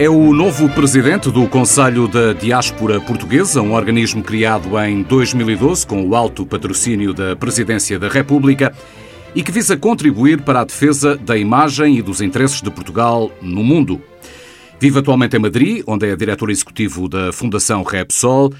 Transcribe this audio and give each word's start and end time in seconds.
É 0.00 0.08
o 0.08 0.32
novo 0.32 0.66
presidente 0.70 1.30
do 1.30 1.46
Conselho 1.46 2.08
da 2.08 2.32
Diáspora 2.32 2.98
Portuguesa, 3.02 3.60
um 3.60 3.74
organismo 3.74 4.22
criado 4.22 4.78
em 4.78 5.02
2012 5.02 5.86
com 5.86 6.02
o 6.08 6.16
alto 6.16 6.46
patrocínio 6.46 7.12
da 7.12 7.36
Presidência 7.36 7.98
da 7.98 8.08
República 8.08 8.74
e 9.34 9.42
que 9.42 9.52
visa 9.52 9.76
contribuir 9.76 10.40
para 10.40 10.62
a 10.62 10.64
defesa 10.64 11.18
da 11.18 11.36
imagem 11.36 11.98
e 11.98 12.02
dos 12.02 12.22
interesses 12.22 12.62
de 12.62 12.70
Portugal 12.70 13.30
no 13.42 13.62
mundo. 13.62 14.00
Vive 14.80 15.00
atualmente 15.00 15.36
em 15.36 15.38
Madrid, 15.38 15.84
onde 15.86 16.08
é 16.08 16.16
diretor 16.16 16.48
executivo 16.48 17.06
da 17.06 17.30
Fundação 17.30 17.82
Repsol, 17.82 18.54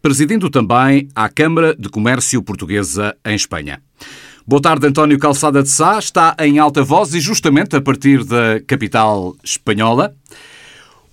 presidindo 0.00 0.48
também 0.48 1.08
a 1.14 1.28
Câmara 1.28 1.76
de 1.78 1.90
Comércio 1.90 2.42
Portuguesa 2.42 3.14
em 3.22 3.34
Espanha. 3.34 3.82
Boa 4.46 4.62
tarde, 4.62 4.86
António 4.86 5.18
Calçada 5.18 5.62
de 5.62 5.68
Sá. 5.68 5.98
Está 5.98 6.34
em 6.40 6.58
alta 6.58 6.82
voz 6.82 7.12
e 7.12 7.20
justamente 7.20 7.76
a 7.76 7.82
partir 7.82 8.24
da 8.24 8.62
capital 8.66 9.36
espanhola. 9.44 10.16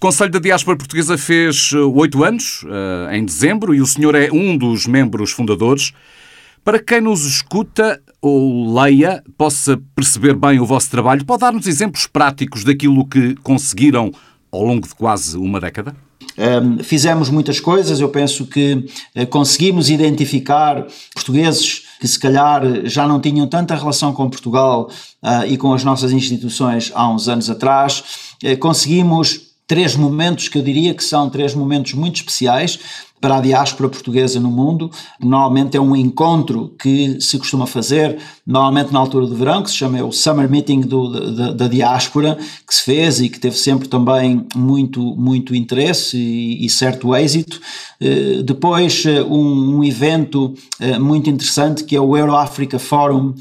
Conselho 0.04 0.32
da 0.32 0.40
Diáspora 0.40 0.76
Portuguesa 0.76 1.18
fez 1.18 1.72
eh, 1.74 1.78
oito 1.78 2.26
anos, 2.26 2.66
eh, 2.68 3.18
em 3.18 3.24
dezembro, 3.24 3.74
e 3.74 3.80
o 3.80 3.86
senhor 3.86 4.16
é 4.16 4.30
um 4.34 4.58
dos 4.58 4.86
membros 4.86 5.32
fundadores. 5.32 5.94
Para 6.62 6.78
quem 6.78 7.00
nos 7.00 7.26
escuta 7.26 8.02
ou 8.22 8.78
leia, 8.78 9.24
possa 9.38 9.82
perceber 9.96 10.36
bem 10.36 10.60
o 10.60 10.66
vosso 10.66 10.92
trabalho, 10.92 11.24
pode 11.24 11.40
dar-nos 11.40 11.68
exemplos 11.68 12.06
práticos 12.06 12.66
daquilo 12.66 13.08
que 13.08 13.36
conseguiram 13.36 14.12
ao 14.52 14.62
longo 14.64 14.86
de 14.86 14.94
quase 14.94 15.38
uma 15.38 15.58
década? 15.58 15.96
Um, 16.38 16.84
fizemos 16.84 17.30
muitas 17.30 17.62
coisas, 17.62 18.02
eu 18.02 18.10
penso 18.10 18.46
que 18.46 18.86
uh, 19.16 19.26
conseguimos 19.28 19.90
identificar 19.90 20.86
portugueses 21.14 21.84
que 22.02 22.08
se 22.10 22.20
calhar 22.20 22.62
já 22.84 23.08
não 23.08 23.22
tinham 23.22 23.48
tanta 23.48 23.74
relação 23.74 24.12
com 24.12 24.30
Portugal 24.30 24.90
uh, 25.24 25.48
e 25.48 25.56
com 25.56 25.74
as 25.74 25.86
nossas 25.86 26.12
instituições 26.12 26.92
há 26.94 27.10
uns 27.10 27.30
anos 27.30 27.50
atrás. 27.50 28.04
Uh, 28.44 28.58
conseguimos 28.58 29.53
três 29.68 29.96
momentos 29.96 30.48
que 30.48 30.58
eu 30.58 30.62
diria 30.62 30.94
que 30.94 31.04
são 31.04 31.30
três 31.30 31.54
momentos 31.56 31.94
muito 31.94 32.18
especiais 32.18 32.80
para 33.24 33.38
a 33.38 33.40
diáspora 33.40 33.88
portuguesa 33.88 34.38
no 34.38 34.52
mundo. 34.52 34.92
Normalmente 35.18 35.78
é 35.78 35.80
um 35.80 35.96
encontro 35.96 36.76
que 36.78 37.22
se 37.22 37.40
costuma 37.40 37.66
fazer, 37.66 38.18
normalmente 38.46 38.92
na 38.92 39.00
altura 39.00 39.26
do 39.26 39.34
verão, 39.34 39.64
que 39.64 39.70
se 39.70 39.78
chama 39.78 40.04
o 40.04 40.12
Summer 40.12 40.50
Meeting 40.50 40.82
do, 40.82 41.34
da, 41.34 41.54
da, 41.54 41.68
diáspora, 41.70 42.38
que 42.68 42.76
se 42.76 42.84
fez 42.84 43.22
e 43.22 43.30
que 43.30 43.40
teve 43.40 43.58
sempre 43.58 43.88
também 43.88 44.46
muito, 44.54 45.16
muito 45.16 45.56
interesse 45.56 46.18
e, 46.18 46.66
e 46.66 46.70
certo 46.70 47.16
êxito. 47.16 47.62
Uh, 48.02 48.44
depois, 48.44 49.06
uh, 49.06 49.26
um, 49.34 49.78
um, 49.78 49.84
evento 49.86 50.54
uh, 50.82 51.00
muito 51.00 51.30
interessante 51.30 51.86
que 51.86 51.96
é 51.96 52.02
o 52.02 52.18
Euro 52.18 52.36
Africa 52.36 52.78
Forum, 52.78 53.34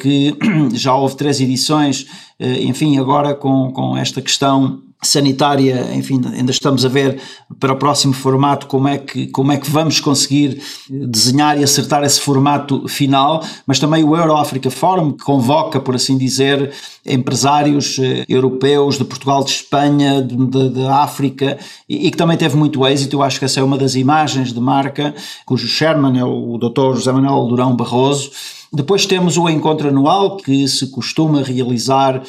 que 0.00 0.36
já 0.74 0.94
houve 0.94 1.16
três 1.16 1.40
edições, 1.40 2.06
enfim, 2.40 2.98
agora 2.98 3.34
com, 3.34 3.70
com 3.72 3.96
esta 3.96 4.22
questão 4.22 4.80
sanitária, 5.00 5.94
enfim, 5.94 6.20
ainda 6.34 6.50
estamos 6.50 6.84
a 6.84 6.88
ver 6.88 7.20
para 7.60 7.72
o 7.72 7.76
próximo 7.76 8.12
formato 8.12 8.66
como 8.66 8.88
é 8.88 8.98
que, 8.98 9.28
como 9.28 9.52
é 9.52 9.56
que 9.56 9.70
vamos 9.70 10.00
conseguir 10.00 10.60
desenhar 10.90 11.58
e 11.58 11.62
acertar 11.62 12.02
esse 12.02 12.20
formato 12.20 12.88
final, 12.88 13.44
mas 13.64 13.78
também 13.78 14.02
o 14.02 14.16
Euro-África 14.16 14.70
Forum, 14.70 15.12
que 15.12 15.24
convoca, 15.24 15.78
por 15.78 15.94
assim 15.94 16.18
dizer, 16.18 16.72
empresários 17.06 17.96
eh, 18.00 18.24
europeus 18.28 18.98
de 18.98 19.04
Portugal, 19.04 19.44
de 19.44 19.52
Espanha, 19.52 20.20
de, 20.20 20.68
de 20.70 20.86
África, 20.86 21.58
e, 21.88 22.08
e, 22.08 22.10
que 22.10 22.16
também 22.16 22.36
teve 22.36 22.56
muito 22.56 22.84
êxito, 22.84 23.16
eu 23.16 23.22
acho 23.22 23.38
que 23.38 23.44
essa 23.44 23.60
é 23.60 23.62
uma 23.62 23.78
das 23.78 23.94
imagens 23.94 24.52
de 24.52 24.60
marca, 24.60 25.14
cujo 25.46 25.68
chairman 25.68 26.18
é 26.18 26.24
o 26.24 26.58
Dr. 26.58 26.96
José 26.96 27.12
Manuel 27.12 27.46
Durão 27.46 27.76
Barroso, 27.76 28.30
depois 28.72 29.06
temos 29.06 29.38
o 29.38 29.48
encontro 29.48 29.88
anual 29.88 30.36
que 30.36 30.68
se 30.68 30.88
costuma 30.90 31.42
realizar 31.42 32.22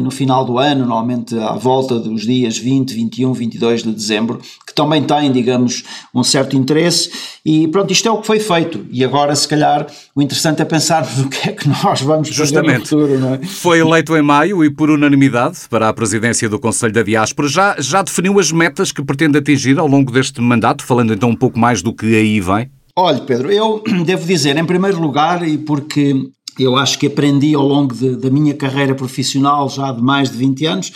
no 0.00 0.10
final 0.10 0.44
do 0.44 0.58
ano, 0.58 0.80
normalmente 0.80 1.36
à 1.38 1.52
volta 1.52 1.98
dos 1.98 2.22
dias 2.22 2.58
20, 2.58 2.94
21, 2.94 3.32
22 3.32 3.82
de 3.82 3.92
dezembro, 3.92 4.40
que 4.66 4.74
também 4.74 5.02
tem, 5.02 5.32
digamos, 5.32 5.82
um 6.14 6.22
certo 6.22 6.54
interesse. 6.54 7.10
E 7.44 7.66
pronto, 7.68 7.92
isto 7.92 8.06
é 8.06 8.10
o 8.10 8.18
que 8.18 8.26
foi 8.26 8.38
feito. 8.38 8.86
E 8.90 9.02
agora, 9.02 9.34
se 9.34 9.48
calhar, 9.48 9.86
o 10.14 10.20
interessante 10.20 10.60
é 10.60 10.64
pensarmos 10.64 11.18
o 11.24 11.28
que 11.28 11.48
é 11.48 11.52
que 11.52 11.68
nós 11.68 12.02
vamos 12.02 12.28
Justamente. 12.28 12.88
fazer 12.88 12.96
no 12.96 13.06
futuro. 13.06 13.18
Não 13.18 13.34
é? 13.34 13.38
Foi 13.42 13.78
eleito 13.78 14.16
em 14.16 14.22
maio 14.22 14.64
e 14.64 14.70
por 14.70 14.90
unanimidade 14.90 15.60
para 15.70 15.88
a 15.88 15.94
presidência 15.94 16.48
do 16.48 16.58
Conselho 16.58 16.92
da 16.92 17.02
Diáspora. 17.02 17.48
Já, 17.48 17.76
já 17.78 18.02
definiu 18.02 18.38
as 18.38 18.52
metas 18.52 18.92
que 18.92 19.02
pretende 19.02 19.38
atingir 19.38 19.78
ao 19.78 19.86
longo 19.86 20.12
deste 20.12 20.40
mandato, 20.40 20.84
falando 20.84 21.14
então 21.14 21.30
um 21.30 21.36
pouco 21.36 21.58
mais 21.58 21.82
do 21.82 21.92
que 21.92 22.14
aí 22.14 22.40
vem? 22.40 22.70
Olha, 22.96 23.20
Pedro, 23.20 23.50
eu 23.50 23.82
devo 24.04 24.26
dizer, 24.26 24.56
em 24.56 24.64
primeiro 24.64 25.00
lugar, 25.00 25.46
e 25.46 25.58
porque 25.58 26.14
eu 26.58 26.76
acho 26.76 26.98
que 26.98 27.06
aprendi 27.06 27.54
ao 27.54 27.66
longo 27.66 27.94
de, 27.94 28.16
da 28.16 28.30
minha 28.30 28.54
carreira 28.54 28.94
profissional, 28.94 29.68
já 29.68 29.90
de 29.92 30.02
mais 30.02 30.30
de 30.30 30.36
20 30.36 30.66
anos, 30.66 30.88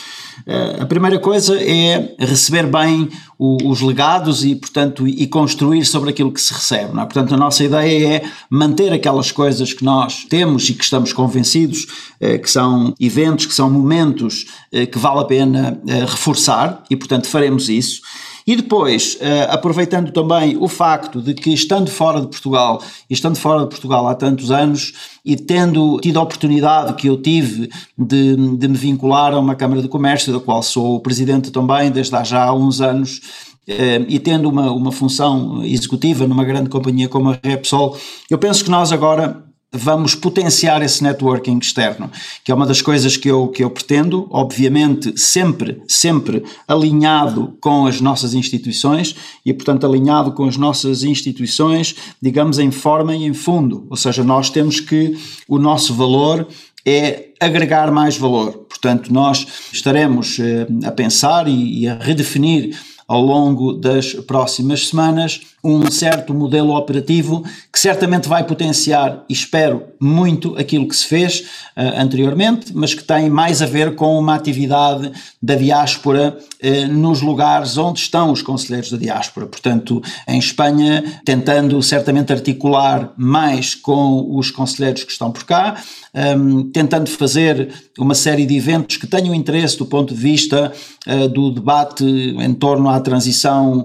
uh, 0.46 0.82
a 0.82 0.86
primeira 0.86 1.18
coisa 1.18 1.60
é 1.60 2.14
receber 2.18 2.66
bem 2.66 3.08
o, 3.38 3.70
os 3.70 3.80
legados 3.80 4.44
e, 4.44 4.54
portanto, 4.54 5.06
e 5.06 5.26
construir 5.26 5.84
sobre 5.84 6.10
aquilo 6.10 6.32
que 6.32 6.40
se 6.40 6.52
recebe. 6.52 6.92
É? 6.92 7.04
Portanto, 7.04 7.34
a 7.34 7.36
nossa 7.36 7.64
ideia 7.64 8.16
é 8.16 8.22
manter 8.50 8.92
aquelas 8.92 9.32
coisas 9.32 9.72
que 9.72 9.84
nós 9.84 10.24
temos 10.28 10.68
e 10.68 10.74
que 10.74 10.84
estamos 10.84 11.12
convencidos 11.12 11.86
uh, 12.20 12.38
que 12.40 12.50
são 12.50 12.94
eventos, 13.00 13.46
que 13.46 13.54
são 13.54 13.70
momentos 13.70 14.46
uh, 14.72 14.86
que 14.86 14.98
vale 14.98 15.20
a 15.20 15.24
pena 15.24 15.80
reforçar 16.08 16.82
e, 16.90 16.96
portanto, 16.96 17.26
faremos 17.26 17.68
isso. 17.68 18.00
E 18.48 18.56
depois, 18.56 19.18
aproveitando 19.50 20.10
também 20.10 20.56
o 20.56 20.68
facto 20.68 21.20
de 21.20 21.34
que, 21.34 21.52
estando 21.52 21.90
fora 21.90 22.18
de 22.18 22.28
Portugal, 22.28 22.82
e 23.10 23.12
estando 23.12 23.36
fora 23.36 23.60
de 23.60 23.68
Portugal 23.68 24.08
há 24.08 24.14
tantos 24.14 24.50
anos, 24.50 24.94
e 25.22 25.36
tendo 25.36 26.00
tido 26.00 26.18
a 26.18 26.22
oportunidade 26.22 26.94
que 26.94 27.08
eu 27.08 27.20
tive 27.20 27.68
de, 27.98 28.56
de 28.56 28.66
me 28.68 28.74
vincular 28.74 29.34
a 29.34 29.38
uma 29.38 29.54
Câmara 29.54 29.82
de 29.82 29.88
Comércio, 29.88 30.32
da 30.32 30.40
qual 30.40 30.62
sou 30.62 30.98
presidente 31.00 31.50
também 31.50 31.90
desde 31.90 32.16
há 32.16 32.24
já 32.24 32.50
uns 32.50 32.80
anos, 32.80 33.20
eh, 33.66 34.06
e 34.08 34.18
tendo 34.18 34.48
uma, 34.48 34.72
uma 34.72 34.90
função 34.90 35.62
executiva 35.62 36.26
numa 36.26 36.42
grande 36.42 36.70
companhia 36.70 37.06
como 37.06 37.28
a 37.28 37.38
Repsol, 37.42 37.98
eu 38.30 38.38
penso 38.38 38.64
que 38.64 38.70
nós 38.70 38.92
agora 38.92 39.44
vamos 39.72 40.14
potenciar 40.14 40.82
esse 40.82 41.02
networking 41.02 41.58
externo, 41.58 42.10
que 42.42 42.50
é 42.50 42.54
uma 42.54 42.66
das 42.66 42.80
coisas 42.80 43.16
que 43.16 43.28
eu, 43.28 43.48
que 43.48 43.62
eu 43.62 43.70
pretendo, 43.70 44.26
obviamente 44.30 45.18
sempre, 45.20 45.82
sempre 45.86 46.42
alinhado 46.66 47.56
com 47.60 47.86
as 47.86 48.00
nossas 48.00 48.32
instituições 48.32 49.14
e, 49.44 49.52
portanto, 49.52 49.86
alinhado 49.86 50.32
com 50.32 50.44
as 50.44 50.56
nossas 50.56 51.02
instituições, 51.02 51.94
digamos, 52.20 52.58
em 52.58 52.70
forma 52.70 53.14
e 53.14 53.24
em 53.24 53.34
fundo, 53.34 53.86
ou 53.90 53.96
seja, 53.96 54.24
nós 54.24 54.48
temos 54.48 54.80
que, 54.80 55.18
o 55.46 55.58
nosso 55.58 55.94
valor 55.94 56.48
é 56.86 57.28
agregar 57.38 57.92
mais 57.92 58.16
valor, 58.16 58.52
portanto, 58.68 59.12
nós 59.12 59.46
estaremos 59.70 60.38
eh, 60.38 60.66
a 60.84 60.90
pensar 60.90 61.46
e, 61.46 61.80
e 61.80 61.88
a 61.88 61.94
redefinir 61.94 62.74
ao 63.06 63.22
longo 63.22 63.72
das 63.72 64.12
próximas 64.12 64.88
semanas 64.88 65.40
um 65.62 65.90
certo 65.90 66.32
modelo 66.32 66.74
operativo 66.74 67.44
que 67.72 67.80
certamente 67.80 68.28
vai 68.28 68.44
potenciar, 68.44 69.24
e 69.28 69.32
espero 69.32 69.82
muito, 70.00 70.56
aquilo 70.56 70.86
que 70.86 70.94
se 70.94 71.06
fez 71.06 71.40
uh, 71.76 72.00
anteriormente, 72.00 72.72
mas 72.74 72.94
que 72.94 73.02
tem 73.02 73.28
mais 73.28 73.60
a 73.60 73.66
ver 73.66 73.94
com 73.94 74.18
uma 74.18 74.34
atividade 74.34 75.10
da 75.42 75.56
diáspora 75.56 76.38
uh, 76.62 76.92
nos 76.92 77.20
lugares 77.20 77.76
onde 77.76 77.98
estão 78.00 78.30
os 78.30 78.42
conselheiros 78.42 78.90
da 78.90 78.96
diáspora. 78.96 79.46
Portanto, 79.46 80.00
em 80.26 80.38
Espanha, 80.38 81.20
tentando 81.24 81.82
certamente 81.82 82.32
articular 82.32 83.12
mais 83.16 83.74
com 83.74 84.36
os 84.36 84.50
conselheiros 84.50 85.02
que 85.04 85.12
estão 85.12 85.32
por 85.32 85.44
cá, 85.44 85.82
um, 86.14 86.20
ehm, 86.20 86.70
tentando 86.72 87.10
fazer 87.10 87.72
uma 87.98 88.14
série 88.14 88.46
de 88.46 88.56
eventos 88.56 88.96
que 88.96 89.06
tenham 89.06 89.34
interesse 89.34 89.76
do 89.76 89.86
ponto 89.86 90.14
de 90.14 90.20
vista 90.20 90.72
uh, 91.06 91.28
do 91.28 91.50
debate 91.50 92.04
em 92.04 92.54
torno 92.54 92.88
à 92.88 93.00
transição 93.00 93.84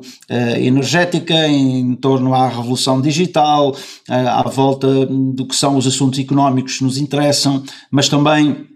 energética, 0.57 1.47
em 1.47 1.62
em 1.63 1.95
torno 1.95 2.33
à 2.33 2.47
revolução 2.47 3.01
digital, 3.01 3.75
à 4.07 4.47
volta 4.49 5.05
do 5.05 5.47
que 5.47 5.55
são 5.55 5.77
os 5.77 5.87
assuntos 5.87 6.19
económicos 6.19 6.77
que 6.77 6.83
nos 6.83 6.97
interessam, 6.97 7.63
mas 7.91 8.09
também 8.09 8.67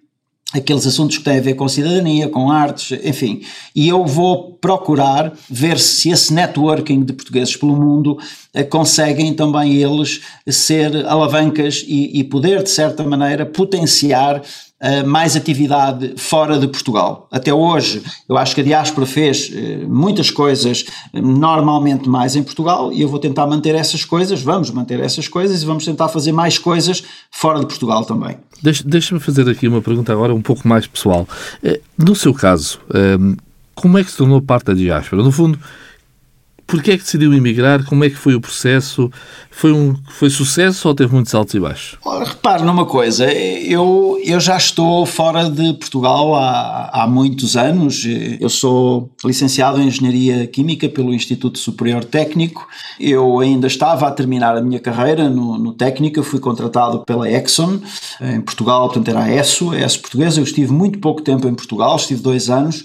aqueles 0.53 0.88
assuntos 0.88 1.17
que 1.17 1.23
têm 1.23 1.39
a 1.39 1.41
ver 1.41 1.56
com 1.56 1.67
cidadania, 1.67 2.29
com 2.29 2.50
artes, 2.50 2.97
enfim. 3.03 3.41
E 3.75 3.88
eu 3.88 4.06
vou 4.06 4.53
procurar 4.53 5.33
ver 5.50 5.77
se 5.77 6.09
esse 6.09 6.33
networking 6.33 7.03
de 7.03 7.13
portugueses 7.13 7.56
pelo 7.56 7.75
mundo 7.75 8.17
eh, 8.46 8.46
conseguem 8.63 9.33
também 9.33 9.75
eles 9.75 10.21
ser 10.48 11.06
alavancas 11.06 11.83
e, 11.88 12.19
e 12.19 12.24
poder, 12.24 12.63
de 12.63 12.69
certa 12.69 13.04
maneira, 13.04 13.45
potenciar 13.45 14.42
Uh, 14.80 15.04
mais 15.07 15.36
atividade 15.36 16.13
fora 16.18 16.59
de 16.59 16.68
Portugal. 16.68 17.27
Até 17.31 17.51
hoje, 17.51 18.04
eu 18.30 18.38
acho 18.38 18.54
que 18.54 18.62
a 18.62 18.63
diáspora 18.63 19.07
fez 19.07 19.50
uh, 19.50 19.89
muitas 19.89 20.30
coisas 20.30 20.86
normalmente 21.12 22.07
mais 22.07 22.36
em 22.36 22.44
Portugal 22.44 22.94
e 22.94 23.01
eu 23.01 23.09
vou 23.09 23.18
tentar 23.18 23.48
manter 23.48 23.74
essas 23.74 24.06
coisas, 24.06 24.39
vamos 24.39 24.69
manter 24.69 25.00
essas 25.00 25.27
coisas 25.27 25.63
e 25.63 25.65
vamos 25.65 25.83
tentar 25.83 26.09
fazer 26.09 26.31
mais 26.31 26.59
coisas 26.59 27.04
fora 27.31 27.59
de 27.59 27.65
Portugal 27.65 28.06
também. 28.06 28.38
Deixa-me 28.62 29.19
fazer 29.19 29.50
aqui 29.50 29.68
uma 29.68 29.81
pergunta 29.81 30.13
agora 30.13 30.31
um 30.36 30.44
pouco 30.44 30.68
mais 30.68 30.86
pessoal. 30.86 31.27
No 31.98 32.15
seu 32.15 32.31
caso, 32.31 32.80
como 33.74 33.98
é 33.98 34.04
que 34.04 34.12
se 34.12 34.18
tornou 34.18 34.39
parte 34.44 34.65
da 34.65 34.74
diáspora? 34.75 35.24
No 35.24 35.31
fundo, 35.31 35.57
Porquê 36.67 36.91
é 36.91 36.97
que 36.97 37.03
decidiu 37.03 37.33
emigrar? 37.33 37.85
Como 37.85 38.03
é 38.03 38.09
que 38.09 38.17
foi 38.17 38.35
o 38.35 38.41
processo? 38.41 39.09
Foi, 39.49 39.71
um, 39.71 39.95
foi 40.09 40.29
sucesso 40.29 40.89
ou 40.89 40.93
teve 40.93 41.13
muitos 41.13 41.33
altos 41.33 41.53
e 41.53 41.59
baixos? 41.61 41.97
Repare 42.25 42.61
numa 42.63 42.85
coisa, 42.85 43.31
eu, 43.31 44.19
eu 44.21 44.37
já 44.37 44.57
estou 44.57 45.05
fora 45.05 45.49
de 45.49 45.73
Portugal 45.75 46.35
há, 46.35 46.89
há 46.91 47.07
muitos 47.07 47.55
anos. 47.55 48.03
Eu 48.41 48.49
sou 48.49 49.09
licenciado 49.23 49.81
em 49.81 49.87
Engenharia 49.87 50.45
Química 50.45 50.89
pelo 50.89 51.13
Instituto 51.13 51.57
Superior 51.57 52.03
Técnico. 52.03 52.67
Eu 52.99 53.39
ainda 53.39 53.67
estava 53.67 54.05
a 54.05 54.11
terminar 54.11 54.57
a 54.57 54.61
minha 54.61 54.81
carreira 54.81 55.29
no, 55.29 55.57
no 55.57 55.71
técnico, 55.71 56.21
fui 56.21 56.39
contratado 56.39 56.99
pela 57.05 57.31
Exxon 57.31 57.79
em 58.19 58.41
Portugal, 58.41 58.87
portanto 58.87 59.07
era 59.07 59.23
a 59.23 59.33
ESSO, 59.33 59.71
a 59.71 59.79
ESSO 59.79 60.01
portuguesa. 60.01 60.39
Eu 60.41 60.43
estive 60.43 60.73
muito 60.73 60.99
pouco 60.99 61.21
tempo 61.21 61.47
em 61.47 61.53
Portugal, 61.53 61.95
estive 61.95 62.21
dois 62.21 62.49
anos 62.49 62.83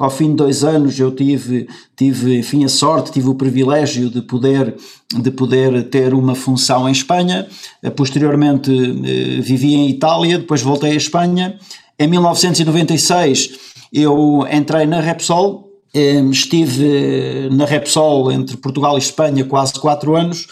ao 0.00 0.10
fim 0.10 0.30
de 0.30 0.36
dois 0.36 0.64
anos 0.64 0.98
eu 0.98 1.14
tive, 1.14 1.68
tive 1.94 2.38
enfim, 2.38 2.64
a 2.64 2.70
sorte, 2.70 3.12
tive 3.12 3.28
o 3.28 3.34
privilégio 3.34 4.08
de 4.08 4.22
poder, 4.22 4.74
de 5.14 5.30
poder 5.30 5.90
ter 5.90 6.14
uma 6.14 6.34
função 6.34 6.88
em 6.88 6.92
Espanha. 6.92 7.46
Posteriormente 7.94 8.70
eh, 8.72 9.42
vivi 9.42 9.74
em 9.74 9.90
Itália, 9.90 10.38
depois 10.38 10.62
voltei 10.62 10.92
à 10.92 10.96
Espanha. 10.96 11.58
Em 11.98 12.08
1996 12.08 13.50
eu 13.92 14.46
entrei 14.50 14.86
na 14.86 15.00
Repsol, 15.00 15.68
eh, 15.92 16.22
estive 16.30 17.50
na 17.50 17.66
Repsol 17.66 18.32
entre 18.32 18.56
Portugal 18.56 18.94
e 18.96 19.00
Espanha 19.00 19.44
quase 19.44 19.74
quatro 19.74 20.16
anos. 20.16 20.46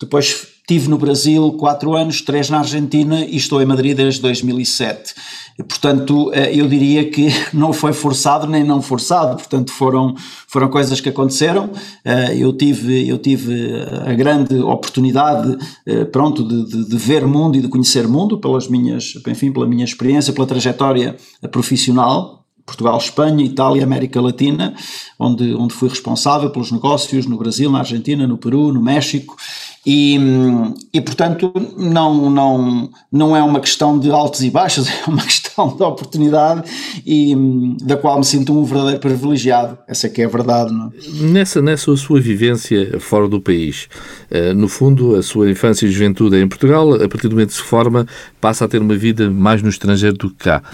Depois 0.00 0.56
Estive 0.68 0.88
no 0.88 0.98
Brasil 0.98 1.52
quatro 1.52 1.94
anos, 1.94 2.20
três 2.20 2.50
na 2.50 2.58
Argentina 2.58 3.24
e 3.24 3.36
estou 3.36 3.62
em 3.62 3.64
Madrid 3.64 3.96
desde 3.96 4.20
2007. 4.20 5.14
Portanto, 5.58 6.32
eh, 6.34 6.56
eu 6.56 6.66
diria 6.66 7.08
que 7.08 7.28
não 7.54 7.72
foi 7.72 7.92
forçado 7.92 8.48
nem 8.48 8.64
não 8.64 8.82
forçado, 8.82 9.36
portanto 9.36 9.70
foram, 9.70 10.16
foram 10.48 10.68
coisas 10.68 11.00
que 11.00 11.08
aconteceram. 11.08 11.70
Eh, 12.04 12.38
eu 12.38 12.52
tive, 12.52 13.08
eu 13.08 13.16
tive 13.16 13.74
a 14.04 14.12
grande 14.14 14.58
oportunidade, 14.58 15.56
eh, 15.86 16.04
pronto, 16.04 16.42
de, 16.42 16.66
de, 16.68 16.88
de 16.88 16.96
ver 16.96 17.24
mundo 17.24 17.56
e 17.56 17.60
de 17.60 17.68
conhecer 17.68 18.08
mundo 18.08 18.36
pelas 18.40 18.66
minhas, 18.66 19.14
enfim, 19.28 19.52
pela 19.52 19.68
minha 19.68 19.84
experiência, 19.84 20.32
pela 20.32 20.48
trajetória 20.48 21.14
profissional, 21.52 22.44
Portugal, 22.66 22.98
Espanha, 22.98 23.44
Itália, 23.44 23.84
América 23.84 24.20
Latina, 24.20 24.74
onde, 25.16 25.54
onde 25.54 25.72
fui 25.72 25.88
responsável 25.88 26.50
pelos 26.50 26.72
negócios 26.72 27.24
no 27.24 27.38
Brasil, 27.38 27.70
na 27.70 27.78
Argentina, 27.78 28.26
no 28.26 28.36
Peru, 28.36 28.72
no 28.72 28.82
México 28.82 29.36
e, 29.88 30.18
e 30.92 31.00
portanto, 31.00 31.52
não, 31.76 32.28
não, 32.28 32.90
não 33.12 33.36
é 33.36 33.42
uma 33.42 33.60
questão 33.60 33.96
de 33.96 34.10
altos 34.10 34.42
e 34.42 34.50
baixos, 34.50 34.88
é 34.90 35.04
uma 35.06 35.22
questão 35.22 35.76
de 35.76 35.82
oportunidade 35.84 36.68
e 37.06 37.36
da 37.84 37.96
qual 37.96 38.18
me 38.18 38.24
sinto 38.24 38.52
um 38.52 38.64
verdadeiro 38.64 38.98
privilegiado. 38.98 39.78
Essa 39.86 40.08
é 40.08 40.10
que 40.10 40.22
é 40.22 40.24
a 40.24 40.28
verdade. 40.28 40.72
É? 40.74 41.22
Nessa, 41.22 41.62
nessa 41.62 41.94
sua 41.96 42.20
vivência 42.20 42.98
fora 42.98 43.28
do 43.28 43.40
país, 43.40 43.88
eh, 44.28 44.52
no 44.52 44.66
fundo, 44.66 45.14
a 45.14 45.22
sua 45.22 45.48
infância 45.48 45.86
e 45.86 45.90
juventude 45.92 46.34
é 46.34 46.40
em 46.40 46.48
Portugal, 46.48 46.94
a 46.94 47.08
partir 47.08 47.28
do 47.28 47.36
momento 47.36 47.50
que 47.50 47.54
se 47.54 47.62
forma, 47.62 48.08
passa 48.40 48.64
a 48.64 48.68
ter 48.68 48.82
uma 48.82 48.96
vida 48.96 49.30
mais 49.30 49.62
no 49.62 49.68
estrangeiro 49.68 50.16
do 50.16 50.30
que 50.30 50.36
cá. 50.36 50.64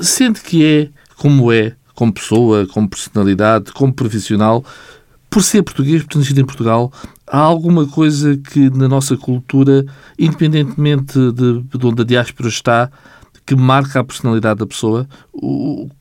Sente 0.00 0.40
que 0.40 0.64
é 0.64 0.88
como 1.18 1.52
é, 1.52 1.74
como 1.94 2.10
pessoa, 2.10 2.66
como 2.66 2.88
personalidade, 2.88 3.70
como 3.72 3.92
profissional, 3.92 4.64
por 5.28 5.42
ser 5.42 5.62
português, 5.62 6.02
por 6.02 6.08
ter 6.08 6.18
nascido 6.18 6.40
em 6.40 6.44
Portugal, 6.44 6.90
há 7.30 7.38
alguma 7.38 7.86
coisa 7.86 8.36
que 8.36 8.68
na 8.70 8.88
nossa 8.88 9.16
cultura, 9.16 9.84
independentemente 10.18 11.18
de, 11.32 11.62
de 11.62 11.86
onde 11.86 12.02
a 12.02 12.04
diáspora 12.04 12.48
está, 12.48 12.90
que 13.46 13.56
marca 13.56 14.00
a 14.00 14.04
personalidade 14.04 14.60
da 14.60 14.66
pessoa? 14.66 15.08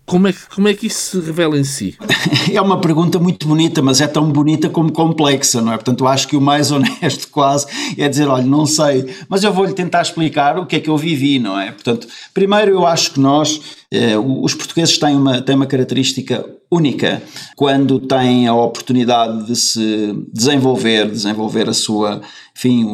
Como 0.05 0.27
é, 0.27 0.33
que, 0.33 0.39
como 0.53 0.67
é 0.67 0.73
que 0.73 0.87
isso 0.87 1.19
se 1.19 1.25
revela 1.25 1.57
em 1.57 1.63
si? 1.63 1.97
É 2.51 2.59
uma 2.61 2.81
pergunta 2.81 3.19
muito 3.19 3.47
bonita, 3.47 3.81
mas 3.81 4.01
é 4.01 4.07
tão 4.07 4.31
bonita 4.31 4.69
como 4.69 4.91
complexa, 4.91 5.61
não 5.61 5.71
é? 5.71 5.75
Portanto, 5.75 6.05
acho 6.07 6.27
que 6.27 6.35
o 6.35 6.41
mais 6.41 6.69
honesto 6.73 7.27
quase 7.29 7.67
é 7.97 8.07
dizer, 8.09 8.27
olha, 8.27 8.45
não 8.45 8.65
sei, 8.65 9.05
mas 9.27 9.43
eu 9.43 9.53
vou-lhe 9.53 9.73
tentar 9.73 10.01
explicar 10.01 10.57
o 10.57 10.65
que 10.65 10.75
é 10.75 10.79
que 10.79 10.89
eu 10.89 10.97
vivi, 10.97 11.37
não 11.39 11.59
é? 11.59 11.71
Portanto, 11.71 12.07
primeiro 12.33 12.71
eu 12.71 12.85
acho 12.85 13.13
que 13.13 13.19
nós, 13.19 13.61
eh, 13.91 14.17
os 14.17 14.53
portugueses 14.55 14.97
têm 14.97 15.15
uma, 15.15 15.41
têm 15.41 15.55
uma 15.55 15.67
característica 15.67 16.43
única 16.71 17.21
quando 17.55 17.99
têm 17.99 18.47
a 18.47 18.53
oportunidade 18.53 19.45
de 19.45 19.55
se 19.55 20.13
desenvolver, 20.31 21.09
desenvolver 21.09 21.67
a 21.67 21.73
sua, 21.73 22.21
enfim, 22.55 22.85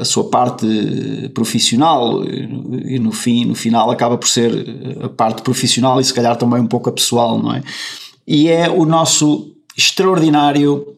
a 0.00 0.04
sua 0.04 0.24
parte 0.24 0.66
profissional 1.32 2.24
e 2.24 2.98
no 2.98 3.12
fim, 3.12 3.44
no 3.44 3.54
final 3.54 3.90
acaba 3.90 4.18
por 4.18 4.28
ser 4.28 4.52
a 5.02 5.08
parte 5.08 5.42
profissional 5.42 6.00
e 6.00 6.04
se 6.04 6.12
calhar 6.12 6.36
também 6.36 6.60
um 6.60 6.66
pouco 6.66 6.88
a 6.88 6.92
pessoal, 6.92 7.40
não 7.40 7.54
é? 7.54 7.62
E 8.26 8.48
é 8.48 8.68
o 8.68 8.84
nosso 8.84 9.52
extraordinário 9.76 10.96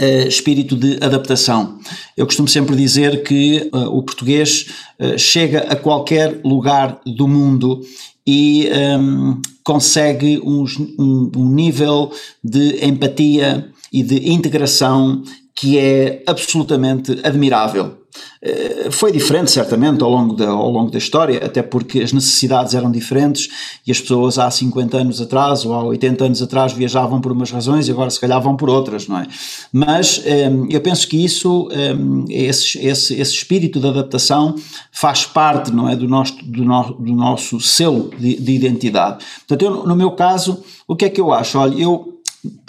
Uh, 0.00 0.28
espírito 0.28 0.76
de 0.76 0.96
adaptação. 1.02 1.80
Eu 2.16 2.24
costumo 2.24 2.46
sempre 2.46 2.76
dizer 2.76 3.24
que 3.24 3.68
uh, 3.74 3.96
o 3.96 4.02
português 4.04 4.66
uh, 5.00 5.18
chega 5.18 5.60
a 5.60 5.74
qualquer 5.74 6.40
lugar 6.44 7.00
do 7.04 7.26
mundo 7.26 7.80
e 8.24 8.68
um, 9.00 9.40
consegue 9.64 10.38
uns, 10.44 10.78
um, 10.78 11.32
um 11.34 11.48
nível 11.48 12.12
de 12.44 12.84
empatia 12.84 13.72
e 13.92 14.02
de 14.02 14.30
integração 14.30 15.22
que 15.56 15.78
é 15.78 16.22
absolutamente 16.26 17.18
admirável. 17.24 17.97
Eh, 18.40 18.90
foi 18.90 19.12
diferente, 19.12 19.50
certamente, 19.50 20.02
ao 20.02 20.10
longo, 20.10 20.34
da, 20.34 20.48
ao 20.48 20.70
longo 20.70 20.90
da 20.90 20.98
história, 20.98 21.44
até 21.44 21.62
porque 21.62 22.00
as 22.00 22.12
necessidades 22.12 22.74
eram 22.74 22.90
diferentes 22.90 23.48
e 23.86 23.90
as 23.90 24.00
pessoas 24.00 24.38
há 24.38 24.50
50 24.50 24.96
anos 24.96 25.20
atrás 25.20 25.64
ou 25.64 25.74
há 25.74 25.82
80 25.82 26.24
anos 26.24 26.42
atrás 26.42 26.72
viajavam 26.72 27.20
por 27.20 27.32
umas 27.32 27.50
razões 27.50 27.88
e 27.88 27.90
agora 27.90 28.10
se 28.10 28.20
calhar 28.20 28.40
vão 28.40 28.56
por 28.56 28.70
outras, 28.70 29.08
não 29.08 29.18
é? 29.18 29.26
Mas 29.72 30.22
eh, 30.24 30.50
eu 30.70 30.80
penso 30.80 31.06
que 31.08 31.22
isso, 31.22 31.68
eh, 31.72 31.94
esse, 32.30 32.78
esse, 32.78 33.14
esse 33.14 33.32
espírito 33.32 33.80
de 33.80 33.88
adaptação 33.88 34.54
faz 34.92 35.24
parte, 35.24 35.72
não 35.72 35.88
é, 35.88 35.96
do 35.96 36.08
nosso, 36.08 36.36
do, 36.44 36.64
no, 36.64 36.82
do 36.94 37.12
nosso 37.12 37.60
selo 37.60 38.10
de, 38.18 38.36
de 38.36 38.52
identidade. 38.52 39.24
Portanto, 39.46 39.62
eu, 39.62 39.86
no 39.86 39.96
meu 39.96 40.12
caso, 40.12 40.62
o 40.86 40.96
que 40.96 41.04
é 41.04 41.10
que 41.10 41.20
eu 41.20 41.32
acho? 41.32 41.58
Olha, 41.58 41.74
eu 41.80 42.17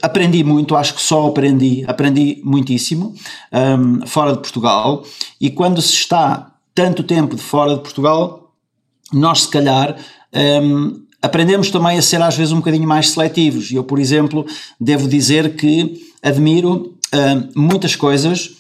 aprendi 0.02 0.44
muito, 0.44 0.76
acho 0.76 0.96
que 0.96 1.02
só 1.02 1.28
aprendi, 1.28 1.84
aprendi 1.88 2.42
muitíssimo 2.44 3.14
um, 3.52 4.06
fora 4.08 4.34
de 4.34 4.40
Portugal 4.40 5.04
e 5.40 5.50
quando 5.50 5.82
se 5.82 5.94
está 5.94 6.52
tanto 6.74 7.04
tempo 7.04 7.36
de 7.36 7.42
fora 7.42 7.76
de 7.76 7.82
Portugal, 7.82 8.54
nós 9.12 9.42
se 9.42 9.50
calhar 9.50 9.98
um, 10.64 11.02
aprendemos 11.22 11.70
também 11.70 11.98
a 11.98 12.02
ser 12.02 12.22
às 12.22 12.36
vezes 12.36 12.52
um 12.54 12.58
bocadinho 12.58 12.88
mais 12.88 13.10
seletivos. 13.10 13.72
Eu, 13.72 13.84
por 13.84 14.00
exemplo, 14.00 14.46
devo 14.80 15.08
dizer 15.08 15.56
que 15.56 16.02
admiro 16.22 16.96
um, 17.14 17.62
muitas 17.62 17.96
coisas 17.96 18.58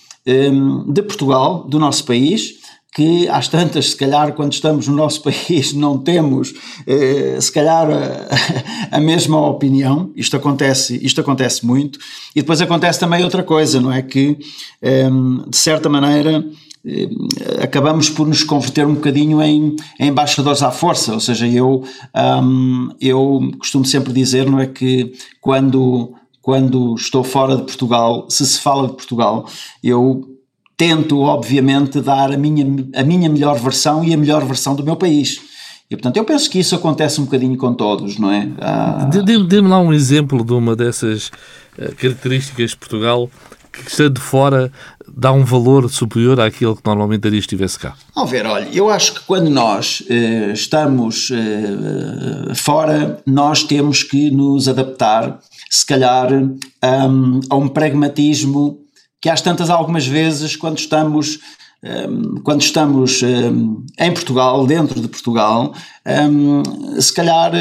de 0.88 1.01
Portugal, 1.01 1.63
do 1.67 1.79
nosso 1.79 2.03
país, 2.06 2.58
que 2.94 3.27
às 3.30 3.47
tantas, 3.47 3.91
se 3.91 3.95
calhar, 3.95 4.33
quando 4.33 4.53
estamos 4.53 4.88
no 4.88 4.95
nosso 4.95 5.21
país, 5.24 5.74
não 5.74 5.97
temos, 5.97 6.53
eh, 6.87 7.37
se 7.40 7.52
calhar, 7.52 7.87
a, 7.90 8.28
a, 8.97 8.99
mesma 8.99 9.40
opinião. 9.47 10.11
Isto 10.16 10.37
acontece, 10.37 10.99
isto 11.04 11.21
acontece 11.21 11.66
muito. 11.66 11.99
E 12.35 12.42
depois 12.42 12.61
acontece 12.61 12.99
também 12.99 13.23
outra 13.23 13.44
coisa, 13.44 13.80
não 13.80 13.92
é? 13.92 14.02
Que, 14.02 14.37
eh, 14.81 15.09
de 15.47 15.57
certa 15.57 15.87
maneira, 15.87 16.44
eh, 16.85 17.09
acabamos 17.61 18.09
por 18.09 18.28
nos 18.28 18.44
converter 18.44 18.87
um 18.87 18.95
bocadinho 18.95 19.42
em, 19.42 19.75
em 19.99 20.07
embaixadores 20.07 20.64
à 20.64 20.71
força. 20.71 21.14
Ou 21.14 21.19
seja, 21.19 21.47
eu, 21.47 21.83
um, 22.44 22.90
eu 22.99 23.52
costumo 23.59 23.85
sempre 23.85 24.11
dizer, 24.11 24.49
não 24.49 24.59
é? 24.59 24.68
Que 24.68 25.14
quando. 25.40 26.14
Quando 26.42 26.95
estou 26.95 27.23
fora 27.23 27.56
de 27.57 27.64
Portugal, 27.64 28.25
se 28.28 28.44
se 28.44 28.59
fala 28.59 28.87
de 28.87 28.94
Portugal, 28.94 29.45
eu 29.83 30.39
tento, 30.80 31.19
obviamente, 31.19 32.00
dar 32.00 32.31
a 32.31 32.38
minha, 32.38 32.66
a 32.95 33.04
minha 33.04 33.28
melhor 33.28 33.59
versão 33.59 34.02
e 34.02 34.14
a 34.14 34.18
melhor 34.18 34.45
versão 34.45 34.74
do 34.74 34.81
meu 34.81 34.95
país. 34.95 35.42
E, 35.92 35.95
portanto, 35.98 36.16
eu 36.16 36.24
penso 36.24 36.50
que 36.50 36.57
isso 36.57 36.74
acontece 36.74 37.19
um 37.19 37.26
bocadinho 37.26 37.57
com 37.57 37.74
todos, 37.74 38.18
não 38.18 38.31
é? 38.31 38.48
Ah... 38.62 39.09
Dê-me 39.45 39.68
lá 39.68 39.78
um 39.81 39.92
exemplo 39.92 40.42
de 40.42 40.54
uma 40.54 40.78
dessas 40.78 41.31
eh, 41.78 41.92
características 41.98 42.69
de 42.69 42.78
Portugal 42.78 43.30
que, 43.74 43.90
estando 43.90 44.21
fora, 44.21 44.71
dá 45.06 45.33
um 45.33 45.44
valor 45.44 45.90
superior 45.90 46.40
àquilo 46.40 46.78
que 46.78 46.81
normalmente 46.86 47.21
daria 47.21 47.40
estivesse 47.40 47.78
cá. 47.78 47.95
Ao 48.16 48.26
ver, 48.26 48.45
olha, 48.45 48.69
eu 48.71 48.90
acho 48.90 49.16
que 49.16 49.19
quando 49.26 49.50
nós 49.50 50.02
eh, 50.09 50.54
estamos 50.54 51.30
eh, 51.30 52.54
fora, 52.56 53.21
nós 53.28 53.64
temos 53.64 54.02
que 54.02 54.31
nos 54.31 54.69
adaptar, 54.69 55.40
se 55.69 55.86
calhar, 55.86 56.31
um, 56.31 57.40
a 57.50 57.56
um 57.57 57.68
pragmatismo 57.68 58.80
que 59.21 59.30
às 59.30 59.42
tantas 59.42 59.69
algumas 59.69 60.06
vezes 60.07 60.56
quando 60.56 60.78
estamos 60.78 61.40
um, 61.81 62.42
quando 62.42 62.61
estamos 62.61 63.21
um, 63.21 63.85
em 63.97 64.14
Portugal, 64.14 64.68
dentro 64.68 64.99
de 64.99 65.07
Portugal, 65.07 65.73
um, 66.06 67.02
se 67.02 67.14
calhar 67.14 67.54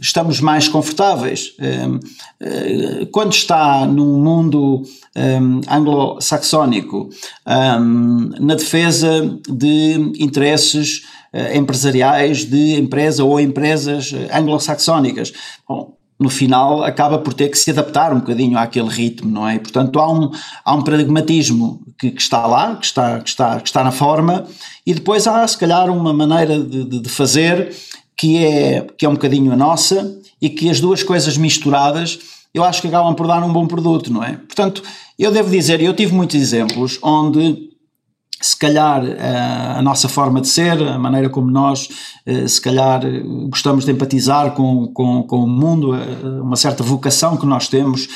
estamos 0.00 0.40
mais 0.40 0.66
confortáveis. 0.66 1.54
Uh, 1.58 3.06
quando 3.12 3.32
está 3.32 3.86
num 3.86 4.20
mundo 4.20 4.82
anglo-saxónico, 5.70 7.10
na 7.46 8.54
defesa 8.56 9.38
de 9.48 10.12
interesses 10.18 11.04
uh, 11.32 11.56
empresariais 11.56 12.44
de 12.44 12.74
empresa 12.80 13.22
ou 13.22 13.38
empresas 13.38 14.12
anglo-saxónicas, 14.32 15.32
bom, 15.68 15.94
no 16.18 16.30
final 16.30 16.84
acaba 16.84 17.18
por 17.18 17.34
ter 17.34 17.48
que 17.48 17.58
se 17.58 17.70
adaptar 17.70 18.12
um 18.12 18.20
bocadinho 18.20 18.58
àquele 18.58 18.88
ritmo, 18.88 19.30
não 19.30 19.48
é? 19.48 19.58
Portanto, 19.58 19.98
há 19.98 20.12
um, 20.12 20.30
há 20.64 20.74
um 20.74 20.82
pragmatismo 20.82 21.82
que, 21.98 22.10
que, 22.10 22.22
está 22.22 22.46
lá, 22.46 22.76
que 22.76 22.86
está, 22.86 23.20
que, 23.20 23.28
está, 23.28 23.60
que 23.60 23.68
está 23.68 23.82
na 23.82 23.90
forma, 23.92 24.46
e 24.86 24.94
depois 24.94 25.26
há, 25.26 25.46
se 25.46 25.58
calhar, 25.58 25.90
uma 25.90 26.12
maneira 26.12 26.58
de, 26.58 26.84
de, 26.84 27.00
de 27.00 27.08
fazer 27.08 27.74
que 28.16 28.44
é, 28.44 28.86
que 28.96 29.04
é 29.04 29.08
um 29.08 29.14
bocadinho 29.14 29.52
a 29.52 29.56
nossa 29.56 30.16
e 30.40 30.48
que 30.48 30.70
as 30.70 30.80
duas 30.80 31.02
coisas 31.02 31.36
misturadas 31.36 32.18
eu 32.54 32.62
acho 32.62 32.82
que 32.82 32.88
acabam 32.88 33.14
por 33.14 33.26
dar 33.26 33.42
um 33.42 33.52
bom 33.52 33.66
produto, 33.66 34.12
não 34.12 34.22
é? 34.22 34.34
Portanto, 34.34 34.82
eu 35.18 35.32
devo 35.32 35.50
dizer, 35.50 35.80
eu 35.80 35.94
tive 35.94 36.14
muitos 36.14 36.36
exemplos 36.36 36.98
onde 37.02 37.70
se 38.42 38.56
calhar 38.56 39.04
eh, 39.04 39.74
a 39.78 39.82
nossa 39.82 40.08
forma 40.08 40.40
de 40.40 40.48
ser, 40.48 40.82
a 40.82 40.98
maneira 40.98 41.28
como 41.28 41.50
nós 41.50 41.88
eh, 42.26 42.46
se 42.46 42.60
calhar 42.60 43.00
gostamos 43.48 43.84
de 43.84 43.92
empatizar 43.92 44.52
com, 44.52 44.88
com, 44.88 45.22
com 45.22 45.44
o 45.44 45.46
mundo, 45.46 45.94
eh, 45.94 46.40
uma 46.40 46.56
certa 46.56 46.82
vocação 46.82 47.36
que 47.36 47.46
nós 47.46 47.68
temos 47.68 48.08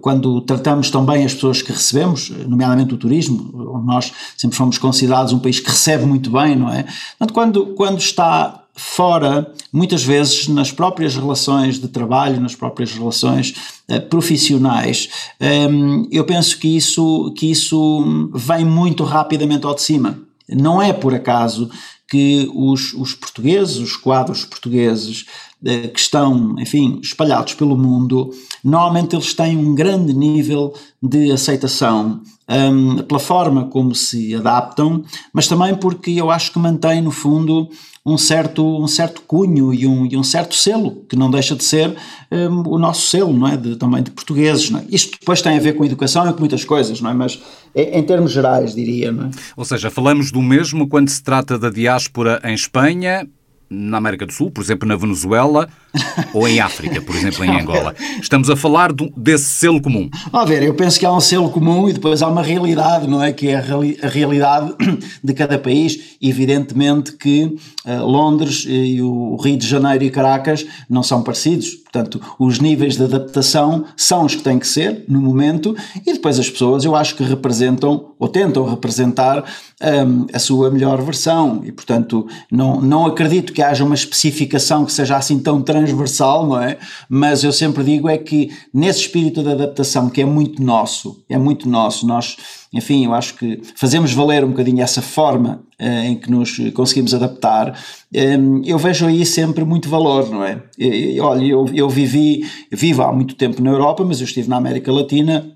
quando 0.00 0.40
tratamos 0.40 0.90
tão 0.90 1.04
bem 1.04 1.24
as 1.24 1.34
pessoas 1.34 1.62
que 1.62 1.70
recebemos, 1.70 2.30
nomeadamente 2.48 2.94
o 2.94 2.96
turismo, 2.96 3.50
onde 3.74 3.86
nós 3.86 4.12
sempre 4.36 4.56
fomos 4.56 4.78
considerados 4.78 5.32
um 5.32 5.38
país 5.38 5.60
que 5.60 5.70
recebe 5.70 6.04
muito 6.04 6.30
bem, 6.30 6.56
não 6.56 6.72
é? 6.72 6.84
Portanto, 7.18 7.32
quando, 7.32 7.66
quando 7.74 7.98
está 7.98 8.63
fora, 8.76 9.52
muitas 9.72 10.02
vezes 10.02 10.48
nas 10.48 10.72
próprias 10.72 11.14
relações 11.14 11.78
de 11.78 11.88
trabalho, 11.88 12.40
nas 12.40 12.54
próprias 12.54 12.92
relações 12.92 13.54
uh, 13.88 14.00
profissionais, 14.08 15.08
um, 15.40 15.46
ehm, 15.46 16.08
eu 16.10 16.24
penso 16.24 16.58
que 16.58 16.76
isso, 16.76 17.32
que 17.36 17.50
isso 17.50 18.30
vem 18.34 18.64
muito 18.64 19.04
rapidamente 19.04 19.64
ao 19.64 19.74
de 19.74 19.82
cima. 19.82 20.18
Não 20.48 20.82
é 20.82 20.92
por 20.92 21.14
acaso 21.14 21.70
que 22.08 22.50
os, 22.54 22.92
os 22.94 23.14
portugueses, 23.14 23.78
os 23.78 23.96
quadros 23.96 24.44
portugueses 24.44 25.24
uh, 25.62 25.88
que 25.88 26.00
estão, 26.00 26.56
enfim, 26.58 26.98
espalhados 27.00 27.54
pelo 27.54 27.76
mundo, 27.76 28.30
normalmente 28.62 29.14
eles 29.14 29.34
têm 29.34 29.56
um 29.56 29.74
grande 29.74 30.12
nível 30.12 30.74
de 31.00 31.30
aceitação 31.30 32.20
um, 32.48 32.98
ehm, 32.98 33.02
pela 33.04 33.20
forma 33.20 33.66
como 33.66 33.94
se 33.94 34.34
adaptam, 34.34 35.04
mas 35.32 35.46
também 35.46 35.76
porque 35.76 36.10
eu 36.10 36.28
acho 36.28 36.52
que 36.52 36.58
mantém, 36.58 37.00
no 37.00 37.12
fundo, 37.12 37.70
um 38.06 38.18
certo, 38.18 38.62
um 38.82 38.86
certo 38.86 39.22
cunho 39.22 39.72
e 39.72 39.86
um, 39.86 40.06
e 40.06 40.16
um 40.16 40.22
certo 40.22 40.54
selo, 40.54 41.04
que 41.08 41.16
não 41.16 41.30
deixa 41.30 41.56
de 41.56 41.64
ser 41.64 41.96
um, 42.30 42.68
o 42.68 42.78
nosso 42.78 43.06
selo, 43.08 43.32
não 43.32 43.48
é? 43.48 43.56
De, 43.56 43.76
também 43.76 44.02
de 44.02 44.10
portugueses. 44.10 44.70
É? 44.74 44.84
Isto 44.90 45.18
depois 45.18 45.40
tem 45.40 45.56
a 45.56 45.60
ver 45.60 45.74
com 45.74 45.84
educação 45.84 46.28
e 46.28 46.32
com 46.32 46.40
muitas 46.40 46.64
coisas, 46.64 47.00
não 47.00 47.10
é? 47.10 47.14
Mas 47.14 47.42
em, 47.74 47.98
em 47.98 48.02
termos 48.02 48.32
gerais, 48.32 48.74
diria, 48.74 49.10
não 49.10 49.28
é? 49.28 49.30
Ou 49.56 49.64
seja, 49.64 49.90
falamos 49.90 50.30
do 50.30 50.42
mesmo 50.42 50.86
quando 50.86 51.08
se 51.08 51.22
trata 51.22 51.58
da 51.58 51.70
diáspora 51.70 52.40
em 52.44 52.54
Espanha, 52.54 53.26
na 53.68 53.98
América 53.98 54.26
do 54.26 54.32
Sul, 54.32 54.50
por 54.50 54.62
exemplo, 54.62 54.86
na 54.86 54.96
Venezuela, 54.96 55.68
ou 56.34 56.48
em 56.48 56.60
África, 56.60 57.00
por 57.00 57.14
exemplo, 57.14 57.44
em 57.44 57.60
Angola. 57.60 57.94
Estamos 58.20 58.50
a 58.50 58.56
falar 58.56 58.92
do, 58.92 59.12
desse 59.16 59.44
selo 59.44 59.80
comum. 59.80 60.08
A 60.32 60.44
ver, 60.44 60.62
eu 60.62 60.74
penso 60.74 60.98
que 60.98 61.06
há 61.06 61.12
um 61.12 61.20
selo 61.20 61.50
comum 61.50 61.88
e 61.88 61.92
depois 61.92 62.22
há 62.22 62.28
uma 62.28 62.42
realidade, 62.42 63.06
não 63.06 63.22
é? 63.22 63.32
Que 63.32 63.48
é 63.48 63.56
a, 63.56 63.60
reali 63.60 63.98
a 64.02 64.08
realidade 64.08 64.74
de 65.22 65.34
cada 65.34 65.58
país. 65.58 66.16
Evidentemente 66.20 67.12
que 67.12 67.56
uh, 67.84 68.04
Londres 68.04 68.64
e 68.66 69.00
o 69.00 69.36
Rio 69.36 69.56
de 69.56 69.66
Janeiro 69.66 70.04
e 70.04 70.10
Caracas 70.10 70.66
não 70.88 71.02
são 71.02 71.22
parecidos. 71.22 71.84
Portanto, 71.94 72.20
os 72.40 72.58
níveis 72.58 72.96
de 72.96 73.04
adaptação 73.04 73.84
são 73.96 74.24
os 74.24 74.34
que 74.34 74.42
têm 74.42 74.58
que 74.58 74.66
ser 74.66 75.04
no 75.08 75.20
momento 75.20 75.76
e 76.04 76.12
depois 76.12 76.40
as 76.40 76.50
pessoas 76.50 76.84
eu 76.84 76.96
acho 76.96 77.14
que 77.14 77.22
representam 77.22 78.14
ou 78.18 78.28
tentam 78.28 78.64
representar 78.64 79.44
um, 79.84 80.26
a 80.32 80.38
sua 80.38 80.70
melhor 80.70 81.00
versão 81.02 81.60
e 81.64 81.70
portanto 81.70 82.26
não, 82.50 82.80
não 82.80 83.06
acredito 83.06 83.52
que 83.52 83.62
haja 83.62 83.84
uma 83.84 83.94
especificação 83.94 84.84
que 84.84 84.92
seja 84.92 85.16
assim 85.16 85.38
tão 85.38 85.60
transversal, 85.60 86.46
não 86.46 86.60
é? 86.60 86.78
Mas 87.08 87.44
eu 87.44 87.52
sempre 87.52 87.84
digo 87.84 88.08
é 88.08 88.16
que 88.16 88.50
nesse 88.72 89.00
espírito 89.00 89.42
de 89.42 89.50
adaptação 89.50 90.08
que 90.08 90.22
é 90.22 90.24
muito 90.24 90.62
nosso, 90.62 91.22
é 91.28 91.36
muito 91.36 91.68
nosso, 91.68 92.06
nós 92.06 92.36
enfim, 92.74 93.04
eu 93.04 93.14
acho 93.14 93.36
que 93.36 93.60
fazemos 93.76 94.12
valer 94.12 94.44
um 94.44 94.48
bocadinho 94.48 94.82
essa 94.82 95.00
forma 95.00 95.62
uh, 95.80 96.06
em 96.06 96.16
que 96.16 96.28
nos 96.28 96.58
conseguimos 96.74 97.14
adaptar, 97.14 97.78
um, 98.12 98.62
eu 98.64 98.76
vejo 98.78 99.06
aí 99.06 99.24
sempre 99.24 99.64
muito 99.64 99.88
valor, 99.88 100.28
não 100.28 100.42
é? 100.42 100.60
E, 100.76 101.20
olha, 101.20 101.44
eu, 101.44 101.66
eu 101.72 101.88
vivi, 101.88 102.44
vivo 102.72 103.02
há 103.02 103.12
muito 103.12 103.36
tempo 103.36 103.62
na 103.62 103.70
Europa, 103.70 104.04
mas 104.04 104.20
eu 104.20 104.24
estive 104.24 104.48
na 104.48 104.56
América 104.56 104.90
Latina 104.92 105.53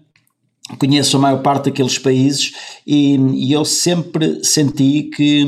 conheço 0.77 1.17
a 1.17 1.21
maior 1.21 1.41
parte 1.43 1.67
daqueles 1.67 1.99
países 1.99 2.53
e, 2.87 3.17
e 3.17 3.53
eu 3.53 3.65
sempre 3.65 4.45
senti 4.45 5.05
que 5.05 5.45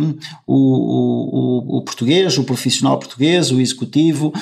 o, 0.47 0.55
o, 0.55 1.79
o, 1.79 1.83
português, 1.83 2.39
o 2.39 2.45
profissional 2.45 2.99
português, 2.99 3.51
o 3.51 3.61
executivo, 3.61 4.33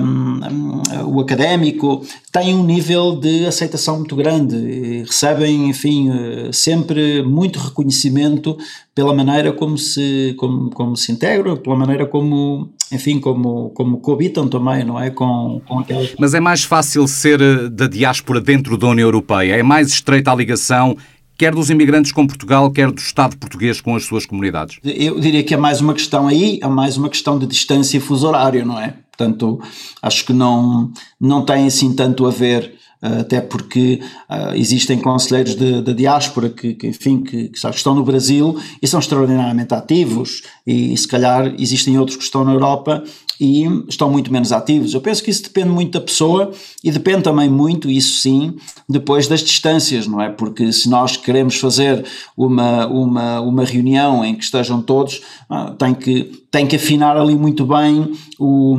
um, 0.00 0.82
o 1.06 1.20
académico, 1.20 2.04
têm 2.32 2.54
um 2.54 2.64
nível 2.64 3.16
de 3.16 3.46
aceitação 3.46 3.98
muito 3.98 4.16
grande 4.16 5.02
recebem, 5.06 5.68
enfim, 5.68 6.10
eh, 6.10 6.50
sempre 6.52 7.22
muito 7.22 7.58
reconhecimento 7.58 8.56
pela 8.94 9.12
maneira 9.12 9.52
como 9.52 9.76
se, 9.76 10.34
como, 10.38 10.70
como 10.70 10.96
se 10.96 11.10
integram, 11.10 11.56
pela 11.56 11.76
maneira 11.76 12.06
como, 12.06 12.70
enfim, 12.92 13.18
como, 13.18 13.70
como 13.70 13.98
coabitam 13.98 14.46
também, 14.46 14.84
não 14.84 15.00
é? 15.00 15.10
Com, 15.10 15.60
com 15.66 15.80
aquelas... 15.80 16.14
Mas 16.18 16.32
é 16.32 16.40
mais 16.40 16.62
fácil 16.62 17.08
ser 17.08 17.40
eh, 17.40 17.68
da 17.68 17.88
diáspora 17.88 18.40
dentro 18.40 18.78
da 18.78 18.86
União 18.86 19.06
Europeia? 19.06 19.56
É 19.56 19.62
mais 19.62 19.88
estreita 19.88 20.30
a 20.30 20.34
ligação 20.34 20.96
quer 21.36 21.54
dos 21.54 21.70
imigrantes 21.70 22.12
com 22.12 22.26
Portugal, 22.26 22.70
quer 22.70 22.90
do 22.90 22.98
Estado 22.98 23.36
português 23.36 23.80
com 23.80 23.96
as 23.96 24.04
suas 24.04 24.24
comunidades? 24.24 24.78
Eu 24.84 25.18
diria 25.18 25.42
que 25.42 25.54
é 25.54 25.56
mais 25.56 25.80
uma 25.80 25.92
questão 25.92 26.28
aí, 26.28 26.58
é 26.62 26.68
mais 26.68 26.96
uma 26.96 27.08
questão 27.08 27.38
de 27.38 27.46
distância 27.46 27.98
e 27.98 28.00
fuso 28.00 28.26
horário, 28.26 28.64
não 28.64 28.78
é? 28.78 28.94
Portanto, 29.16 29.60
acho 30.02 30.24
que 30.24 30.32
não, 30.32 30.92
não 31.20 31.44
tem 31.44 31.66
assim 31.66 31.92
tanto 31.94 32.26
a 32.26 32.30
ver 32.30 32.72
até 33.20 33.40
porque 33.40 34.00
uh, 34.30 34.54
existem 34.54 34.98
conselheiros 34.98 35.54
da 35.54 35.92
diáspora 35.92 36.48
que, 36.48 36.74
que 36.74 36.86
enfim, 36.86 37.22
que, 37.22 37.48
que, 37.48 37.68
estão 37.68 37.94
no 37.94 38.02
Brasil 38.02 38.58
e 38.80 38.86
são 38.86 38.98
extraordinariamente 38.98 39.74
ativos 39.74 40.42
e, 40.66 40.96
se 40.96 41.06
calhar 41.06 41.54
existem 41.58 41.98
outros 41.98 42.16
que 42.16 42.24
estão 42.24 42.44
na 42.44 42.52
Europa 42.52 43.04
e 43.40 43.64
estão 43.88 44.10
muito 44.10 44.32
menos 44.32 44.52
ativos. 44.52 44.94
Eu 44.94 45.00
penso 45.00 45.22
que 45.22 45.30
isso 45.30 45.42
depende 45.42 45.68
muito 45.68 45.98
da 45.98 46.00
pessoa 46.00 46.52
e 46.82 46.90
depende 46.90 47.22
também 47.22 47.48
muito, 47.48 47.90
isso 47.90 48.20
sim, 48.20 48.54
depois 48.88 49.26
das 49.26 49.40
distâncias, 49.40 50.06
não 50.06 50.20
é? 50.20 50.30
Porque 50.30 50.72
se 50.72 50.88
nós 50.88 51.16
queremos 51.16 51.56
fazer 51.56 52.04
uma, 52.36 52.86
uma, 52.86 53.40
uma 53.40 53.64
reunião 53.64 54.24
em 54.24 54.34
que 54.34 54.44
estejam 54.44 54.80
todos, 54.80 55.20
ah, 55.50 55.74
tem, 55.76 55.94
que, 55.94 56.43
tem 56.54 56.68
que 56.68 56.76
afinar 56.76 57.16
ali 57.16 57.34
muito 57.34 57.66
bem 57.66 58.12
o, 58.38 58.78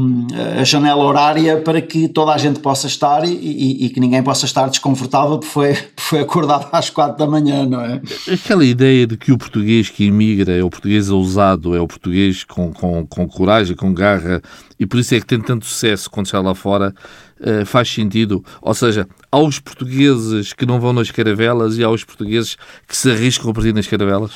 a 0.58 0.63
janela 0.63 1.03
horária 1.03 1.58
para 1.58 1.82
que 1.82 2.08
toda 2.08 2.32
a 2.32 2.38
gente 2.38 2.62
possa 2.62 2.88
estar 2.88 3.25
e, 3.25 3.34
e, 3.34 3.86
e 3.86 3.89
que 3.89 4.00
ninguém 4.00 4.24
possa 4.24 4.46
estar 4.46 4.70
desconfortável 4.70 5.39
porque 5.39 5.51
foi, 5.51 5.77
foi 6.00 6.20
acordado 6.22 6.70
às 6.72 6.89
quatro 6.89 7.17
da 7.17 7.29
manhã, 7.29 7.65
não 7.65 7.82
é? 7.82 8.01
Aquela 8.32 8.63
ideia 8.63 9.05
de 9.05 9.17
que 9.17 9.29
o 9.29 9.38
português 9.38 9.89
que 9.89 10.05
imigra 10.05 10.53
é 10.53 10.63
o 10.63 10.70
português 10.70 11.10
ousado, 11.10 11.75
é 11.75 11.82
o 11.82 11.86
português 11.86 12.46
com, 12.46 12.72
com, 12.72 13.05
com 13.05 13.27
coragem, 13.27 13.75
com 13.75 13.94
garra, 13.94 14.41
e 14.79 14.86
por 14.86 14.98
isso 14.98 15.13
é 15.13 15.20
que 15.20 15.25
tem 15.25 15.41
tanto 15.41 15.65
sucesso 15.65 16.10
quando 16.10 16.27
está 16.27 16.39
lá 16.39 16.55
fora, 16.55 16.96
uh, 17.41 17.65
faz 17.65 17.89
sentido. 17.89 18.41
Ou 18.62 18.74
seja, 18.74 19.05
há 19.29 19.38
os 19.38 19.60
portugueses 19.60 20.53
que 20.53 20.65
não 20.65 20.79
vão 20.79 20.94
nas 20.94 21.12
caravelas 21.12 21.77
e 21.77 21.84
há 21.84 21.89
os 21.89 22.05
portugueses 22.05 22.55
que 22.88 22.96
se 22.96 23.12
arriscam 23.12 23.51
a 23.51 23.53
partir 23.53 23.74
nas 23.74 23.88
caravelas? 23.88 24.32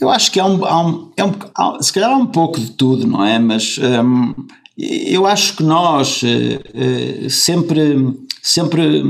Eu 0.00 0.10
acho 0.10 0.30
que 0.30 0.40
há 0.40 0.46
um, 0.46 0.64
há 0.64 0.86
um, 0.86 1.12
é 1.16 1.24
um 1.24 1.32
há, 1.56 1.82
se 1.82 1.92
calhar 1.92 2.10
há 2.10 2.16
um 2.16 2.26
pouco 2.26 2.60
de 2.60 2.70
tudo, 2.72 3.06
não 3.06 3.24
é? 3.24 3.38
Mas 3.38 3.78
um, 3.78 4.34
eu 4.76 5.26
acho 5.26 5.56
que 5.56 5.62
nós 5.62 6.22
uh, 6.22 7.30
sempre, 7.30 8.18
sempre, 8.42 9.02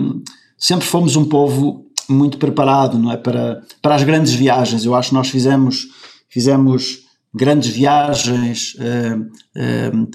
sempre 0.58 0.86
fomos 0.86 1.16
um 1.16 1.24
povo 1.24 1.86
muito 2.08 2.38
preparado, 2.38 2.98
não 2.98 3.10
é? 3.10 3.16
Para, 3.16 3.62
para 3.80 3.94
as 3.94 4.02
grandes 4.02 4.34
viagens. 4.34 4.84
Eu 4.84 4.94
acho 4.94 5.08
que 5.08 5.14
nós 5.14 5.28
fizemos, 5.28 5.86
fizemos 6.28 6.98
grandes 7.34 7.70
viagens 7.70 8.74
uh, 8.74 10.08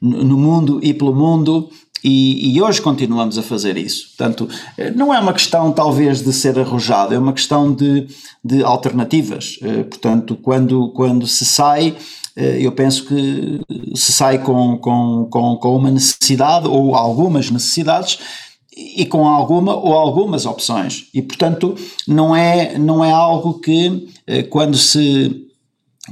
no 0.00 0.38
mundo 0.38 0.80
e 0.82 0.94
pelo 0.94 1.14
mundo 1.14 1.70
e, 2.02 2.54
e, 2.54 2.62
hoje 2.62 2.80
continuamos 2.80 3.38
a 3.38 3.42
fazer 3.42 3.76
isso. 3.76 4.08
Portanto, 4.08 4.48
eh, 4.76 4.90
não 4.90 5.12
é 5.12 5.18
uma 5.18 5.32
questão 5.32 5.72
talvez 5.72 6.22
de 6.22 6.32
ser 6.32 6.58
arrojado, 6.58 7.14
é 7.14 7.18
uma 7.18 7.32
questão 7.32 7.72
de, 7.72 8.06
de 8.44 8.62
alternativas. 8.62 9.58
Portanto, 9.88 10.36
quando, 10.36 10.88
quando 10.90 11.26
se 11.26 11.44
sai, 11.44 11.96
eu 12.36 12.72
penso 12.72 13.04
que 13.06 13.60
se 13.94 14.12
sai 14.12 14.38
com, 14.38 14.78
com, 14.78 15.28
com, 15.30 15.56
com 15.56 15.76
uma 15.76 15.90
necessidade 15.90 16.66
ou 16.66 16.94
algumas 16.94 17.50
necessidades 17.50 18.18
e 18.74 19.04
com 19.04 19.26
alguma 19.26 19.74
ou 19.74 19.92
algumas 19.92 20.46
opções. 20.46 21.06
E, 21.12 21.20
portanto, 21.20 21.74
não 22.06 22.34
é, 22.34 22.78
não 22.78 23.04
é 23.04 23.10
algo 23.10 23.54
que 23.60 24.08
quando 24.48 24.76
se 24.76 25.49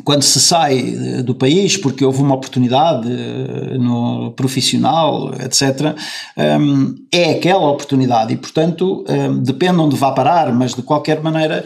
quando 0.04 0.22
se 0.22 0.40
sai 0.40 0.78
eh, 0.78 1.22
do 1.22 1.34
país 1.34 1.76
porque 1.76 2.04
houve 2.04 2.22
uma 2.22 2.34
oportunidade 2.34 3.08
eh, 3.10 3.78
no 3.78 4.32
profissional, 4.32 5.32
etc., 5.34 5.94
ehm, 6.36 6.94
é 7.12 7.32
aquela 7.32 7.68
oportunidade 7.70 8.32
e, 8.32 8.36
portanto, 8.36 9.04
ehm, 9.08 9.38
depende 9.38 9.78
onde 9.78 9.96
vá 9.96 10.12
parar, 10.12 10.52
mas 10.52 10.74
de 10.74 10.82
qualquer 10.82 11.22
maneira 11.22 11.64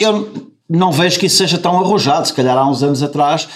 eu 0.00 0.50
não 0.68 0.90
vejo 0.90 1.18
que 1.18 1.26
isso 1.26 1.36
seja 1.36 1.58
tão 1.58 1.78
arrojado. 1.78 2.26
Se 2.26 2.34
calhar 2.34 2.58
há 2.58 2.68
uns 2.68 2.82
anos 2.82 3.02
atrás 3.02 3.48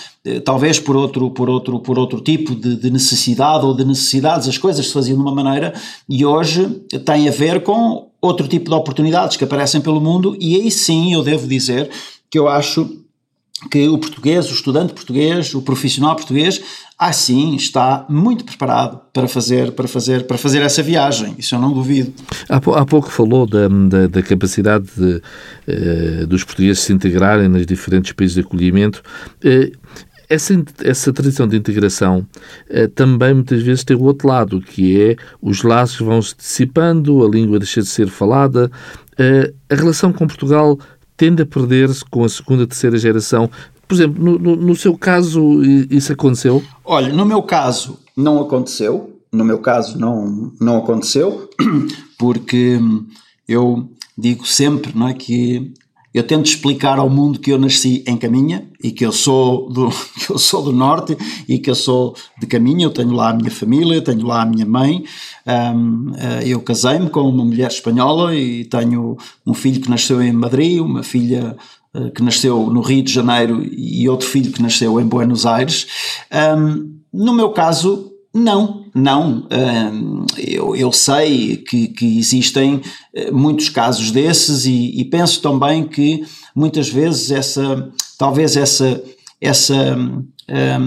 talvez 0.45 0.79
por 0.79 0.97
outro, 0.97 1.31
por 1.31 1.49
outro, 1.49 1.81
por 1.81 1.99
outro 1.99 2.21
tipo 2.21 2.55
de, 2.55 2.77
de, 2.77 2.91
necessidade 2.91 3.65
ou 3.65 3.75
de 3.75 3.85
necessidades, 3.85 4.49
as 4.49 4.59
coisas 4.59 4.87
se 4.87 4.93
faziam 4.93 5.17
de 5.17 5.23
uma 5.23 5.35
maneira 5.35 5.73
e 6.09 6.27
hoje 6.27 6.67
tem 7.07 7.27
a 7.27 7.33
ver 7.33 7.63
com 7.63 8.11
outro 8.21 8.47
tipo 8.47 8.69
de 8.69 8.77
oportunidades 8.77 9.37
que 9.37 9.45
aparecem 9.45 9.81
pelo 9.81 10.01
mundo 10.01 10.37
e 10.39 10.57
aí 10.57 10.71
sim 10.71 11.15
eu 11.15 11.23
devo 11.23 11.49
dizer 11.49 11.89
que 12.31 12.39
eu 12.39 12.49
acho 12.49 13.01
que 13.69 13.89
o 13.89 13.99
português, 13.99 14.51
o 14.51 14.55
estudante 14.55 14.95
português, 14.95 15.55
o 15.55 15.63
profissional 15.63 16.17
português, 16.17 16.63
assim 16.99 17.55
está 17.55 18.05
muito 18.09 18.45
preparado 18.45 19.01
para 19.13 19.27
fazer, 19.27 19.73
para 19.73 19.89
fazer, 19.89 20.27
para 20.27 20.39
fazer 20.39 20.61
essa 20.61 20.83
viagem, 20.83 21.35
isso 21.39 21.55
eu 21.55 21.59
não 21.59 21.73
duvido. 21.73 22.13
Há, 22.49 22.57
há 22.57 22.85
pouco 22.85 23.11
falou 23.11 23.47
da, 23.47 23.69
da, 23.69 24.07
da 24.07 24.23
capacidade 24.23 24.87
de, 24.97 25.23
uh, 25.67 26.27
dos 26.27 26.45
portugueses 26.45 26.83
se 26.83 26.93
integrarem 26.93 27.49
nos 27.49 27.65
diferentes 27.67 28.13
países 28.13 28.35
de 28.35 28.41
acolhimento. 28.41 29.03
Uh, 29.45 29.77
essa, 30.29 30.55
essa 30.85 31.13
tradição 31.13 31.49
de 31.49 31.57
integração 31.57 32.27
uh, 32.71 32.89
também 32.89 33.35
muitas 33.35 33.63
vezes 33.63 33.83
tem 33.83 33.97
o 33.97 34.03
outro 34.05 34.29
lado, 34.29 34.61
que 34.61 35.01
é 35.01 35.17
os 35.41 35.63
laços 35.63 36.01
vão 36.01 36.21
se 36.21 36.37
dissipando, 36.37 37.25
a 37.25 37.29
língua 37.29 37.59
deixa 37.59 37.81
de 37.81 37.89
ser 37.89 38.09
falada. 38.09 38.71
a 39.71 39.75
relação 39.75 40.13
com 40.13 40.27
Portugal 40.27 40.79
tende 41.21 41.43
a 41.43 41.47
perder-se 41.47 42.03
com 42.03 42.25
a 42.25 42.29
segunda, 42.31 42.67
terceira 42.67 42.97
geração. 42.97 43.51
Por 43.87 43.95
exemplo, 43.95 44.25
no, 44.25 44.39
no, 44.39 44.57
no, 44.57 44.75
seu 44.75 44.97
caso, 44.97 45.63
isso 45.91 46.15
aconteceu? 46.15 46.63
Olha, 46.83 47.13
no 47.13 47.27
meu 47.27 47.43
caso, 47.43 47.99
não 48.17 48.41
aconteceu. 48.41 49.19
No 49.31 49.45
meu 49.45 49.59
caso, 49.59 49.99
não, 49.99 50.51
não 50.59 50.79
aconteceu, 50.79 51.51
porque 52.19 52.81
eu 53.47 53.87
digo 54.17 54.47
sempre 54.47 54.97
não 54.97 55.09
é, 55.09 55.15
que 55.15 55.73
eu 56.13 56.25
tento 56.25 56.47
explicar 56.47 56.99
ao 56.99 57.09
mundo 57.09 57.39
que 57.39 57.53
eu 57.53 57.59
nasci 57.59 58.03
em 58.07 58.17
Caminha 58.17 58.67
e 58.83 58.91
que 58.91 59.07
eu 59.07 59.13
sou 59.13 59.71
do, 59.71 59.91
que 60.27 60.33
eu 60.33 60.39
sou 60.39 60.63
do 60.63 60.73
Norte 60.73 61.17
e 61.47 61.59
que 61.59 61.71
eu 61.71 61.75
sou 61.75 62.17
de 62.41 62.47
Caminha. 62.47 62.87
Eu 62.87 62.91
tenho 62.91 63.13
lá 63.13 63.31
a 63.31 63.35
minha 63.35 63.51
família, 63.51 64.03
tenho 64.03 64.27
lá 64.27 64.43
a 64.43 64.47
minha 64.47 64.67
mãe. 64.67 65.05
Um, 65.51 66.13
eh, 66.17 66.49
eu 66.49 66.61
casei-me 66.61 67.11
com 67.11 67.23
uma 67.23 67.45
mulher 67.45 67.69
espanhola 67.69 68.35
e 68.35 68.65
tenho 68.67 69.17
um 69.45 69.55
filho 69.55 69.81
que 69.81 69.91
nasceu 69.91 70.23
em 70.23 70.33
Madrid, 70.33 70.81
uma 70.81 71.03
filha 71.03 71.57
uh, 71.95 72.11
que 72.13 72.23
nasceu 72.23 72.71
no 72.71 72.81
Rio 72.81 73.03
de 73.03 73.13
Janeiro 73.13 73.61
e 73.65 74.09
outro 74.09 74.29
filho 74.29 74.53
que 74.53 74.63
nasceu 74.63 75.01
em 75.01 75.07
Buenos 75.07 75.47
Aires. 75.47 75.87
Um, 76.57 77.01
no 77.13 77.33
meu 77.33 77.51
caso, 77.51 78.13
não, 78.33 78.85
não. 78.95 79.49
Eu, 80.39 80.77
eu 80.77 80.93
sei 80.93 81.57
que, 81.57 81.89
que, 81.89 82.19
existem 82.19 82.81
eh, 83.13 83.31
muitos 83.33 83.69
casos 83.69 84.13
desses 84.13 84.67
e, 84.67 85.01
e, 85.01 85.05
penso 85.05 85.43
também 85.43 85.87
que 85.87 86.25
muitas 86.55 86.89
vezes 86.89 87.33
essa, 87.33 87.91
talvez 88.17 88.57
essa, 88.57 89.03
essa 89.41 89.97
um, 89.97 90.25
eh, 90.47 90.79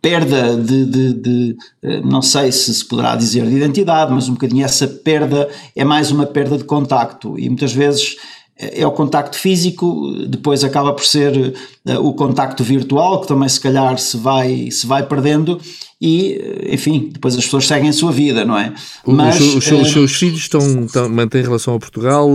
perda 0.00 0.56
de, 0.56 0.84
de, 0.84 1.12
de, 1.14 1.56
eh, 1.82 2.00
não 2.00 2.22
sei 2.22 2.52
se 2.52 2.72
se 2.74 2.84
poderá 2.84 3.16
dizer 3.16 3.46
de 3.46 3.56
identidade, 3.56 4.12
mas 4.12 4.28
um 4.28 4.32
bocadinho 4.32 4.64
essa 4.64 4.86
perda 4.86 5.48
é 5.74 5.84
mais 5.84 6.10
uma 6.10 6.26
perda 6.26 6.58
de 6.58 6.64
contacto 6.64 7.38
e 7.38 7.48
muitas 7.48 7.72
vezes 7.72 8.16
é 8.56 8.86
o 8.86 8.92
contacto 8.92 9.38
físico, 9.38 10.12
depois 10.28 10.62
acaba 10.62 10.92
por 10.92 11.04
ser 11.04 11.54
o 11.98 12.12
contacto 12.12 12.62
virtual, 12.62 13.22
que 13.22 13.26
também 13.26 13.48
se 13.48 13.58
calhar 13.58 13.98
se 13.98 14.18
vai, 14.18 14.70
se 14.70 14.86
vai 14.86 15.02
perdendo, 15.06 15.58
e, 15.98 16.38
enfim, 16.70 17.08
depois 17.10 17.34
as 17.36 17.44
pessoas 17.44 17.66
seguem 17.66 17.88
a 17.88 17.92
sua 17.94 18.12
vida, 18.12 18.44
não 18.44 18.58
é? 18.58 18.74
Mas, 19.06 19.40
os, 19.40 19.54
os, 19.56 19.72
os, 19.72 19.90
seus 19.90 20.12
filhos 20.12 20.40
estão, 20.40 20.84
estão, 20.84 21.08
mantêm 21.08 21.42
relação 21.42 21.72
ao 21.72 21.80
Portugal, 21.80 22.28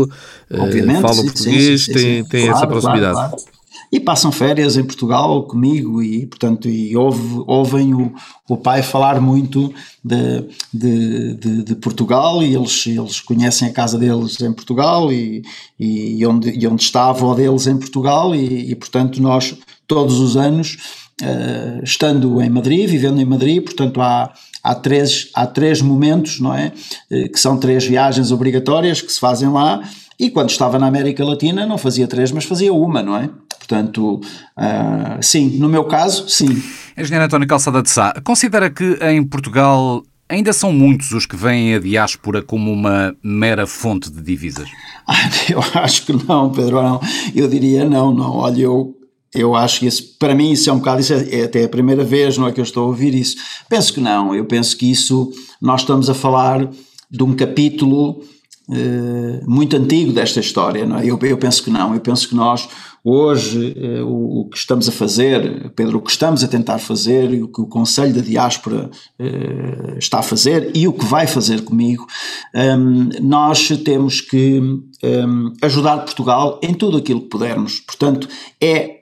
eh, 0.49 0.55
falam 0.99 1.13
sim, 1.13 1.23
português, 1.25 1.85
sim, 1.85 1.93
sim, 1.93 1.99
têm, 1.99 2.25
têm 2.25 2.45
claro, 2.45 2.57
essa 2.57 2.67
proximidade. 2.67 3.13
Claro, 3.13 3.29
claro. 3.29 3.54
E 3.95 3.99
passam 4.01 4.29
férias 4.29 4.75
em 4.75 4.83
Portugal 4.83 5.43
comigo 5.43 6.03
e, 6.03 6.25
portanto, 6.25 6.67
e 6.67 6.97
ouve, 6.97 7.41
ouvem 7.47 7.93
o, 7.93 8.13
o 8.49 8.57
pai 8.57 8.83
falar 8.83 9.21
muito 9.21 9.73
de, 10.03 10.43
de, 10.73 11.33
de, 11.35 11.63
de, 11.63 11.75
Portugal 11.75 12.43
e 12.43 12.53
eles, 12.53 12.85
eles 12.87 13.21
conhecem 13.21 13.69
a 13.69 13.71
casa 13.71 13.97
deles 13.97 14.41
em 14.41 14.51
Portugal 14.51 15.13
e, 15.13 15.43
e, 15.79 16.25
onde, 16.25 16.49
e 16.49 16.67
onde 16.67 16.83
está 16.83 17.03
a 17.03 17.09
avó 17.11 17.33
deles 17.33 17.67
em 17.67 17.77
Portugal 17.77 18.35
e, 18.35 18.69
e 18.69 18.75
portanto, 18.75 19.21
nós 19.21 19.55
todos 19.87 20.19
os 20.19 20.35
anos 20.35 20.75
uh, 21.21 21.81
estando 21.81 22.41
em 22.41 22.49
Madrid, 22.49 22.89
vivendo 22.89 23.21
em 23.21 23.25
Madrid, 23.25 23.63
portanto 23.63 24.01
há, 24.01 24.33
há, 24.61 24.75
três, 24.75 25.29
há 25.33 25.47
três 25.47 25.81
momentos, 25.81 26.41
não 26.41 26.53
é? 26.53 26.73
Uh, 27.09 27.31
que 27.31 27.39
são 27.39 27.57
três 27.57 27.85
viagens 27.85 28.29
obrigatórias 28.29 28.99
que 28.99 29.13
se 29.13 29.21
fazem 29.21 29.47
lá, 29.47 29.89
e 30.19 30.29
quando 30.29 30.49
estava 30.49 30.77
na 30.77 30.87
América 30.87 31.23
Latina 31.23 31.65
não 31.65 31.77
fazia 31.77 32.07
três, 32.07 32.29
mas 32.31 32.43
fazia 32.43 32.73
uma, 32.73 33.01
não 33.01 33.15
é? 33.15 33.29
Portanto, 33.67 34.21
uh, 34.57 35.21
sim, 35.21 35.57
no 35.57 35.67
meu 35.67 35.85
caso, 35.85 36.29
sim. 36.29 36.61
Engenheiro 36.95 37.25
António 37.25 37.47
Calçada 37.47 37.81
de 37.81 37.89
Sá, 37.89 38.13
considera 38.23 38.69
que 38.69 38.97
em 39.01 39.23
Portugal 39.23 40.03
ainda 40.29 40.53
são 40.53 40.71
muitos 40.71 41.11
os 41.11 41.25
que 41.25 41.35
veem 41.35 41.73
a 41.73 41.79
diáspora 41.79 42.43
como 42.43 42.71
uma 42.71 43.15
mera 43.23 43.65
fonte 43.65 44.11
de 44.11 44.21
divisas? 44.21 44.69
Ah, 45.07 45.29
eu 45.47 45.59
acho 45.83 46.03
que 46.03 46.13
não, 46.13 46.51
Pedro, 46.51 46.81
não. 46.81 46.99
Eu 47.35 47.47
diria 47.47 47.87
não, 47.87 48.11
não. 48.11 48.37
Olha, 48.37 48.63
eu 48.63 48.95
eu 49.35 49.53
acho 49.53 49.81
que 49.81 49.85
isso, 49.85 50.17
para 50.17 50.33
mim, 50.33 50.51
isso 50.51 50.69
é 50.69 50.73
um 50.73 50.77
bocado, 50.77 51.01
isso 51.01 51.13
é, 51.13 51.41
é, 51.41 51.43
até 51.43 51.63
a 51.65 51.69
primeira 51.69 52.03
vez, 52.03 52.37
não 52.37 52.47
é 52.47 52.51
que 52.51 52.59
eu 52.59 52.63
estou 52.63 52.85
a 52.85 52.87
ouvir 52.87 53.13
isso. 53.13 53.35
Penso 53.69 53.93
que 53.93 53.99
não, 53.99 54.33
eu 54.33 54.45
penso 54.45 54.75
que 54.77 54.89
isso, 54.89 55.29
nós 55.61 55.81
estamos 55.81 56.09
a 56.09 56.13
falar 56.13 56.67
de 57.11 57.23
um 57.23 57.35
capítulo 57.35 58.23
eh, 58.71 59.41
muito 59.45 59.75
antigo 59.75 60.11
desta 60.11 60.39
história, 60.39 60.85
não 60.85 60.97
é? 60.97 61.05
Eu, 61.05 61.19
eu, 61.21 61.37
penso 61.37 61.63
que 61.63 61.69
não, 61.69 61.93
eu 61.93 61.99
penso 61.99 62.27
que 62.27 62.35
nós, 62.35 62.67
hoje, 63.03 63.75
eh, 63.77 64.01
o, 64.01 64.41
o, 64.41 64.49
que 64.49 64.57
estamos 64.57 64.89
a 64.89 64.91
fazer, 64.91 65.71
Pedro, 65.75 65.99
o 65.99 66.01
que 66.01 66.09
estamos 66.09 66.43
a 66.43 66.47
tentar 66.47 66.79
fazer 66.79 67.33
e 67.33 67.43
o 67.43 67.47
que 67.47 67.61
o 67.61 67.67
Conselho 67.67 68.13
da 68.13 68.21
Diáspora 68.21 68.89
eh, 69.19 69.97
está 69.97 70.19
a 70.19 70.23
fazer 70.23 70.71
e 70.73 70.87
o 70.87 70.93
que 70.93 71.05
vai 71.05 71.27
fazer 71.27 71.61
comigo, 71.63 72.07
ehm, 72.53 73.09
nós 73.21 73.67
temos 73.83 74.21
que 74.21 74.61
ehm, 75.03 75.53
ajudar 75.61 75.99
Portugal 75.99 76.59
em 76.63 76.73
tudo 76.73 76.97
aquilo 76.97 77.21
que 77.21 77.29
pudermos. 77.29 77.81
Portanto, 77.81 78.27
é 78.59 78.95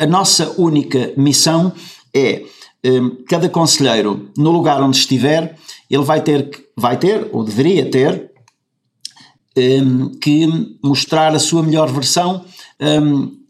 a 0.00 0.06
nossa 0.06 0.54
única 0.58 1.12
missão 1.16 1.72
é 2.14 2.44
um, 2.84 3.24
cada 3.28 3.48
conselheiro, 3.48 4.30
no 4.36 4.50
lugar 4.50 4.82
onde 4.82 4.96
estiver, 4.96 5.56
ele 5.88 6.02
vai 6.02 6.20
ter, 6.20 6.50
vai 6.76 6.96
ter 6.96 7.28
ou 7.32 7.44
deveria 7.44 7.88
ter, 7.88 8.31
um, 8.31 8.31
que 10.20 10.76
mostrar 10.82 11.34
a 11.34 11.38
sua 11.38 11.62
melhor 11.62 11.90
versão 11.90 12.44
um, 12.80 13.42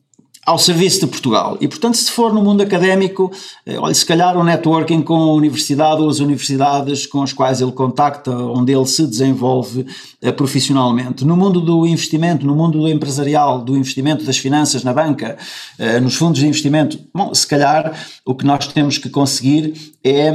ao 0.45 0.59
serviço 0.59 1.01
de 1.01 1.07
Portugal. 1.07 1.57
E, 1.61 1.69
portanto, 1.69 1.97
se 1.97 2.11
for 2.11 2.33
no 2.35 2.43
mundo 2.43 2.63
académico, 2.63 3.31
eh, 3.65 3.79
olha, 3.79 3.95
se 3.95 4.05
calhar 4.05 4.37
o 4.37 4.43
networking 4.43 5.01
com 5.01 5.15
a 5.15 5.33
universidade 5.35 6.03
ou 6.03 6.09
as 6.09 6.19
universidades 6.19 7.07
com 7.07 7.23
as 7.23 7.33
quais 7.33 7.61
ele 7.61 7.71
contacta, 7.71 8.37
onde 8.37 8.73
ele 8.73 8.87
se 8.87 9.07
desenvolve 9.07 9.87
eh, 10.21 10.33
profissionalmente. 10.33 11.25
No 11.25 11.37
mundo 11.37 11.61
do 11.61 11.87
investimento, 11.87 12.45
no 12.45 12.57
mundo 12.57 12.81
do 12.81 12.89
empresarial, 12.89 13.61
do 13.61 13.77
investimento 13.77 14.25
das 14.25 14.37
finanças 14.37 14.83
na 14.83 14.93
banca, 14.93 15.39
eh, 15.79 16.01
nos 16.01 16.17
fundos 16.17 16.41
de 16.41 16.47
investimento, 16.47 16.99
bom, 17.15 17.33
se 17.33 17.47
calhar 17.47 17.97
o 18.27 18.35
que 18.35 18.45
nós 18.45 18.67
temos 18.67 18.99
que 18.99 19.09
conseguir 19.09 19.95
é 20.03 20.33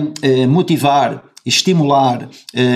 motivar 0.47 1.23
estimular 1.45 2.30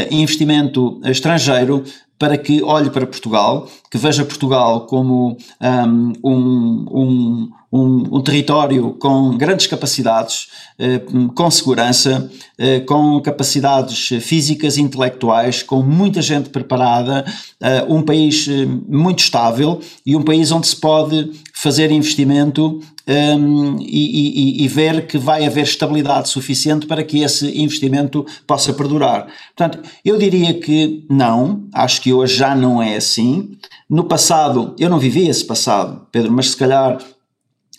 investimento 0.10 1.02
estrangeiro 1.04 1.84
para 2.22 2.38
que 2.38 2.62
olhe 2.62 2.92
para 2.92 3.08
Portugal, 3.08 3.68
que 3.92 3.98
veja 3.98 4.24
Portugal 4.24 4.86
como 4.88 5.38
um, 5.62 6.14
um, 6.24 7.50
um, 7.72 8.18
um 8.18 8.22
território 8.22 8.96
com 9.00 9.38
grandes 9.38 9.68
capacidades, 9.68 10.48
eh, 10.80 11.02
com 11.36 11.52
segurança, 11.52 12.32
eh, 12.58 12.80
com 12.82 13.22
capacidades 13.22 14.10
físicas 14.22 14.78
e 14.78 14.82
intelectuais, 14.82 15.62
com 15.62 15.82
muita 15.82 16.22
gente 16.22 16.50
preparada, 16.50 17.26
eh, 17.60 17.86
um 17.88 18.02
país 18.02 18.48
muito 18.88 19.20
estável 19.20 19.80
e 20.06 20.16
um 20.16 20.24
país 20.24 20.52
onde 20.52 20.68
se 20.68 20.76
pode 20.76 21.32
fazer 21.54 21.92
investimento 21.92 22.82
um, 23.08 23.78
e, 23.80 24.62
e, 24.62 24.64
e, 24.64 24.68
ver 24.68 25.08
que 25.08 25.18
vai 25.18 25.46
haver 25.46 25.64
estabilidade 25.64 26.30
suficiente 26.30 26.86
para 26.86 27.04
que 27.04 27.20
esse 27.20 27.60
investimento 27.60 28.26
possa 28.48 28.74
perdurar. 28.74 29.28
Portanto, 29.56 29.80
eu 30.06 30.18
diria 30.18 30.54
que 30.54 31.06
não, 31.10 31.68
acho 31.74 32.02
que 32.02 32.14
hoje 32.14 32.36
já 32.36 32.56
não 32.56 32.82
é 32.82 32.96
assim. 32.96 33.58
No 33.92 34.06
passado, 34.06 34.74
eu 34.80 34.90
não 34.90 34.98
vivi 34.98 35.28
esse 35.28 35.44
passado, 35.44 36.08
Pedro, 36.14 36.32
mas 36.32 36.52
se 36.52 36.58
calhar 36.58 36.98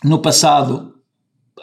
no 0.05 0.19
passado 0.19 0.93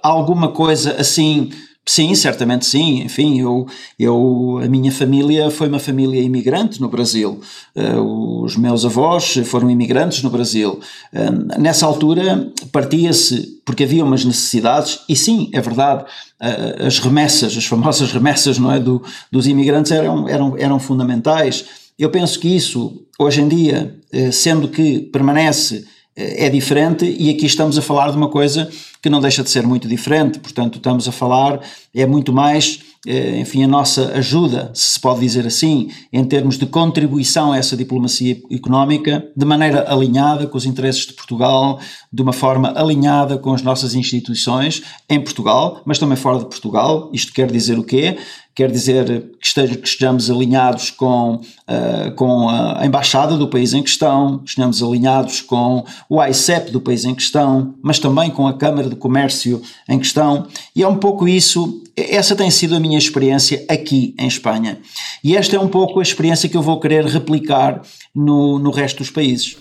alguma 0.01 0.51
coisa 0.51 0.99
assim 0.99 1.51
Sim, 1.89 2.13
certamente 2.13 2.67
sim. 2.67 3.01
Enfim, 3.01 3.41
eu, 3.41 3.65
eu, 3.97 4.59
a 4.63 4.67
minha 4.67 4.91
família 4.91 5.49
foi 5.49 5.67
uma 5.67 5.79
família 5.79 6.21
imigrante 6.21 6.79
no 6.79 6.87
Brasil. 6.87 7.41
Uh, 7.75 8.43
os 8.43 8.55
meus 8.55 8.85
avós 8.85 9.39
foram 9.45 9.71
imigrantes 9.71 10.21
no 10.21 10.29
Brasil. 10.29 10.79
Uh, 11.11 11.59
nessa 11.59 11.87
altura 11.87 12.53
partia-se 12.71 13.59
porque 13.65 13.85
havia 13.85 14.05
umas 14.05 14.23
necessidades, 14.23 14.99
e 15.09 15.15
sim, 15.15 15.49
é 15.51 15.59
verdade, 15.61 16.03
uh, 16.03 16.85
as 16.85 16.99
remessas, 16.99 17.57
as 17.57 17.65
famosas 17.65 18.11
remessas 18.11 18.59
não 18.59 18.71
é, 18.71 18.79
do, 18.79 19.01
dos 19.31 19.47
imigrantes 19.47 19.91
eram, 19.91 20.29
eram, 20.29 20.55
eram 20.59 20.79
fundamentais. 20.79 21.88
Eu 21.99 22.09
penso 22.09 22.39
que 22.39 22.47
isso, 22.47 23.05
hoje 23.19 23.41
em 23.41 23.47
dia, 23.49 23.99
sendo 24.31 24.69
que 24.69 25.01
permanece 25.01 25.85
é 26.15 26.49
diferente 26.49 27.05
e 27.05 27.29
aqui 27.29 27.45
estamos 27.45 27.77
a 27.77 27.81
falar 27.81 28.11
de 28.11 28.17
uma 28.17 28.29
coisa 28.29 28.69
que 29.01 29.09
não 29.09 29.21
deixa 29.21 29.43
de 29.43 29.49
ser 29.49 29.65
muito 29.65 29.87
diferente, 29.87 30.39
portanto 30.39 30.77
estamos 30.77 31.07
a 31.07 31.11
falar, 31.11 31.61
é 31.95 32.05
muito 32.05 32.33
mais, 32.33 32.81
eh, 33.07 33.39
enfim, 33.39 33.63
a 33.63 33.67
nossa 33.67 34.11
ajuda, 34.13 34.71
se 34.73 34.99
se 34.99 35.01
pode 35.01 35.21
dizer 35.21 35.47
assim, 35.47 35.89
em 36.11 36.25
termos 36.25 36.57
de 36.57 36.65
contribuição 36.65 37.53
a 37.53 37.57
essa 37.57 37.77
diplomacia 37.77 38.37
económica, 38.51 39.25
de 39.35 39.45
maneira 39.45 39.89
alinhada 39.89 40.45
com 40.45 40.57
os 40.57 40.65
interesses 40.65 41.05
de 41.05 41.13
Portugal, 41.13 41.79
de 42.11 42.21
uma 42.21 42.33
forma 42.33 42.73
alinhada 42.75 43.37
com 43.37 43.53
as 43.53 43.61
nossas 43.61 43.95
instituições 43.95 44.83
em 45.09 45.21
Portugal, 45.21 45.81
mas 45.85 45.97
também 45.97 46.17
fora 46.17 46.39
de 46.39 46.45
Portugal, 46.45 47.09
isto 47.13 47.31
quer 47.31 47.49
dizer 47.49 47.79
o 47.79 47.83
quê? 47.83 48.17
Quer 48.55 48.69
dizer 48.69 49.31
que, 49.39 49.47
estejamos 49.83 50.29
alinhados 50.29 50.91
com, 50.91 51.35
uh, 51.35 52.11
com 52.15 52.49
a 52.49 52.85
embaixada 52.85 53.37
do 53.37 53.47
país 53.47 53.73
em 53.73 53.81
questão, 53.81 54.39
que 54.39 54.49
estejamos 54.49 54.83
alinhados 54.83 55.41
com 55.41 55.85
o 56.09 56.23
ICEP 56.23 56.71
do 56.71 56.81
país 56.81 57.05
em 57.05 57.15
questão, 57.15 57.73
mas 57.81 57.99
também 57.99 58.29
com 58.29 58.47
a 58.47 58.53
Câmara 58.53 58.89
de 58.89 58.95
Comércio 58.95 59.61
em 59.87 59.97
questão, 59.97 60.47
e 60.75 60.83
é 60.83 60.87
um 60.87 60.97
pouco 60.97 61.27
isso, 61.27 61.81
essa 61.95 62.35
tem 62.35 62.51
sido 62.51 62.75
a 62.75 62.79
minha 62.79 62.97
experiência 62.97 63.65
aqui 63.69 64.13
em 64.19 64.27
Espanha. 64.27 64.79
E 65.23 65.37
esta 65.37 65.55
é 65.55 65.59
um 65.59 65.69
pouco 65.69 65.99
a 65.99 66.03
experiência 66.03 66.49
que 66.49 66.57
eu 66.57 66.61
vou 66.61 66.79
querer 66.79 67.05
replicar 67.05 67.81
no, 68.13 68.59
no 68.59 68.71
resto 68.71 68.97
dos 68.97 69.09
países. 69.09 69.57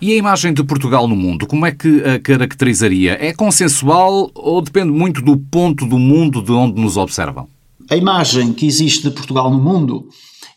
E 0.00 0.12
a 0.12 0.16
imagem 0.16 0.52
de 0.52 0.62
Portugal 0.62 1.08
no 1.08 1.16
mundo, 1.16 1.46
como 1.46 1.66
é 1.66 1.72
que 1.72 2.02
a 2.04 2.18
caracterizaria? 2.20 3.18
É 3.20 3.32
consensual 3.32 4.30
ou 4.34 4.62
depende 4.62 4.92
muito 4.92 5.20
do 5.20 5.36
ponto 5.36 5.84
do 5.86 5.98
mundo 5.98 6.40
de 6.40 6.52
onde 6.52 6.80
nos 6.80 6.96
observam? 6.96 7.48
A 7.90 7.96
imagem 7.96 8.52
que 8.52 8.66
existe 8.66 9.04
de 9.04 9.10
Portugal 9.10 9.50
no 9.50 9.58
mundo 9.58 10.08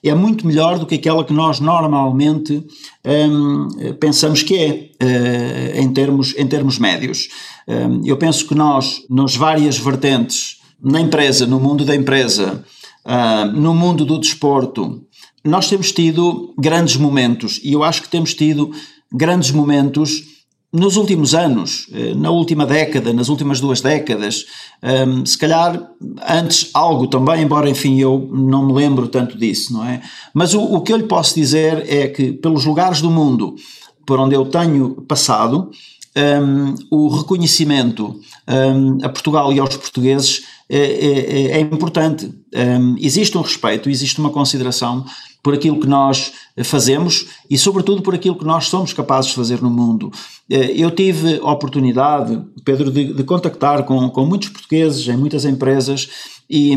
é 0.03 0.13
muito 0.15 0.47
melhor 0.47 0.79
do 0.79 0.85
que 0.85 0.95
aquela 0.95 1.23
que 1.23 1.33
nós 1.33 1.59
normalmente 1.59 2.63
um, 3.05 3.67
pensamos 3.99 4.41
que 4.41 4.55
é, 4.55 4.69
uh, 5.03 5.79
em, 5.79 5.93
termos, 5.93 6.33
em 6.35 6.47
termos 6.47 6.79
médios. 6.79 7.29
Um, 7.67 8.05
eu 8.05 8.17
penso 8.17 8.47
que 8.47 8.55
nós, 8.55 9.03
nas 9.09 9.35
várias 9.35 9.77
vertentes, 9.77 10.57
na 10.81 10.99
empresa, 10.99 11.45
no 11.45 11.59
mundo 11.59 11.85
da 11.85 11.95
empresa, 11.95 12.63
uh, 13.05 13.45
no 13.51 13.75
mundo 13.75 14.03
do 14.03 14.19
desporto, 14.19 15.03
nós 15.43 15.69
temos 15.69 15.91
tido 15.91 16.53
grandes 16.57 16.97
momentos 16.97 17.59
e 17.63 17.73
eu 17.73 17.83
acho 17.83 18.01
que 18.01 18.09
temos 18.09 18.33
tido 18.33 18.71
grandes 19.11 19.51
momentos 19.51 20.23
nos 20.73 20.95
últimos 20.95 21.33
anos, 21.33 21.87
eh, 21.91 22.13
na 22.15 22.29
última 22.29 22.65
década, 22.65 23.11
nas 23.11 23.27
últimas 23.27 23.59
duas 23.59 23.81
décadas, 23.81 24.45
um, 24.81 25.25
se 25.25 25.37
calhar 25.37 25.91
antes 26.29 26.69
algo 26.73 27.07
também, 27.07 27.43
embora 27.43 27.69
enfim 27.69 27.99
eu 27.99 28.29
não 28.31 28.65
me 28.65 28.73
lembro 28.73 29.09
tanto 29.09 29.37
disso, 29.37 29.73
não 29.73 29.85
é? 29.85 30.01
Mas 30.33 30.53
o, 30.53 30.61
o 30.61 30.81
que 30.81 30.93
eu 30.93 30.97
lhe 30.97 31.03
posso 31.03 31.35
dizer 31.35 31.85
é 31.89 32.07
que 32.07 32.31
pelos 32.31 32.63
lugares 32.63 33.01
do 33.01 33.11
mundo 33.11 33.55
por 34.05 34.19
onde 34.19 34.35
eu 34.35 34.45
tenho 34.45 35.01
passado, 35.07 35.69
um, 36.15 36.75
o 36.89 37.07
reconhecimento 37.07 38.19
um, 38.47 38.97
a 39.03 39.09
Portugal 39.09 39.51
e 39.53 39.59
aos 39.59 39.75
portugueses 39.77 40.43
é, 40.69 40.77
é, 40.77 41.51
é 41.51 41.59
importante. 41.59 42.33
Um, 42.53 42.95
existe 42.97 43.37
um 43.37 43.41
respeito, 43.41 43.89
existe 43.89 44.19
uma 44.19 44.29
consideração 44.29 45.05
por 45.43 45.53
aquilo 45.53 45.79
que 45.79 45.87
nós 45.87 46.33
fazemos 46.63 47.27
e, 47.49 47.57
sobretudo, 47.57 48.01
por 48.01 48.13
aquilo 48.13 48.35
que 48.35 48.45
nós 48.45 48.67
somos 48.67 48.93
capazes 48.93 49.31
de 49.31 49.35
fazer 49.35 49.61
no 49.61 49.71
mundo. 49.71 50.11
Eh, 50.47 50.73
eu 50.75 50.91
tive 50.91 51.39
a 51.39 51.51
oportunidade, 51.51 52.39
Pedro, 52.63 52.91
de, 52.91 53.11
de 53.11 53.23
contactar 53.23 53.83
com, 53.83 54.07
com 54.09 54.25
muitos 54.25 54.49
portugueses 54.49 55.07
em 55.07 55.17
muitas 55.17 55.43
empresas 55.43 56.09
e 56.47 56.75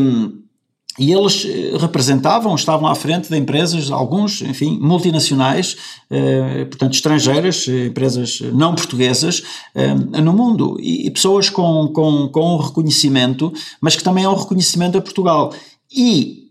e 0.97 1.11
eles 1.11 1.45
eh, 1.45 1.77
representavam, 1.77 2.55
estavam 2.55 2.87
à 2.87 2.95
frente 2.95 3.29
de 3.29 3.37
empresas, 3.37 3.91
alguns, 3.91 4.41
enfim, 4.41 4.79
multinacionais, 4.81 5.75
eh, 6.09 6.65
portanto 6.65 6.93
estrangeiras, 6.93 7.67
empresas 7.67 8.39
não 8.53 8.73
portuguesas, 8.73 9.43
eh, 9.73 9.93
no 9.93 10.33
mundo. 10.33 10.77
E, 10.79 11.09
pessoas 11.11 11.49
com, 11.49 11.89
com, 11.93 12.29
com 12.29 12.57
reconhecimento, 12.57 13.51
mas 13.81 13.95
que 13.95 14.03
também 14.03 14.23
é 14.23 14.29
um 14.29 14.35
reconhecimento 14.35 14.97
a 14.97 15.01
Portugal. 15.01 15.53
E 15.93 16.45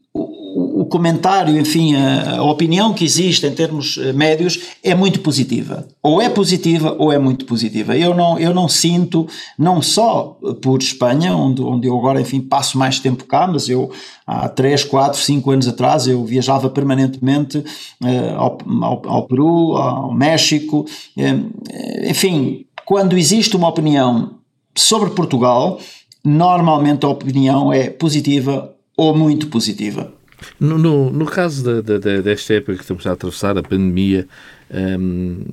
o 0.85 0.87
comentário, 0.87 1.59
enfim, 1.59 1.95
a, 1.97 2.37
a, 2.37 2.43
opinião 2.43 2.93
que 2.93 3.05
existe 3.05 3.47
em 3.47 3.55
termos 3.55 3.97
eh, 3.97 4.13
médios 4.13 4.61
é 4.83 4.95
muito 4.95 5.21
positiva. 5.21 5.89
Ou 6.03 6.21
é 6.21 6.29
positiva 6.29 6.95
ou 6.99 7.11
é 7.11 7.19
muito 7.19 7.47
positiva. 7.47 7.97
Eu 7.97 8.15
não, 8.15 8.39
eu 8.39 8.53
não 8.53 8.69
sinto, 8.69 9.27
não 9.59 9.81
só 9.81 10.39
por 10.61 10.83
Espanha, 10.83 11.35
onde, 11.35 11.63
onde 11.63 11.89
eu 11.89 11.99
agora, 11.99 12.21
enfim, 12.21 12.39
passo 12.39 12.77
mais 12.77 13.01
tempo 13.01 13.25
cá, 13.25 13.47
mas 13.47 13.67
eu 13.67 13.91
há 14.27 14.47
3, 14.47 14.85
4, 14.85 15.19
5 15.19 15.51
anos 15.51 15.69
atrás 15.69 16.07
eu 16.07 16.23
viajava 16.23 16.69
permanentemente 16.69 17.59
uh, 17.59 18.37
ao, 18.37 18.59
ao, 18.83 19.03
ao, 19.07 19.23
Peru, 19.27 19.77
ao 19.77 20.13
México, 20.13 20.85
uh, 21.17 22.11
enfim, 22.11 22.67
quando 22.85 23.17
existe 23.17 23.57
uma 23.57 23.69
opinião 23.69 24.33
sobre 24.77 25.11
Portugal, 25.11 25.81
normalmente 26.23 27.07
a 27.07 27.09
opinião 27.09 27.73
é 27.73 27.89
positiva 27.89 28.75
ou 28.97 29.17
muito 29.17 29.47
positiva. 29.49 30.13
No, 30.59 30.79
no, 30.79 31.11
no 31.11 31.27
caso 31.27 31.65
da, 31.65 31.99
da, 31.99 32.21
desta 32.21 32.55
época 32.55 32.75
que 32.75 32.83
estamos 32.83 33.07
a 33.07 33.13
atravessar, 33.13 33.57
a 33.59 33.63
pandemia, 33.63 34.27
um, 34.71 35.45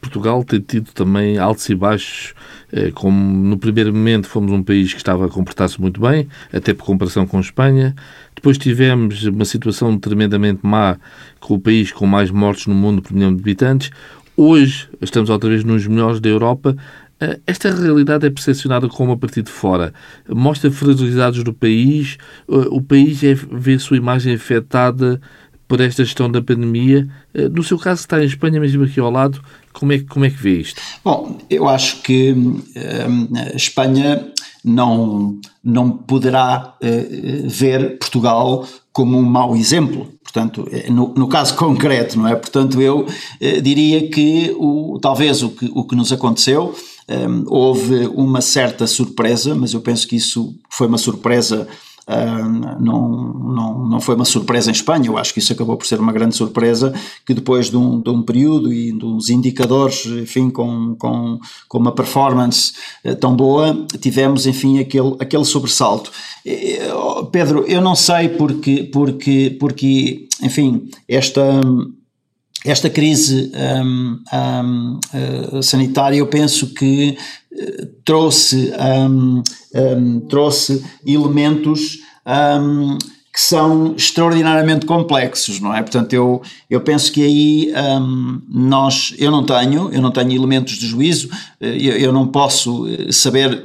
Portugal 0.00 0.44
tem 0.44 0.60
tido 0.60 0.92
também 0.92 1.38
altos 1.38 1.68
e 1.68 1.74
baixos, 1.74 2.34
uh, 2.72 2.92
como 2.92 3.18
no 3.18 3.58
primeiro 3.58 3.92
momento 3.92 4.28
fomos 4.28 4.52
um 4.52 4.62
país 4.62 4.92
que 4.92 4.98
estava 4.98 5.26
a 5.26 5.28
comportar-se 5.28 5.80
muito 5.80 6.00
bem, 6.00 6.28
até 6.52 6.74
por 6.74 6.84
comparação 6.84 7.26
com 7.26 7.40
Espanha. 7.40 7.94
Depois 8.34 8.56
tivemos 8.56 9.24
uma 9.24 9.44
situação 9.44 9.98
tremendamente 9.98 10.60
má 10.62 10.96
com 11.40 11.54
o 11.54 11.60
país 11.60 11.90
com 11.90 12.06
mais 12.06 12.30
mortes 12.30 12.66
no 12.66 12.74
mundo 12.74 13.02
por 13.02 13.12
milhão 13.12 13.34
de 13.34 13.40
habitantes. 13.40 13.90
Hoje 14.36 14.88
estamos 15.00 15.30
outra 15.30 15.50
vez 15.50 15.64
nos 15.64 15.84
melhores 15.86 16.20
da 16.20 16.28
Europa, 16.28 16.76
eh, 16.76 17.07
esta 17.46 17.70
realidade 17.74 18.26
é 18.26 18.30
percepcionada 18.30 18.88
como 18.88 19.12
a 19.12 19.16
partir 19.16 19.42
de 19.42 19.50
fora. 19.50 19.92
Mostra 20.28 20.70
fragilidades 20.70 21.42
do 21.42 21.52
país, 21.52 22.16
eh, 22.48 22.68
o 22.70 22.80
país 22.80 23.22
é, 23.24 23.34
vê 23.34 23.78
sua 23.78 23.96
imagem 23.96 24.34
afetada 24.34 25.20
por 25.66 25.80
esta 25.80 26.04
gestão 26.04 26.30
da 26.30 26.40
pandemia. 26.40 27.08
Eh, 27.34 27.48
no 27.48 27.64
seu 27.64 27.78
caso, 27.78 28.02
está 28.02 28.22
em 28.22 28.26
Espanha, 28.26 28.60
mesmo 28.60 28.84
aqui 28.84 29.00
ao 29.00 29.10
lado, 29.10 29.42
como 29.72 29.92
é, 29.92 29.98
como 29.98 30.24
é 30.24 30.30
que 30.30 30.36
vê 30.36 30.60
isto? 30.60 30.80
Bom, 31.04 31.38
eu 31.50 31.68
acho 31.68 32.02
que 32.02 32.34
a 32.76 33.56
Espanha 33.56 34.32
não, 34.64 35.40
não 35.62 35.90
poderá 35.90 36.74
uh, 36.82 37.48
ver 37.48 37.98
Portugal 37.98 38.66
como 38.92 39.16
um 39.16 39.22
mau 39.22 39.56
exemplo. 39.56 40.12
Portanto, 40.22 40.68
no, 40.90 41.14
no 41.14 41.28
caso 41.28 41.54
concreto, 41.54 42.18
não 42.18 42.28
é? 42.28 42.34
Portanto, 42.34 42.80
eu 42.80 43.06
uh, 43.06 43.62
diria 43.62 44.10
que 44.10 44.54
o, 44.58 44.98
talvez 45.00 45.42
o 45.42 45.50
que, 45.50 45.70
o 45.74 45.84
que 45.84 45.96
nos 45.96 46.12
aconteceu 46.12 46.74
um, 47.08 47.44
houve 47.46 48.06
uma 48.08 48.40
certa 48.40 48.86
surpresa, 48.86 49.54
mas 49.54 49.72
eu 49.72 49.80
penso 49.80 50.06
que 50.06 50.16
isso 50.16 50.54
foi 50.68 50.86
uma 50.86 50.98
surpresa 50.98 51.66
não, 52.80 53.34
não, 53.34 53.86
não 53.86 54.00
foi 54.00 54.14
uma 54.14 54.24
surpresa 54.24 54.70
em 54.70 54.72
Espanha, 54.72 55.08
eu 55.08 55.18
acho 55.18 55.32
que 55.32 55.40
isso 55.40 55.52
acabou 55.52 55.76
por 55.76 55.86
ser 55.86 56.00
uma 56.00 56.12
grande 56.12 56.34
surpresa, 56.34 56.92
que 57.26 57.34
depois 57.34 57.70
de 57.70 57.76
um, 57.76 58.00
de 58.00 58.08
um 58.08 58.22
período 58.22 58.72
e 58.72 58.92
de 58.92 59.04
uns 59.04 59.28
indicadores, 59.28 60.06
enfim, 60.06 60.48
com, 60.48 60.94
com, 60.96 61.38
com 61.68 61.78
uma 61.78 61.92
performance 61.92 62.72
uh, 63.04 63.14
tão 63.14 63.36
boa, 63.36 63.86
tivemos, 64.00 64.46
enfim, 64.46 64.78
aquele, 64.78 65.16
aquele 65.18 65.44
sobressalto. 65.44 66.10
Pedro, 67.30 67.64
eu 67.66 67.82
não 67.82 67.94
sei 67.94 68.30
porque, 68.30 68.84
porque, 68.84 69.56
porque 69.60 70.28
enfim, 70.42 70.88
esta 71.06 71.42
esta 72.64 72.90
crise 72.90 73.52
um, 73.82 74.22
um, 74.32 75.00
uh, 75.54 75.62
sanitária 75.62 76.18
eu 76.18 76.26
penso 76.26 76.74
que 76.74 77.16
uh, 77.52 77.86
trouxe, 78.04 78.72
um, 79.74 80.20
trouxe 80.28 80.84
elementos 81.06 81.98
que 83.38 83.44
são 83.44 83.94
extraordinariamente 83.96 84.84
complexos, 84.84 85.60
não 85.60 85.72
é? 85.72 85.80
Portanto, 85.80 86.12
eu, 86.12 86.42
eu 86.68 86.80
penso 86.80 87.12
que 87.12 87.22
aí 87.22 87.72
nós, 88.48 89.14
eu 89.16 89.30
não 89.30 89.44
tenho, 89.44 89.92
eu 89.92 90.02
não 90.02 90.10
tenho 90.10 90.32
elementos 90.32 90.74
de 90.74 90.88
juízo, 90.88 91.30
eh, 91.60 91.76
eu, 91.80 91.96
eu 91.98 92.12
não 92.12 92.26
posso 92.26 92.88
eh, 92.88 93.12
saber, 93.12 93.64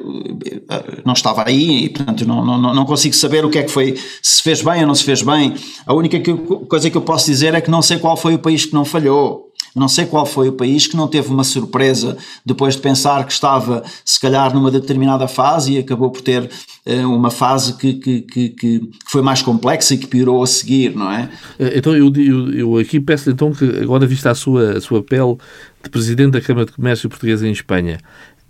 eh, 0.69 1.01
não 1.03 1.13
estava 1.13 1.43
aí, 1.47 1.85
e 1.85 1.89
portanto 1.89 2.23
não, 2.23 2.45
não, 2.45 2.71
não 2.71 2.85
consigo 2.85 3.15
saber 3.15 3.43
o 3.43 3.49
que 3.49 3.57
é 3.57 3.63
que 3.63 3.71
foi, 3.71 3.97
se 4.21 4.43
fez 4.43 4.61
bem 4.61 4.81
ou 4.81 4.87
não 4.87 4.93
se 4.93 5.03
fez 5.03 5.23
bem. 5.23 5.55
A 5.87 5.93
única 5.95 6.19
que, 6.19 6.31
coisa 6.69 6.87
que 6.91 6.95
eu 6.95 7.01
posso 7.01 7.25
dizer 7.25 7.55
é 7.55 7.61
que 7.61 7.71
não 7.71 7.81
sei 7.81 7.97
qual 7.97 8.15
foi 8.15 8.35
o 8.35 8.39
país 8.39 8.67
que 8.67 8.75
não 8.75 8.85
falhou. 8.85 9.52
Não 9.75 9.87
sei 9.87 10.05
qual 10.05 10.25
foi 10.25 10.49
o 10.49 10.53
país 10.53 10.85
que 10.85 10.95
não 10.95 11.07
teve 11.07 11.29
uma 11.29 11.43
surpresa 11.43 12.15
depois 12.45 12.75
de 12.75 12.81
pensar 12.81 13.25
que 13.25 13.33
estava, 13.33 13.83
se 14.05 14.19
calhar, 14.19 14.53
numa 14.53 14.69
determinada 14.69 15.27
fase 15.27 15.73
e 15.73 15.77
acabou 15.79 16.11
por 16.11 16.21
ter 16.21 16.49
uh, 16.85 17.07
uma 17.07 17.31
fase 17.31 17.73
que, 17.73 17.93
que, 17.93 18.21
que, 18.21 18.49
que, 18.49 18.89
foi 19.07 19.21
mais 19.21 19.41
complexa 19.41 19.95
e 19.95 19.97
que 19.97 20.07
piorou 20.07 20.43
a 20.43 20.47
seguir, 20.47 20.95
não 20.95 21.11
é? 21.11 21.29
Então, 21.59 21.95
eu, 21.95 22.11
eu, 22.15 22.53
eu 22.53 22.77
aqui 22.77 22.99
peço 22.99 23.29
então 23.29 23.51
que, 23.51 23.65
agora 23.81 24.05
vista 24.05 24.29
a 24.29 24.35
sua, 24.35 24.77
a 24.77 24.81
sua 24.81 25.01
pele 25.01 25.37
de 25.83 25.89
Presidente 25.89 26.31
da 26.31 26.41
Câmara 26.41 26.65
de 26.65 26.71
Comércio 26.71 27.09
Portuguesa 27.09 27.47
em 27.47 27.51
Espanha, 27.51 27.99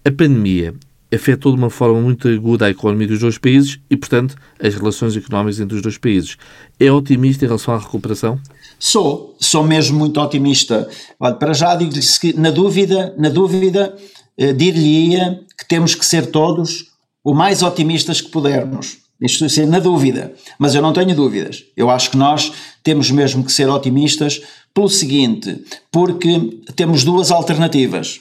a 0.06 0.12
pandemia 0.12 0.74
afetou 1.14 1.54
de 1.54 1.58
uma 1.58 1.70
forma 1.70 2.00
muito 2.02 2.28
aguda 2.28 2.66
a 2.66 2.70
economia 2.70 3.08
dos 3.08 3.20
dois 3.20 3.38
países 3.38 3.80
e, 3.90 3.96
portanto, 3.96 4.36
as 4.60 4.74
relações 4.74 5.16
económicas 5.16 5.60
entre 5.60 5.76
os 5.76 5.82
dois 5.82 5.98
países. 5.98 6.38
É 6.80 6.92
otimista 6.92 7.46
em 7.46 7.48
relação 7.48 7.74
à 7.74 7.78
recuperação? 7.78 8.40
Sou, 8.86 9.34
sou 9.39 9.63
mesmo 9.63 9.98
muito 9.98 10.19
otimista. 10.19 10.89
Olha, 11.17 11.36
para 11.36 11.54
já 11.54 11.74
digo-lhe 11.74 12.02
que, 12.19 12.38
na 12.38 12.52
dúvida, 12.52 13.15
na 13.17 13.30
dúvida, 13.30 13.96
eh, 14.38 14.52
dir-lhe-ia 14.52 15.39
que 15.58 15.65
temos 15.65 15.96
que 15.96 16.06
ser 16.06 16.26
todos 16.26 16.88
o 17.24 17.34
mais 17.34 17.63
otimistas 17.63 18.19
que 18.19 18.28
pudermos. 18.28 18.98
Isto 19.22 19.46
é, 19.46 19.65
na 19.65 19.80
dúvida. 19.80 20.34
Mas 20.60 20.76
eu 20.76 20.82
não 20.82 20.91
tenho 20.91 21.15
dúvidas. 21.15 21.63
Eu 21.78 21.89
acho 21.89 22.12
que 22.12 22.17
nós 22.17 22.52
temos 22.84 23.10
mesmo 23.10 23.41
que 23.46 23.54
ser 23.54 23.69
otimistas 23.69 24.41
pelo 24.74 24.89
seguinte, 24.89 25.63
porque 25.89 26.60
temos 26.76 27.06
duas 27.06 27.32
alternativas. 27.32 28.19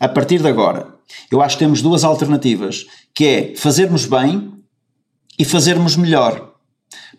A 0.00 0.08
partir 0.08 0.40
de 0.40 0.48
agora, 0.48 0.86
eu 1.30 1.42
acho 1.42 1.58
que 1.58 1.64
temos 1.64 1.82
duas 1.82 2.04
alternativas, 2.04 2.86
que 3.14 3.26
é 3.26 3.54
fazermos 3.54 4.06
bem 4.06 4.50
e 5.38 5.44
fazermos 5.44 5.94
melhor. 5.94 6.49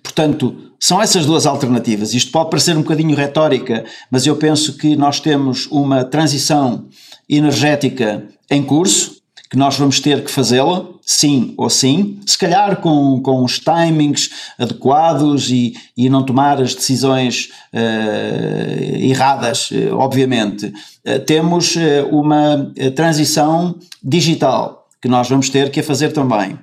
Portanto, 0.04 0.56
são 0.80 1.02
essas 1.02 1.26
duas 1.26 1.46
alternativas. 1.46 2.14
Isto 2.14 2.32
pode 2.32 2.50
parecer 2.50 2.76
um 2.76 2.82
bocadinho 2.82 3.16
retórica, 3.16 3.86
mas 4.10 4.26
eu 4.26 4.36
penso 4.36 4.78
que 4.78 4.96
nós 4.96 5.20
temos 5.20 5.68
uma 5.68 6.04
transição 6.04 6.86
energética 7.30 8.28
em 8.50 8.64
curso 8.64 9.22
que 9.52 9.58
nós 9.58 9.78
vamos 9.78 10.00
ter 10.00 10.24
que 10.24 10.32
fazê-la, 10.32 10.86
sim 11.02 11.54
ou 11.58 11.70
sim, 11.70 12.22
se 12.26 12.38
calhar 12.38 12.78
com, 12.78 13.22
com 13.22 13.44
os 13.44 13.60
timings 13.60 14.30
adequados 14.58 15.50
e, 15.50 15.74
e 15.98 16.10
não 16.10 16.24
tomar 16.24 16.62
as 16.62 16.74
decisões 16.74 17.50
uh, 17.74 18.96
erradas, 18.98 19.70
uh, 19.72 19.98
obviamente. 19.98 20.68
Uh, 21.06 21.20
temos 21.26 21.76
uma 22.10 22.72
transição 22.96 23.76
digital 24.02 24.88
que 25.02 25.10
nós 25.10 25.28
vamos 25.28 25.50
ter 25.50 25.70
que 25.70 25.84
fazer 25.84 26.14
também. 26.14 26.58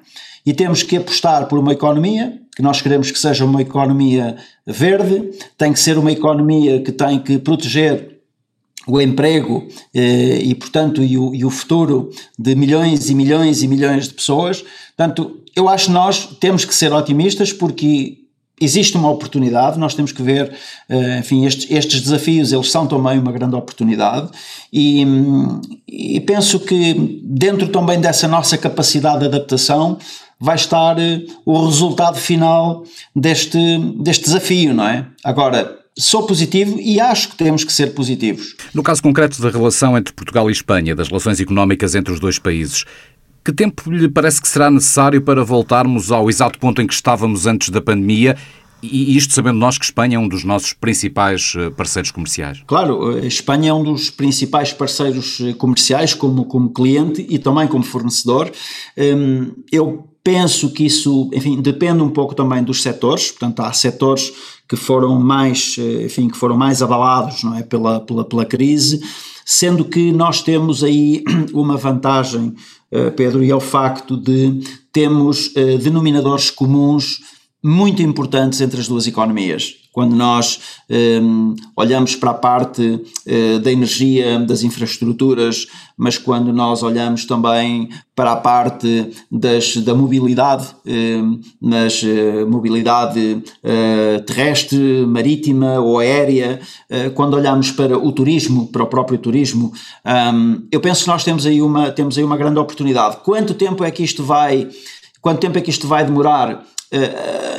E 0.46 0.54
temos 0.54 0.82
que 0.82 0.96
apostar 0.96 1.46
por 1.46 1.58
uma 1.58 1.72
economia 1.72 2.40
que 2.58 2.62
nós 2.62 2.82
queremos 2.82 3.12
que 3.12 3.18
seja 3.20 3.44
uma 3.44 3.62
economia 3.62 4.34
verde, 4.66 5.30
tem 5.56 5.72
que 5.72 5.78
ser 5.78 5.96
uma 5.96 6.10
economia 6.10 6.82
que 6.82 6.90
tem 6.90 7.16
que 7.20 7.38
proteger 7.38 8.18
o 8.84 9.00
emprego 9.00 9.68
eh, 9.94 10.40
e, 10.42 10.56
portanto, 10.56 11.00
e 11.00 11.16
o, 11.16 11.32
e 11.32 11.44
o, 11.44 11.50
futuro 11.50 12.10
de 12.36 12.56
milhões 12.56 13.08
e 13.10 13.14
milhões 13.14 13.62
e 13.62 13.68
milhões 13.68 14.08
de 14.08 14.14
pessoas. 14.14 14.64
Portanto, 14.96 15.40
eu 15.54 15.68
acho 15.68 15.86
que 15.86 15.92
nós 15.92 16.26
temos 16.40 16.64
que 16.64 16.74
ser 16.74 16.92
otimistas 16.92 17.52
porque 17.52 18.24
existe 18.60 18.96
uma 18.96 19.08
oportunidade, 19.08 19.78
nós 19.78 19.94
temos 19.94 20.10
que 20.10 20.20
ver, 20.20 20.52
eh, 20.88 21.20
enfim, 21.20 21.46
estes, 21.46 21.70
estes, 21.70 22.00
desafios, 22.00 22.52
eles 22.52 22.72
são 22.72 22.88
também 22.88 23.20
uma 23.20 23.30
grande 23.30 23.54
oportunidade 23.54 24.30
e, 24.72 25.06
e, 25.86 26.18
penso 26.22 26.58
que 26.58 27.22
dentro 27.22 27.68
também 27.68 28.00
dessa 28.00 28.26
nossa 28.26 28.58
capacidade 28.58 29.20
de 29.20 29.26
adaptação 29.26 29.96
vai 30.40 30.56
estar 30.56 30.98
eh, 30.98 31.22
o 31.44 31.66
resultado 31.66 32.16
final 32.16 32.84
deste, 33.14 33.58
deste 34.00 34.24
desafio, 34.24 34.72
não 34.74 34.84
é? 34.84 35.06
Agora, 35.24 35.78
sou 35.98 36.24
positivo 36.24 36.78
e 36.80 37.00
acho 37.00 37.30
que 37.30 37.36
temos 37.36 37.64
que 37.64 37.72
ser 37.72 37.94
positivos. 37.94 38.54
No 38.72 38.82
caso 38.82 39.02
concreto 39.02 39.42
da 39.42 39.50
relação 39.50 39.98
entre 39.98 40.14
Portugal 40.14 40.48
e 40.48 40.52
Espanha, 40.52 40.94
das 40.94 41.08
relações 41.08 41.40
económicas 41.40 41.94
entre 41.94 42.12
os 42.12 42.20
dois 42.20 42.38
países, 42.38 42.84
que 43.44 43.52
tempo 43.52 43.90
lhe 43.90 44.08
parece 44.08 44.40
que 44.40 44.48
será 44.48 44.70
necessário 44.70 45.20
para 45.22 45.42
voltarmos 45.42 46.12
ao 46.12 46.28
exato 46.28 46.58
ponto 46.58 46.80
em 46.80 46.86
que 46.86 46.94
estávamos 46.94 47.46
antes 47.46 47.70
da 47.70 47.80
pandemia 47.80 48.36
e 48.80 49.16
isto 49.16 49.34
sabendo 49.34 49.58
nós 49.58 49.76
que 49.76 49.84
Espanha 49.84 50.16
é 50.16 50.18
um 50.20 50.28
dos 50.28 50.44
nossos 50.44 50.72
principais 50.72 51.52
eh, 51.56 51.70
parceiros 51.70 52.12
comerciais. 52.12 52.62
Claro, 52.66 53.16
a 53.16 53.26
Espanha 53.26 53.70
é 53.70 53.74
um 53.74 53.82
dos 53.82 54.08
principais 54.08 54.72
parceiros 54.72 55.40
eh, 55.40 55.52
comerciais 55.54 56.14
como, 56.14 56.44
como 56.44 56.70
cliente 56.70 57.26
e 57.28 57.38
também 57.38 57.66
como 57.66 57.82
fornecedor. 57.82 58.52
Hum, 58.96 59.52
eu 59.72 60.07
penso 60.22 60.70
que 60.72 60.84
isso, 60.84 61.30
enfim, 61.32 61.60
depende 61.60 62.02
um 62.02 62.10
pouco 62.10 62.34
também 62.34 62.62
dos 62.62 62.82
setores, 62.82 63.30
portanto 63.30 63.60
há 63.60 63.72
setores 63.72 64.32
que 64.68 64.76
foram 64.76 65.18
mais, 65.18 65.76
eh, 65.78 66.06
enfim, 66.06 66.28
que 66.28 66.36
foram 66.36 66.56
mais 66.56 66.82
abalados, 66.82 67.42
não 67.42 67.54
é, 67.54 67.62
pela, 67.62 68.00
pela, 68.00 68.24
pela 68.24 68.44
crise, 68.44 69.00
sendo 69.44 69.84
que 69.84 70.12
nós 70.12 70.42
temos 70.42 70.84
aí 70.84 71.24
uma 71.54 71.76
vantagem, 71.76 72.54
Pedro, 73.16 73.44
e 73.44 73.50
é 73.50 73.54
o 73.54 73.60
facto 73.60 74.16
de 74.16 74.62
termos 74.90 75.52
denominadores 75.82 76.50
comuns 76.50 77.18
muito 77.62 78.02
importantes 78.02 78.62
entre 78.62 78.80
as 78.80 78.88
duas 78.88 79.06
economias. 79.06 79.74
Quando 79.98 80.14
nós 80.14 80.60
um, 80.88 81.56
olhamos 81.74 82.14
para 82.14 82.30
a 82.30 82.34
parte 82.34 82.82
uh, 83.26 83.58
da 83.58 83.72
energia, 83.72 84.38
das 84.38 84.62
infraestruturas, 84.62 85.66
mas 85.96 86.16
quando 86.16 86.52
nós 86.52 86.84
olhamos 86.84 87.24
também 87.24 87.88
para 88.14 88.30
a 88.30 88.36
parte 88.36 89.10
das, 89.28 89.76
da 89.78 89.96
mobilidade, 89.96 90.68
um, 90.86 91.40
mas 91.60 92.00
uh, 92.04 92.48
mobilidade 92.48 93.42
uh, 93.42 94.22
terrestre, 94.22 95.04
marítima 95.04 95.80
ou 95.80 95.98
aérea, 95.98 96.60
quando 97.16 97.34
olhamos 97.34 97.72
para 97.72 97.98
o 97.98 98.12
turismo, 98.12 98.68
para 98.68 98.84
o 98.84 98.86
próprio 98.86 99.18
turismo, 99.18 99.72
um, 100.32 100.64
eu 100.70 100.80
penso 100.80 101.02
que 101.02 101.10
nós 101.10 101.24
temos 101.24 101.44
aí, 101.44 101.60
uma, 101.60 101.90
temos 101.90 102.16
aí 102.16 102.22
uma 102.22 102.36
grande 102.36 102.60
oportunidade. 102.60 103.16
Quanto 103.24 103.52
tempo 103.52 103.82
é 103.82 103.90
que 103.90 104.04
isto 104.04 104.22
vai, 104.22 104.68
quanto 105.20 105.40
tempo 105.40 105.58
é 105.58 105.60
que 105.60 105.70
isto 105.70 105.88
vai 105.88 106.04
demorar 106.04 106.50
eh, 106.50 106.77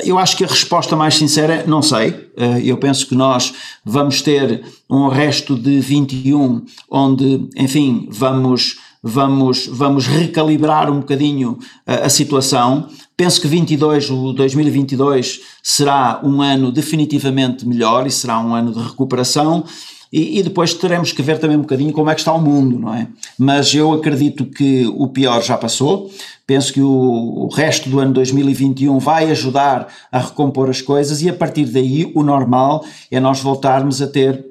eu 0.04 0.18
acho 0.18 0.36
que 0.36 0.44
a 0.44 0.48
resposta 0.48 0.96
mais 0.96 1.16
sincera 1.16 1.64
não 1.68 1.82
sei. 1.82 2.30
Eh, 2.36 2.62
eu 2.64 2.78
penso 2.78 3.08
que 3.08 3.16
nós 3.16 3.54
vamos 3.86 4.22
ter 4.22 4.64
um 4.90 5.08
resto 5.08 5.56
de 5.56 5.80
21 5.80 6.64
onde, 6.90 7.48
enfim, 7.56 8.08
vamos 8.10 8.78
vamos 9.02 9.68
vamos 9.68 10.08
recalibrar 10.08 10.90
um 10.90 11.00
bocadinho 11.00 11.58
a, 11.86 12.06
a 12.06 12.10
situação. 12.10 12.88
Penso 13.16 13.42
que 13.42 13.48
22, 13.48 14.10
o 14.10 14.34
2022 14.34 15.42
será 15.62 16.22
um 16.24 16.42
ano 16.42 16.72
definitivamente 16.72 17.68
melhor 17.68 18.08
e 18.08 18.12
será 18.12 18.40
um 18.40 18.56
ano 18.56 18.72
de 18.72 18.80
recuperação. 18.80 19.66
E, 20.12 20.40
e, 20.40 20.44
depois 20.44 20.74
teremos 20.74 21.12
que 21.12 21.22
ver 21.22 21.38
também 21.38 21.56
um 21.56 21.62
bocadinho 21.62 21.94
como 21.94 22.10
é 22.10 22.16
que 22.16 22.22
está 22.22 22.34
o 22.34 22.42
mundo, 22.42 22.80
não 22.80 22.94
é? 22.94 23.08
Mas 23.38 23.74
eu 23.76 23.94
acredito 23.94 24.46
que 24.46 24.88
o 24.88 25.08
pior 25.08 25.42
já 25.44 25.56
passou. 25.56 26.10
Penso 26.48 26.74
que 26.74 26.82
o, 26.82 26.90
o 26.90 27.48
resto 27.48 27.90
do 27.90 28.00
ano 28.00 28.14
2021 28.14 28.98
vai 28.98 29.30
ajudar 29.30 29.88
a 30.12 30.20
recompor 30.20 30.70
as 30.70 30.82
coisas 30.82 31.22
e 31.22 31.30
a 31.30 31.34
partir 31.34 31.66
daí 31.66 32.12
o 32.16 32.24
normal 32.24 32.84
é 33.12 33.20
nós 33.20 33.40
voltarmos 33.40 34.02
a 34.02 34.08
ter 34.08 34.50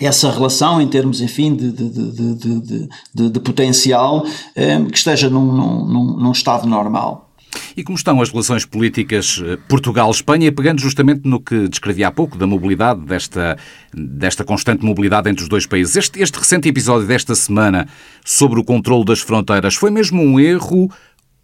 essa 0.00 0.30
relação 0.30 0.80
em 0.80 0.88
termos, 0.88 1.20
enfim, 1.20 1.54
de, 1.54 1.70
de, 1.70 2.88
de, 3.14 3.30
de, 3.30 3.40
potencial 3.40 4.24
eh, 4.56 4.82
que 4.90 4.96
esteja 4.96 5.28
num, 5.28 5.52
num, 5.52 6.16
num 6.16 6.32
estado 6.32 6.66
normal. 6.66 7.29
E 7.76 7.82
como 7.82 7.96
estão 7.96 8.20
as 8.20 8.30
relações 8.30 8.64
políticas 8.64 9.42
eh, 9.44 9.56
Portugal-Espanha, 9.68 10.52
pegando 10.52 10.80
justamente 10.80 11.22
no 11.24 11.40
que 11.40 11.68
descrevi 11.68 12.04
há 12.04 12.10
pouco, 12.10 12.36
da 12.36 12.46
mobilidade, 12.46 13.00
desta, 13.00 13.56
desta 13.92 14.44
constante 14.44 14.84
mobilidade 14.84 15.28
entre 15.30 15.42
os 15.42 15.48
dois 15.48 15.66
países. 15.66 15.96
Este, 15.96 16.20
este 16.20 16.38
recente 16.38 16.68
episódio 16.68 17.06
desta 17.06 17.34
semana 17.34 17.88
sobre 18.24 18.60
o 18.60 18.64
controle 18.64 19.04
das 19.04 19.20
fronteiras 19.20 19.74
foi 19.74 19.90
mesmo 19.90 20.22
um 20.22 20.38
erro 20.38 20.90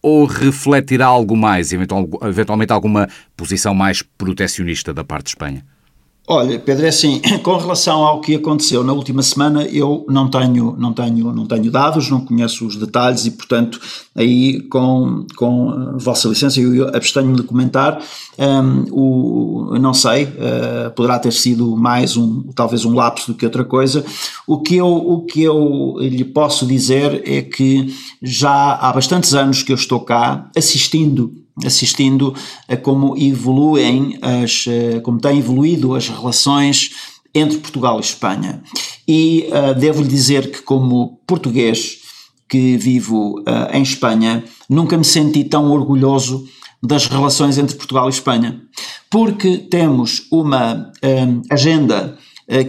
ou 0.03 0.25
refletirá 0.25 1.07
algo 1.07 1.37
mais, 1.37 1.73
eventualmente 1.73 2.73
alguma 2.73 3.09
posição 3.37 3.75
mais 3.75 4.03
protecionista 4.03 4.95
da 4.95 5.03
parte 5.03 5.25
de 5.25 5.31
Espanha? 5.31 5.76
Olha, 6.29 6.59
Pedro, 6.59 6.87
é 6.87 6.89
assim, 6.89 7.21
com 7.45 7.57
relação 7.57 8.05
ao 8.05 8.21
que 8.21 8.35
aconteceu 8.35 8.83
na 8.83 8.93
última 8.93 9.23
semana, 9.23 9.63
eu 9.63 10.05
não 10.09 10.29
tenho, 10.29 10.75
não 10.77 10.93
tenho, 10.93 11.33
não 11.33 11.47
tenho 11.47 11.71
dados, 11.71 12.11
não 12.11 12.21
conheço 12.21 12.67
os 12.67 12.75
detalhes 12.75 13.27
e, 13.27 13.31
portanto, 13.31 13.81
aí 14.13 14.61
com, 14.63 15.25
com 15.37 15.97
vossa 15.97 16.27
licença 16.27 16.61
eu 16.61 16.89
abstenho 16.89 17.37
de 17.37 17.45
comentar. 17.45 18.03
Um, 18.37 18.87
o, 18.91 19.79
não 19.79 19.95
sei, 19.95 20.25
uh, 20.25 20.91
poderá 20.97 21.21
ter 21.21 21.33
sido 21.33 21.77
mais 21.77 22.17
um, 22.17 22.43
talvez 22.57 22.85
um 22.85 22.93
lapso 22.93 23.33
do 23.33 23.39
que 23.39 23.47
outra 23.47 23.65
coisa. 23.65 24.05
O 24.49 24.61
que 24.61 24.75
eu, 24.75 24.89
o 24.89 25.25
que 25.25 25.45
eu 25.45 25.95
lhe 26.01 26.25
posso 26.25 26.67
dizer 26.67 27.23
é 27.25 27.41
que 27.41 27.95
já 28.21 28.75
há 28.75 28.93
bastantes 28.93 29.33
anos 29.33 29.63
que 29.63 29.71
eu 29.71 29.77
estou 29.77 30.01
cá 30.01 30.51
assistindo 30.57 31.46
assistindo 31.65 32.35
a 32.69 32.77
como 32.77 33.17
evoluem 33.17 34.19
as, 34.21 34.67
eh, 34.69 35.01
como 35.01 35.19
têm 35.19 35.39
evoluído 35.39 35.95
as 35.95 36.09
relações 36.09 36.91
entre 37.37 37.59
Portugal 37.59 37.99
e 37.99 38.03
Espanha. 38.03 38.63
E 39.07 39.49
uh, 39.51 39.79
devo-lhe 39.79 40.09
dizer 40.09 40.51
que 40.51 40.63
como 40.63 41.21
português 41.27 41.99
que 42.49 42.77
vivo 42.77 43.41
uh, 43.41 43.75
em 43.75 43.83
Espanha, 43.83 44.43
nunca 44.69 44.97
me 44.97 45.05
senti 45.05 45.45
tão 45.45 45.71
orgulhoso 45.71 46.47
das 46.83 47.07
relações 47.07 47.59
entre 47.59 47.77
Portugal 47.77 48.07
e 48.07 48.13
Espanha, 48.13 48.63
porque 49.11 49.59
temos 49.59 50.27
uma 50.31 50.75
uh, 50.75 51.43
agenda 51.51 52.17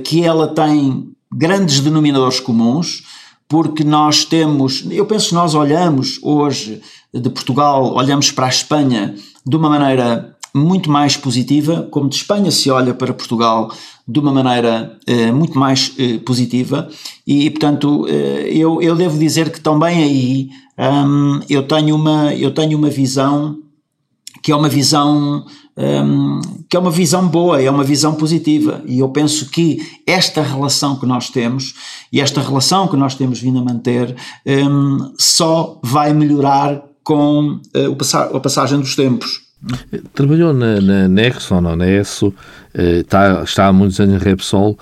que 0.04 0.24
ela 0.24 0.48
tem 0.48 1.12
grandes 1.32 1.82
denominadores 1.82 2.40
comuns, 2.40 3.04
porque 3.48 3.84
nós 3.84 4.26
temos, 4.26 4.84
eu 4.90 5.06
penso 5.06 5.30
que 5.30 5.36
nós 5.36 5.54
olhamos 5.54 6.20
hoje 6.24 6.82
de 7.20 7.30
Portugal, 7.30 7.94
olhamos 7.94 8.32
para 8.32 8.46
a 8.46 8.50
Espanha 8.50 9.16
de 9.46 9.56
uma 9.56 9.70
maneira 9.70 10.36
muito 10.54 10.90
mais 10.90 11.16
positiva, 11.16 11.88
como 11.92 12.10
de 12.10 12.16
Espanha 12.16 12.52
se 12.52 12.70
olha 12.70 12.94
para 12.94 13.14
Portugal 13.14 13.72
de 14.08 14.20
uma 14.20 14.32
maneira 14.32 14.98
uh, 15.08 15.34
muito 15.34 15.58
mais 15.58 15.94
uh, 16.00 16.20
positiva. 16.22 16.90
E, 17.26 17.50
portanto, 17.50 18.04
uh, 18.04 18.08
eu, 18.08 18.82
eu 18.82 18.96
devo 18.96 19.18
dizer 19.20 19.52
que 19.52 19.60
também 19.60 20.04
aí 20.04 20.50
um, 20.78 21.42
eu, 21.50 21.64
tenho 21.64 21.96
uma, 21.96 22.34
eu 22.34 22.52
tenho 22.52 22.78
uma 22.78 22.90
visão 22.90 23.58
que 24.42 24.52
é 24.52 24.56
uma 24.56 24.70
visão 24.70 25.46
um, 25.78 26.42
que 26.70 26.76
é 26.76 26.80
uma 26.80 26.90
visão 26.90 27.28
boa, 27.28 27.62
é 27.62 27.70
uma 27.70 27.84
visão 27.84 28.16
positiva. 28.16 28.82
E 28.86 29.00
eu 29.00 29.10
penso 29.10 29.50
que 29.50 29.80
esta 30.06 30.42
relação 30.42 30.96
que 30.98 31.06
nós 31.06 31.30
temos 31.30 31.74
e 32.12 32.20
esta 32.20 32.42
relação 32.42 32.88
que 32.88 32.96
nós 32.96 33.14
temos 33.16 33.40
vindo 33.40 33.60
a 33.60 33.64
manter 33.64 34.16
um, 34.46 35.14
só 35.18 35.80
vai 35.84 36.14
melhorar 36.14 36.87
com 37.08 37.62
a 38.36 38.40
passagem 38.42 38.82
dos 38.82 38.94
tempos. 38.94 39.44
Trabalhou 40.14 40.54
na, 40.54 40.82
na 40.82 41.08
Nexon 41.08 41.64
ou 41.64 41.76
na 41.78 41.90
ESSO, 41.90 42.34
está, 42.76 43.44
está 43.44 43.68
há 43.68 43.74
muitos 43.74 43.98
anos 44.02 44.22
em 44.22 44.26
Repsol. 44.26 44.78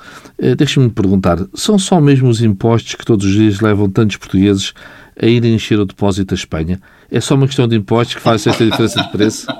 Deixe-me 0.58 0.90
perguntar, 0.90 1.38
são 1.54 1.78
só 1.78 2.02
mesmo 2.02 2.28
os 2.28 2.42
impostos 2.42 2.96
que 2.96 3.06
todos 3.06 3.28
os 3.28 3.32
dias 3.32 3.60
levam 3.60 3.92
tantos 3.92 4.18
portugueses 4.18 4.74
a 5.22 5.28
irem 5.28 5.54
encher 5.54 5.80
o 5.80 5.86
depósito 5.86 6.34
da 6.34 6.34
Espanha? 6.34 6.82
É 7.12 7.22
só 7.22 7.36
uma 7.36 7.46
questão 7.46 7.68
de 7.68 7.76
impostos 7.76 8.16
que 8.16 8.22
faz 8.22 8.48
esta 8.48 8.66
diferença 8.66 9.04
de 9.04 9.12
preço? 9.12 9.46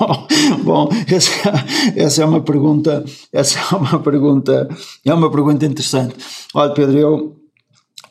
bom, 0.00 0.26
bom 0.64 0.88
essa, 1.06 1.30
essa, 1.94 2.22
é 2.22 2.26
uma 2.26 2.40
pergunta, 2.40 3.04
essa 3.32 3.60
é 3.60 3.76
uma 3.76 4.00
pergunta, 4.00 4.68
é 5.04 5.14
uma 5.14 5.30
pergunta 5.30 5.64
interessante. 5.64 6.16
Olha, 6.52 6.74
Pedro, 6.74 6.98
eu, 6.98 7.36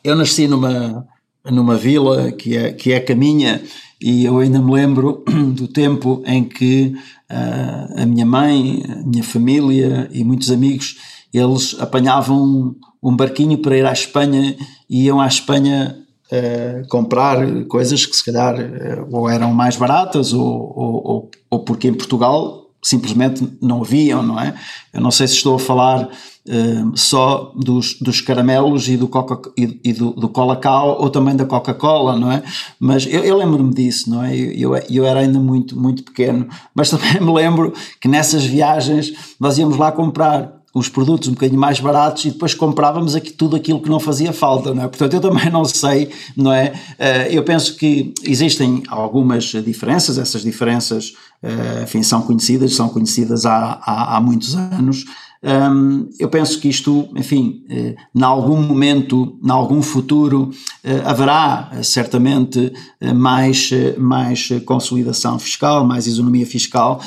eu 0.02 0.16
nasci 0.16 0.48
numa, 0.48 1.06
numa 1.50 1.76
vila 1.76 2.32
que 2.32 2.56
é, 2.56 2.72
que 2.72 2.92
é 2.92 3.00
Caminha, 3.00 3.62
e 4.00 4.24
eu 4.24 4.38
ainda 4.38 4.58
me 4.60 4.72
lembro 4.72 5.24
do 5.54 5.68
tempo 5.68 6.22
em 6.26 6.44
que 6.44 6.94
uh, 7.30 8.02
a 8.02 8.06
minha 8.06 8.26
mãe, 8.26 8.82
a 8.88 9.06
minha 9.06 9.24
família 9.24 10.08
e 10.12 10.22
muitos 10.22 10.50
amigos, 10.50 10.96
eles 11.32 11.76
apanhavam 11.80 12.74
um, 13.02 13.16
barquinho 13.16 13.58
para 13.58 13.76
ir 13.76 13.86
à 13.86 13.92
Espanha 13.92 14.56
e 14.88 15.04
iam 15.04 15.20
à 15.20 15.26
Espanha 15.26 15.96
uh, 16.30 16.88
comprar 16.88 17.64
coisas 17.64 18.04
que 18.04 18.16
se 18.16 18.24
calhar 18.24 18.54
uh, 18.54 19.08
ou 19.10 19.28
eram 19.28 19.52
mais 19.52 19.76
baratas 19.76 20.32
ou, 20.32 20.44
ou, 20.44 21.02
ou, 21.04 21.30
ou 21.50 21.60
porque 21.60 21.88
em 21.88 21.94
Portugal 21.94 22.65
simplesmente 22.82 23.46
não 23.60 23.82
haviam, 23.82 24.22
não 24.22 24.38
é? 24.40 24.54
Eu 24.92 25.00
não 25.00 25.10
sei 25.10 25.26
se 25.26 25.34
estou 25.34 25.56
a 25.56 25.58
falar 25.58 26.02
uh, 26.04 26.96
só 26.96 27.52
dos, 27.56 27.98
dos 28.00 28.20
caramelos 28.20 28.88
e 28.88 28.96
do, 28.96 29.08
Coca, 29.08 29.50
e, 29.58 29.80
e 29.84 29.92
do, 29.92 30.10
do 30.10 30.28
Colacau 30.28 31.00
ou 31.00 31.10
também 31.10 31.36
da 31.36 31.44
Coca-Cola, 31.44 32.18
não 32.18 32.30
é? 32.30 32.42
Mas 32.78 33.06
eu, 33.06 33.24
eu 33.24 33.36
lembro-me 33.36 33.74
disso, 33.74 34.08
não 34.10 34.22
é? 34.22 34.36
Eu, 34.36 34.76
eu, 34.76 34.82
eu, 34.90 35.06
era 35.06 35.20
ainda 35.20 35.38
muito, 35.38 35.78
muito 35.78 36.02
pequeno, 36.02 36.48
mas 36.74 36.90
também 36.90 37.18
me 37.20 37.32
lembro 37.32 37.72
que 38.00 38.08
nessas 38.08 38.44
viagens 38.44 39.12
nós 39.40 39.58
íamos 39.58 39.76
lá 39.76 39.90
comprar 39.90 40.55
os 40.76 40.90
produtos 40.90 41.26
um 41.28 41.32
bocadinho 41.32 41.58
mais 41.58 41.80
baratos 41.80 42.26
e 42.26 42.30
depois 42.30 42.52
comprávamos 42.52 43.14
aqui 43.14 43.32
tudo 43.32 43.56
aquilo 43.56 43.80
que 43.80 43.88
não 43.88 43.98
fazia 43.98 44.30
falta, 44.30 44.74
não 44.74 44.84
é? 44.84 44.88
Portanto, 44.88 45.14
eu 45.14 45.20
também 45.22 45.48
não 45.50 45.64
sei, 45.64 46.10
não 46.36 46.52
é? 46.52 46.74
Eh, 46.98 47.28
eu 47.30 47.42
penso 47.42 47.76
que 47.76 48.12
existem 48.22 48.82
algumas 48.88 49.44
diferenças, 49.44 50.18
essas 50.18 50.42
diferenças, 50.42 51.14
eh, 51.42 51.80
enfim, 51.84 52.02
são 52.02 52.20
conhecidas, 52.20 52.74
são 52.74 52.90
conhecidas 52.90 53.46
há, 53.46 53.80
há, 53.80 54.16
há 54.16 54.20
muitos 54.20 54.54
anos, 54.54 55.06
um, 55.46 56.10
eu 56.18 56.28
penso 56.28 56.58
que 56.58 56.68
isto, 56.68 57.08
enfim, 57.14 57.64
eh, 57.70 57.94
em 58.12 58.22
algum 58.24 58.60
momento, 58.60 59.38
em 59.44 59.50
algum 59.50 59.80
futuro, 59.80 60.50
eh, 60.82 61.02
haverá 61.04 61.70
eh, 61.72 61.84
certamente 61.84 62.72
mais, 63.14 63.70
mais 63.96 64.48
consolidação 64.64 65.38
fiscal, 65.38 65.86
mais 65.86 66.08
isonomia 66.08 66.44
fiscal, 66.44 67.00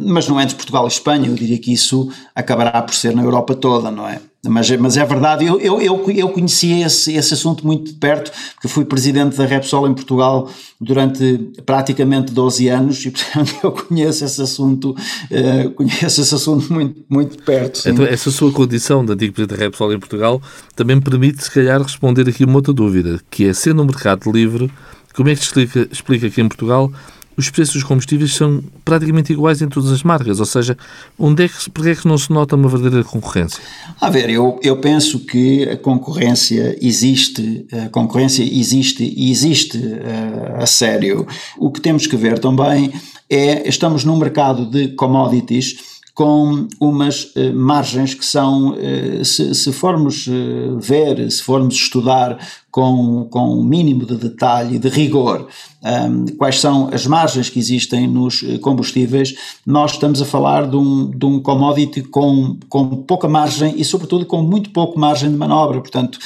mas 0.00 0.26
não 0.26 0.40
é 0.40 0.44
entre 0.44 0.56
Portugal 0.56 0.84
e 0.84 0.88
Espanha, 0.88 1.28
eu 1.28 1.34
diria 1.34 1.58
que 1.58 1.72
isso 1.72 2.10
acabará 2.34 2.80
por 2.80 2.94
ser 2.94 3.14
na 3.14 3.22
Europa 3.22 3.54
toda, 3.54 3.90
não 3.90 4.08
é? 4.08 4.20
Mas, 4.48 4.70
mas 4.72 4.96
é 4.96 5.04
verdade, 5.04 5.44
eu, 5.44 5.60
eu, 5.60 5.80
eu, 5.80 6.10
eu 6.10 6.28
conheci 6.28 6.82
esse, 6.82 7.12
esse 7.12 7.34
assunto 7.34 7.66
muito 7.66 7.92
de 7.92 7.94
perto, 7.94 8.30
porque 8.54 8.68
fui 8.68 8.84
presidente 8.84 9.36
da 9.36 9.44
Repsol 9.44 9.88
em 9.88 9.94
Portugal 9.94 10.50
durante 10.80 11.52
praticamente 11.64 12.32
12 12.32 12.68
anos 12.68 13.04
e, 13.04 13.10
portanto, 13.10 13.54
eu 13.62 13.72
conheço 13.72 14.24
esse 14.24 14.42
assunto, 14.42 14.90
uh, 14.90 15.70
conheço 15.70 16.20
esse 16.20 16.34
assunto 16.34 16.72
muito, 16.72 17.04
muito 17.08 17.36
de 17.36 17.42
perto. 17.42 17.78
Sim. 17.78 17.90
Então, 17.90 18.04
essa 18.04 18.30
sua 18.30 18.52
condição 18.52 19.04
de 19.04 19.12
antigo 19.12 19.34
presidente 19.34 19.58
da 19.58 19.64
Repsol 19.64 19.92
em 19.92 19.98
Portugal 19.98 20.40
também 20.74 21.00
permite, 21.00 21.42
se 21.42 21.50
calhar, 21.50 21.80
responder 21.80 22.28
aqui 22.28 22.44
uma 22.44 22.56
outra 22.56 22.72
dúvida, 22.72 23.20
que 23.30 23.46
é, 23.46 23.52
sendo 23.52 23.82
um 23.82 23.86
mercado 23.86 24.30
livre, 24.30 24.70
como 25.14 25.28
é 25.30 25.34
que 25.34 25.42
explica, 25.42 25.88
explica 25.90 26.28
que 26.28 26.40
em 26.40 26.48
Portugal 26.48 26.92
os 27.36 27.50
preços 27.50 27.74
dos 27.74 27.84
combustíveis 27.84 28.34
são 28.34 28.62
praticamente 28.84 29.32
iguais 29.32 29.60
em 29.60 29.68
todas 29.68 29.90
as 29.90 30.02
marcas, 30.02 30.40
ou 30.40 30.46
seja, 30.46 30.76
onde 31.18 31.44
é 31.44 31.48
que, 31.48 31.70
porque 31.70 31.90
é 31.90 31.94
que 31.94 32.08
não 32.08 32.16
se 32.16 32.30
nota 32.32 32.56
uma 32.56 32.68
verdadeira 32.68 33.04
concorrência? 33.04 33.62
A 34.00 34.08
ver, 34.08 34.30
eu, 34.30 34.58
eu 34.62 34.78
penso 34.78 35.20
que 35.20 35.64
a 35.64 35.76
concorrência 35.76 36.76
existe, 36.80 37.66
a 37.84 37.88
concorrência 37.88 38.42
existe 38.42 39.04
e 39.16 39.30
existe 39.30 39.78
uh, 39.78 40.62
a 40.62 40.66
sério. 40.66 41.26
O 41.58 41.70
que 41.70 41.80
temos 41.80 42.06
que 42.06 42.16
ver 42.16 42.38
também 42.38 42.92
é, 43.28 43.68
estamos 43.68 44.04
num 44.04 44.16
mercado 44.16 44.66
de 44.66 44.88
commodities 44.88 45.96
com 46.16 46.66
umas 46.80 47.24
uh, 47.24 47.52
margens 47.54 48.14
que 48.14 48.24
são, 48.24 48.70
uh, 48.70 49.22
se, 49.22 49.54
se, 49.54 49.70
formos 49.70 50.26
uh, 50.26 50.78
ver, 50.80 51.30
se 51.30 51.42
formos 51.42 51.74
estudar 51.74 52.38
com, 52.70 53.26
com 53.30 53.58
um 53.58 53.64
mínimo 53.64 54.04
de 54.04 54.16
detalhe, 54.16 54.78
de 54.78 54.88
rigor, 54.88 55.48
um, 55.82 56.26
quais 56.36 56.60
são 56.60 56.90
as 56.92 57.06
margens 57.06 57.48
que 57.48 57.58
existem 57.58 58.06
nos 58.06 58.44
combustíveis, 58.60 59.34
nós 59.64 59.92
estamos 59.92 60.20
a 60.20 60.24
falar 60.24 60.68
de 60.68 60.76
um, 60.76 61.10
de 61.10 61.24
um 61.24 61.40
commodity 61.40 62.02
com, 62.02 62.58
com 62.68 62.88
pouca 63.04 63.28
margem 63.28 63.74
e, 63.76 63.84
sobretudo, 63.84 64.26
com 64.26 64.42
muito 64.42 64.70
pouco 64.70 64.98
margem 64.98 65.30
de 65.30 65.36
manobra. 65.36 65.80
Portanto, 65.80 66.18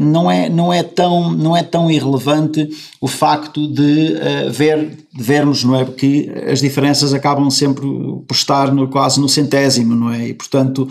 não 0.00 0.30
é, 0.30 0.48
não 0.48 0.72
é, 0.72 0.82
tão, 0.82 1.32
não 1.32 1.56
é 1.56 1.62
tão 1.62 1.90
irrelevante 1.90 2.68
o 3.00 3.08
facto 3.08 3.66
de 3.66 4.14
uh, 4.14 4.50
ver, 4.50 5.06
vermos, 5.16 5.64
não 5.64 5.76
é? 5.76 5.84
Porque 5.84 6.30
as 6.50 6.60
diferenças 6.60 7.14
acabam 7.14 7.50
sempre 7.50 7.86
por 8.26 8.34
estar 8.34 8.72
no, 8.72 8.88
quase 8.88 9.20
no 9.20 9.28
centésimo, 9.28 9.94
não 9.94 10.12
é? 10.12 10.28
E, 10.28 10.34
portanto, 10.34 10.88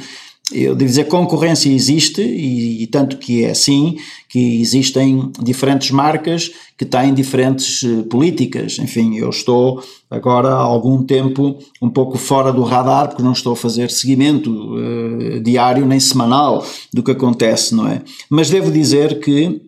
eu 0.54 0.76
devo 0.76 0.90
dizer, 0.90 1.06
concorrência 1.06 1.70
existe 1.70 2.22
e, 2.22 2.84
e, 2.84 2.88
tanto 2.88 3.18
que 3.18 3.44
é 3.44 3.52
assim, 3.52 3.98
que 4.30 4.62
existem 4.62 5.32
diferentes 5.42 5.92
marcas 5.92 6.52
que 6.78 6.86
têm 6.86 7.14
diferentes 7.14 7.84
uh, 7.84 8.04
políticas. 8.04 8.78
Enfim, 8.80 9.18
eu 9.18 9.30
estou 9.30 9.84
agora 10.10 10.50
há 10.50 10.62
algum 10.62 11.04
tempo 11.04 11.58
um 11.82 11.90
pouco 11.90 12.18
fora 12.18 12.52
do 12.52 12.64
radar 12.64 13.10
porque 13.10 13.24
não 13.24 13.34
estou 13.34 13.54
a 13.54 13.58
fazer 13.58 13.90
seguimento 13.90 14.50
uh, 14.50 15.40
diário 15.42 15.86
nem 15.86 16.00
semanal 16.00 16.66
do 16.94 17.04
que 17.04 17.12
acontece, 17.12 17.76
não 17.76 17.88
é? 17.88 18.02
Mas 18.30 18.50
devo 18.50 18.72
dizer 18.72 19.20
que 19.20 19.62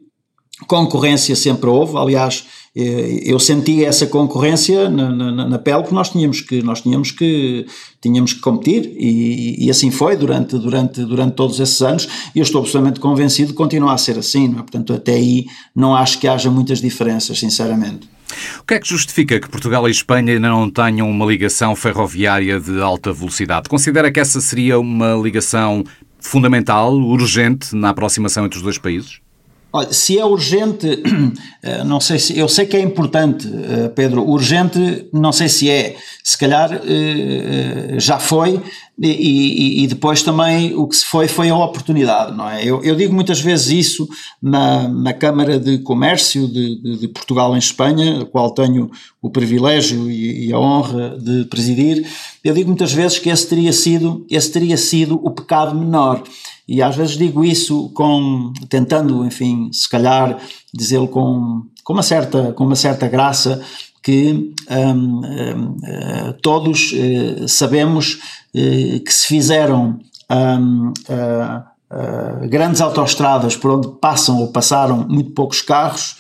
concorrência 0.67 1.36
sempre 1.36 1.69
houve, 1.69 1.98
aliás, 1.98 2.45
eh, 2.45 2.64
eu 2.75 3.39
senti 3.39 3.85
essa 3.85 4.05
concorrência 4.05 4.89
na, 4.89 5.09
na, 5.09 5.47
na, 5.47 5.59
pele 5.59 5.79
porque 5.79 5.95
nós 5.95 6.09
tínhamos 6.09 6.41
que 6.41 6.61
nós 6.61 6.81
tínhamos 6.81 7.09
que 7.09 7.65
tínhamos 8.01 8.33
que 8.33 8.41
competir 8.41 8.91
e, 8.97 9.65
e, 9.65 9.69
assim 9.69 9.89
foi 9.89 10.17
durante 10.17 10.57
durante 10.57 11.05
durante 11.05 11.35
todos 11.35 11.57
esses 11.61 11.81
anos 11.81 12.09
e 12.35 12.39
eu 12.39 12.43
estou 12.43 12.59
absolutamente 12.59 12.99
convencido 12.99 13.49
de 13.49 13.53
continuar 13.53 13.93
a 13.93 13.97
ser 13.97 14.17
assim 14.17 14.51
é? 14.51 14.55
portanto 14.55 14.91
até 14.91 15.13
aí 15.13 15.45
não 15.73 15.95
acho 15.95 16.19
que 16.19 16.27
haja 16.27 16.51
muitas 16.51 16.81
diferenças 16.81 17.39
sinceramente 17.39 18.09
o 18.59 18.63
que 18.65 18.73
é 18.73 18.79
que 18.79 18.89
justifica 18.89 19.39
que 19.39 19.47
Portugal 19.47 19.88
e 19.88 19.91
Espanha 19.91 20.33
ainda 20.33 20.49
não 20.49 20.69
tenham 20.69 21.09
uma 21.09 21.25
ligação 21.25 21.75
ferroviária 21.75 22.59
de 22.59 22.81
alta 22.81 23.13
velocidade? 23.13 23.69
Considera 23.69 24.11
que 24.11 24.19
essa 24.19 24.41
seria 24.41 24.79
uma 24.79 25.13
ligação 25.13 25.83
fundamental, 26.19 26.93
urgente 26.93 27.75
na 27.75 27.89
aproximação 27.89 28.45
entre 28.45 28.57
os 28.57 28.63
dois 28.63 28.77
países? 28.77 29.19
Olha, 29.75 29.91
se 29.91 30.17
é 30.17 30.23
urgente, 30.23 31.03
eh, 31.61 31.83
não 31.83 31.99
sei 31.99 32.17
se. 32.17 32.39
Eu 32.39 32.47
sei 32.47 32.65
que 32.65 32.77
é 32.77 32.79
importante, 32.79 33.45
eh, 33.45 33.89
Pedro. 33.89 34.25
Urgente, 34.25 35.09
não 35.11 35.33
sei 35.33 35.49
se 35.49 35.69
é. 35.69 35.97
Se 36.23 36.38
calhar 36.38 36.71
eh, 36.71 37.95
já 37.97 38.17
foi, 38.17 38.61
e, 38.97 39.83
e, 39.83 39.88
depois 39.88 40.23
também 40.23 40.73
o 40.73 40.88
que 40.88 40.95
se 40.95 41.03
foi 41.03 41.27
foi 41.27 41.49
a 41.49 41.57
oportunidade, 41.57 42.35
não 42.35 42.49
é? 42.49 42.63
Eu, 42.63 42.81
eu 42.81 42.95
digo 42.95 43.13
muitas 43.13 43.41
vezes 43.41 43.67
isso 43.67 44.07
na, 44.41 44.88
na 44.88 45.11
Câmara 45.11 45.59
de 45.59 45.79
Comércio 45.79 46.47
de, 46.47 46.81
de, 46.81 46.99
de, 46.99 47.07
Portugal 47.09 47.53
em 47.53 47.59
Espanha, 47.59 48.21
a 48.21 48.25
qual 48.25 48.51
tenho 48.51 48.89
o 49.21 49.29
privilégio 49.29 50.09
e, 50.09 50.47
e, 50.47 50.53
a 50.53 50.59
honra 50.59 51.17
de 51.19 51.43
presidir. 51.45 52.07
Eu 52.41 52.53
digo 52.53 52.69
muitas 52.69 52.93
vezes 52.93 53.19
que 53.19 53.29
esse 53.29 53.45
teria 53.47 53.73
sido, 53.73 54.25
esse 54.29 54.49
teria 54.49 54.77
sido 54.77 55.19
o 55.21 55.31
pecado 55.31 55.75
menor. 55.75 56.23
E 56.67 56.82
às 56.82 56.95
vezes 56.95 57.17
digo 57.17 57.45
isso 57.45 57.89
com, 57.93 58.51
tentando, 58.69 59.23
enfim, 59.25 59.69
se 59.71 59.88
calhar 59.88 60.38
dizê-lo 60.73 61.08
com, 61.08 61.63
com, 61.84 61.93
uma 61.93 62.04
certa, 62.04 62.54
com 62.54 62.65
uma 62.65 62.75
certa 62.75 63.08
graça, 63.08 63.62
que 64.06 64.54
um, 64.69 65.21
um, 65.21 65.78
eh, 65.84 66.36
todos 66.43 66.93
uh, 66.93 67.47
sabemos 67.47 68.19
uh, 68.54 68.99
que 69.04 69.12
se 69.12 69.25
fizeram 69.28 69.97
um, 70.30 70.93
uh, 71.10 72.48
grandes 72.48 72.81
autoestradas 72.81 73.58
por 73.58 73.71
onde 73.71 73.87
passam 74.00 74.39
ou 74.39 74.52
passaram 74.52 75.08
muito 75.08 75.31
poucos 75.31 75.62
carros, 75.62 76.17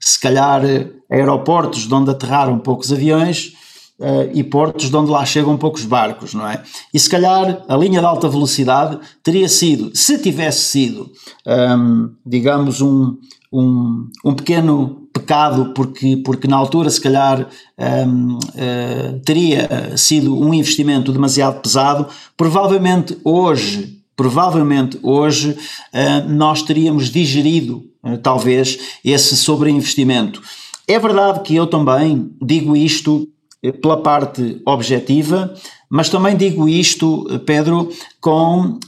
se 0.00 0.20
calhar 0.20 0.62
aeroportos 1.10 1.86
de 1.86 1.92
onde 1.92 2.10
aterraram 2.10 2.58
poucos 2.60 2.92
aviões, 2.92 3.55
uh, 3.98 4.30
e 4.32 4.42
portos 4.42 4.90
de 4.90 4.96
onde 4.96 5.10
lá 5.10 5.24
chegam 5.24 5.56
poucos 5.56 5.84
barcos, 5.84 6.34
não 6.34 6.46
é? 6.46 6.62
E 6.92 6.98
se 6.98 7.08
calhar 7.08 7.64
a 7.68 7.76
linha 7.76 8.00
de 8.00 8.06
alta 8.06 8.28
velocidade 8.28 8.98
teria 9.22 9.48
sido, 9.48 9.90
se 9.94 10.18
tivesse 10.18 10.60
sido, 10.60 11.10
um, 11.46 12.10
digamos, 12.24 12.80
um, 12.80 13.16
um, 13.52 14.08
um 14.24 14.34
pequeno 14.34 15.08
pecado, 15.12 15.72
porque, 15.74 16.16
porque 16.18 16.46
na 16.46 16.56
altura 16.56 16.90
se 16.90 17.00
calhar 17.00 17.48
um, 17.78 18.34
uh, 18.34 18.38
eh, 18.54 19.20
teria 19.24 19.96
sido 19.96 20.38
um 20.38 20.52
investimento 20.52 21.10
demasiado 21.10 21.60
pesado, 21.62 22.06
provavelmente 22.36 23.16
hoje, 23.24 23.98
provavelmente 24.14 24.98
hoje 25.02 25.52
uh, 25.52 26.28
nós 26.28 26.62
teríamos 26.62 27.10
digerido 27.10 27.84
talvez 28.22 28.78
esse 29.04 29.36
sobreinvestimento. 29.36 30.40
É 30.86 30.98
verdade 30.98 31.40
que 31.40 31.56
eu 31.56 31.66
também 31.66 32.30
digo 32.40 32.76
isto 32.76 33.28
pela 33.72 34.02
parte 34.02 34.60
objetiva, 34.66 35.54
mas 35.88 36.08
também 36.08 36.36
digo 36.36 36.68
isto, 36.68 37.24
Pedro, 37.46 37.90
com 38.20 38.78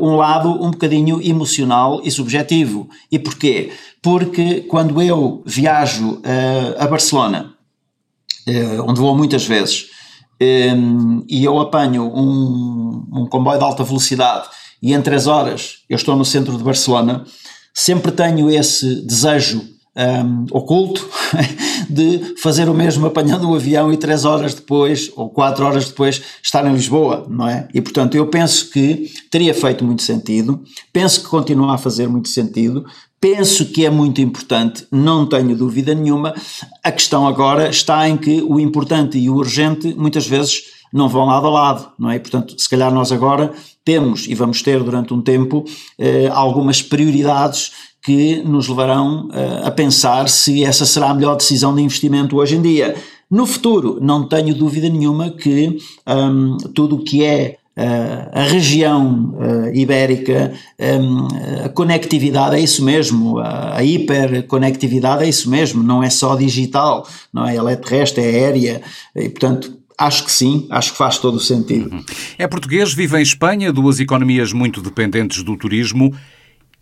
um 0.00 0.16
lado 0.16 0.50
um 0.62 0.72
bocadinho 0.72 1.22
emocional 1.22 2.00
e 2.02 2.10
subjetivo. 2.10 2.88
E 3.12 3.18
porquê? 3.18 3.70
porque 4.02 4.62
quando 4.62 5.00
eu 5.02 5.42
viajo 5.44 6.14
uh, 6.14 6.74
a 6.78 6.86
Barcelona, 6.86 7.52
uh, 8.46 8.82
onde 8.88 9.00
vou 9.00 9.16
muitas 9.16 9.44
vezes, 9.44 9.86
e 11.28 11.44
eu 11.44 11.58
apanho 11.58 12.04
um, 12.04 13.04
um 13.12 13.26
comboio 13.26 13.58
de 13.58 13.64
alta 13.64 13.82
velocidade 13.82 14.48
e 14.80 14.94
em 14.94 15.02
três 15.02 15.26
horas 15.26 15.78
eu 15.90 15.96
estou 15.96 16.14
no 16.14 16.24
centro 16.24 16.56
de 16.56 16.62
Barcelona, 16.62 17.24
sempre 17.74 18.12
tenho 18.12 18.48
esse 18.48 19.04
desejo 19.04 19.60
um, 19.98 20.02
ehm, 20.02 20.46
oculto 20.52 21.08
de 21.90 22.34
fazer 22.40 22.68
o 22.68 22.74
mesmo 22.74 23.06
apanhando 23.06 23.50
o 23.50 23.54
avião 23.54 23.92
e 23.92 23.96
três 23.96 24.24
horas 24.24 24.54
depois 24.54 25.10
ou 25.16 25.28
quatro 25.28 25.64
horas 25.64 25.88
depois 25.88 26.22
estar 26.42 26.64
em 26.66 26.72
Lisboa, 26.72 27.26
não 27.28 27.48
é? 27.48 27.68
E 27.74 27.80
portanto 27.80 28.14
eu 28.14 28.26
penso 28.28 28.70
que 28.70 29.10
teria 29.30 29.52
feito 29.52 29.84
muito 29.84 30.02
sentido, 30.02 30.62
penso 30.92 31.22
que 31.22 31.28
continua 31.28 31.74
a 31.74 31.78
fazer 31.78 32.08
muito 32.08 32.28
sentido, 32.28 32.84
Penso 33.20 33.66
que 33.72 33.84
é 33.84 33.90
muito 33.90 34.20
importante, 34.20 34.86
não 34.92 35.26
tenho 35.26 35.56
dúvida 35.56 35.92
nenhuma. 35.92 36.32
A 36.84 36.92
questão 36.92 37.26
agora 37.26 37.68
está 37.68 38.08
em 38.08 38.16
que 38.16 38.40
o 38.42 38.60
importante 38.60 39.18
e 39.18 39.28
o 39.28 39.34
urgente 39.34 39.92
muitas 39.94 40.24
vezes 40.24 40.62
não 40.92 41.08
vão 41.08 41.26
lado 41.26 41.46
a 41.48 41.50
lado, 41.50 41.88
não 41.98 42.10
é? 42.10 42.18
Portanto, 42.18 42.54
se 42.56 42.68
calhar 42.68 42.92
nós 42.92 43.10
agora 43.10 43.52
temos 43.84 44.26
e 44.28 44.34
vamos 44.34 44.62
ter 44.62 44.82
durante 44.82 45.12
um 45.12 45.20
tempo 45.20 45.64
eh, 45.98 46.28
algumas 46.32 46.80
prioridades 46.80 47.72
que 48.08 48.42
nos 48.42 48.66
levarão 48.68 49.28
eh, 49.30 49.60
a 49.64 49.70
pensar 49.70 50.30
se 50.30 50.64
essa 50.64 50.86
será 50.86 51.10
a 51.10 51.14
melhor 51.14 51.36
decisão 51.36 51.74
de 51.74 51.82
investimento 51.82 52.36
hoje 52.36 52.56
em 52.56 52.62
dia. 52.62 52.96
No 53.30 53.44
futuro, 53.44 53.98
não 54.00 54.26
tenho 54.26 54.54
dúvida 54.54 54.88
nenhuma 54.88 55.30
que 55.30 55.76
um, 56.06 56.56
tudo 56.72 56.96
o 56.96 57.04
que 57.04 57.22
é 57.22 57.58
a 58.32 58.42
região 58.42 59.36
uh, 59.36 59.72
ibérica, 59.72 60.52
um, 60.80 61.28
a 61.64 61.68
conectividade 61.68 62.56
é 62.56 62.60
isso 62.60 62.84
mesmo, 62.84 63.38
a, 63.38 63.76
a 63.76 63.84
hiperconectividade 63.84 65.22
é 65.22 65.28
isso 65.28 65.48
mesmo, 65.48 65.80
não 65.80 66.02
é 66.02 66.10
só 66.10 66.34
digital, 66.34 67.06
não 67.32 67.46
é? 67.46 67.54
Ela 67.54 67.70
é 67.70 67.76
terrestre, 67.76 68.24
é 68.24 68.26
aérea, 68.26 68.82
e 69.14 69.28
portanto 69.28 69.78
Acho 70.00 70.24
que 70.24 70.30
sim, 70.30 70.64
acho 70.70 70.92
que 70.92 70.98
faz 70.98 71.18
todo 71.18 71.34
o 71.34 71.40
sentido. 71.40 71.92
Uhum. 71.92 72.04
É 72.38 72.46
português, 72.46 72.94
vive 72.94 73.18
em 73.18 73.22
Espanha, 73.22 73.72
duas 73.72 73.98
economias 73.98 74.52
muito 74.52 74.80
dependentes 74.80 75.42
do 75.42 75.56
turismo. 75.56 76.14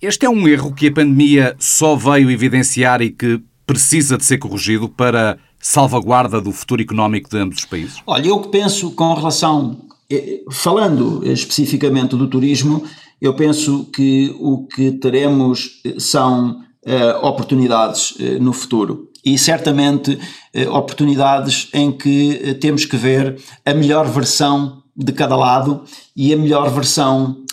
Este 0.00 0.26
é 0.26 0.30
um 0.30 0.46
erro 0.46 0.74
que 0.74 0.88
a 0.88 0.92
pandemia 0.92 1.56
só 1.58 1.96
veio 1.96 2.30
evidenciar 2.30 3.00
e 3.00 3.10
que 3.10 3.40
precisa 3.66 4.18
de 4.18 4.24
ser 4.24 4.36
corrigido 4.36 4.88
para 4.90 5.38
salvaguarda 5.58 6.38
do 6.40 6.52
futuro 6.52 6.82
económico 6.82 7.30
de 7.30 7.38
ambos 7.38 7.58
os 7.58 7.64
países? 7.64 8.02
Olha, 8.06 8.28
eu 8.28 8.38
que 8.40 8.48
penso 8.48 8.90
com 8.90 9.14
relação 9.14 9.86
eh, 10.10 10.42
falando 10.52 11.22
especificamente 11.24 12.14
do 12.14 12.28
turismo, 12.28 12.84
eu 13.20 13.34
penso 13.34 13.86
que 13.86 14.36
o 14.38 14.66
que 14.66 14.92
teremos 14.92 15.80
eh, 15.84 15.94
são 15.98 16.60
uh, 16.86 17.26
oportunidades 17.26 18.10
uh, 18.12 18.38
no 18.38 18.52
futuro 18.52 19.10
e 19.24 19.38
certamente 19.38 20.12
uh, 20.12 20.70
oportunidades 20.72 21.68
em 21.72 21.90
que 21.90 22.54
temos 22.60 22.84
que 22.84 22.98
ver 22.98 23.40
a 23.64 23.72
melhor 23.72 24.06
versão 24.06 24.82
de 24.94 25.12
cada 25.12 25.36
lado 25.36 25.84
e 26.14 26.32
a 26.32 26.36
melhor 26.36 26.70
versão 26.70 27.45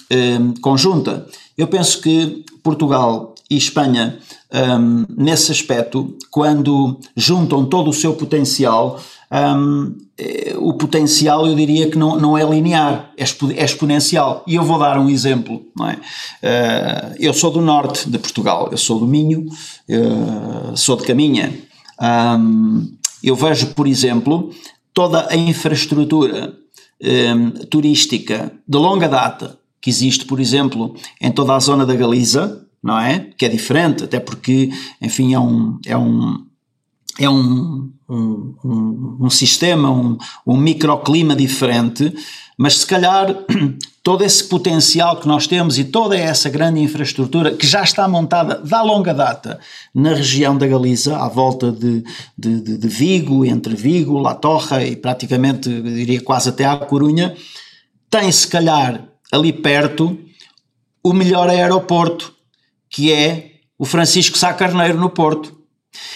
conjunta. 0.62 1.26
Eu 1.58 1.68
penso 1.68 2.01
que 2.01 2.43
Portugal 2.64 3.34
e 3.49 3.58
Espanha, 3.58 4.18
um, 4.80 5.06
nesse 5.16 5.51
aspecto, 5.51 6.18
quando 6.32 6.99
juntam 7.16 7.66
todo 7.66 7.89
o 7.89 7.93
seu 7.93 8.14
potencial, 8.14 8.99
um, 9.32 9.95
eh, 10.18 10.56
o 10.58 10.74
potencial 10.74 11.45
eu 11.45 11.56
diria 11.56 11.89
que 11.89 11.97
não, 11.97 12.20
não 12.20 12.38
é 12.38 12.43
linear, 12.43 13.12
é, 13.18 13.24
é 13.24 13.66
exponencial. 13.66 14.43
E 14.47 14.56
eu 14.56 14.64
vou 14.64 14.80
dar 14.80 14.97
um 14.99 15.10
exemplo. 15.10 15.64
É? 15.82 15.93
Uh, 15.93 17.16
eu 17.20 17.34
sou 17.34 17.51
do 17.51 17.62
norte 17.62 18.10
de 18.10 18.18
Portugal, 18.18 18.70
eu 18.72 18.78
sou 18.78 18.99
do 18.99 19.08
Minho, 19.08 19.47
uh, 19.89 20.78
sou 20.78 20.95
de 20.95 21.04
Caminha. 21.04 21.54
Um, 22.01 22.91
eu 23.24 23.36
vejo, 23.36 23.68
por 23.68 23.88
exemplo, 23.88 24.51
toda 24.93 25.28
a 25.30 25.36
infraestrutura 25.36 26.54
turística 27.70 28.54
de 28.66 28.78
longa 28.78 29.10
data 29.10 29.60
que 29.84 29.90
existe, 29.90 30.24
por 30.24 30.40
exemplo, 30.40 30.96
em 31.20 31.30
toda 31.30 31.54
a 31.54 31.60
zona 31.60 31.86
da 31.86 31.94
Galiza, 31.94 32.66
não 32.82 32.98
é? 32.98 33.28
Que 33.38 33.46
é 33.46 33.50
diferente, 33.50 34.06
até 34.06 34.18
porque, 34.18 34.72
enfim, 35.02 35.34
é 35.34 35.40
um, 35.40 35.78
é 35.86 35.98
um, 35.98 36.46
é 37.20 37.30
um, 37.30 37.92
um, 38.10 38.56
um, 38.64 39.18
um 39.20 39.30
sistema, 39.30 39.92
um, 39.92 40.18
um 40.48 40.56
microclima 40.56 41.36
diferente, 41.36 42.16
mas 42.58 42.78
se 42.78 42.88
calhar 42.88 43.36
todo 44.02 44.24
esse 44.24 44.46
potencial 44.46 45.18
que 45.18 45.28
nós 45.28 45.48
temos 45.48 45.78
e 45.78 45.84
toda 45.84 46.16
essa 46.18 46.50
grande 46.50 46.80
infraestrutura 46.80 47.52
que 47.52 47.68
já 47.68 47.84
está 47.84 48.08
montada 48.08 48.60
da 48.60 48.82
longa 48.82 49.14
data 49.14 49.60
na 49.94 50.14
região 50.14 50.58
da 50.58 50.66
Galiza, 50.66 51.18
à 51.18 51.28
volta 51.28 51.74
de, 51.74 52.06
de, 52.38 52.62
de, 52.62 52.78
de 52.78 52.88
Vigo, 52.88 53.44
entre 53.44 53.76
Vigo, 53.76 54.18
La 54.18 54.34
Torre 54.34 54.92
e 54.92 54.96
praticamente, 54.96 55.68
diria 55.82 56.22
quase 56.22 56.48
até 56.48 56.64
à 56.64 56.78
Corunha, 56.78 57.36
tem 58.10 58.32
se 58.32 58.48
calhar 58.48 59.12
ali 59.32 59.52
perto 59.52 60.18
o 61.04 61.14
melhor 61.14 61.50
aeroporto, 61.50 62.34
que 62.90 63.12
é 63.12 63.52
o 63.78 63.86
Francisco 63.86 64.38
Sá 64.38 64.54
Carneiro 64.54 64.98
no 64.98 65.10
Porto 65.10 65.64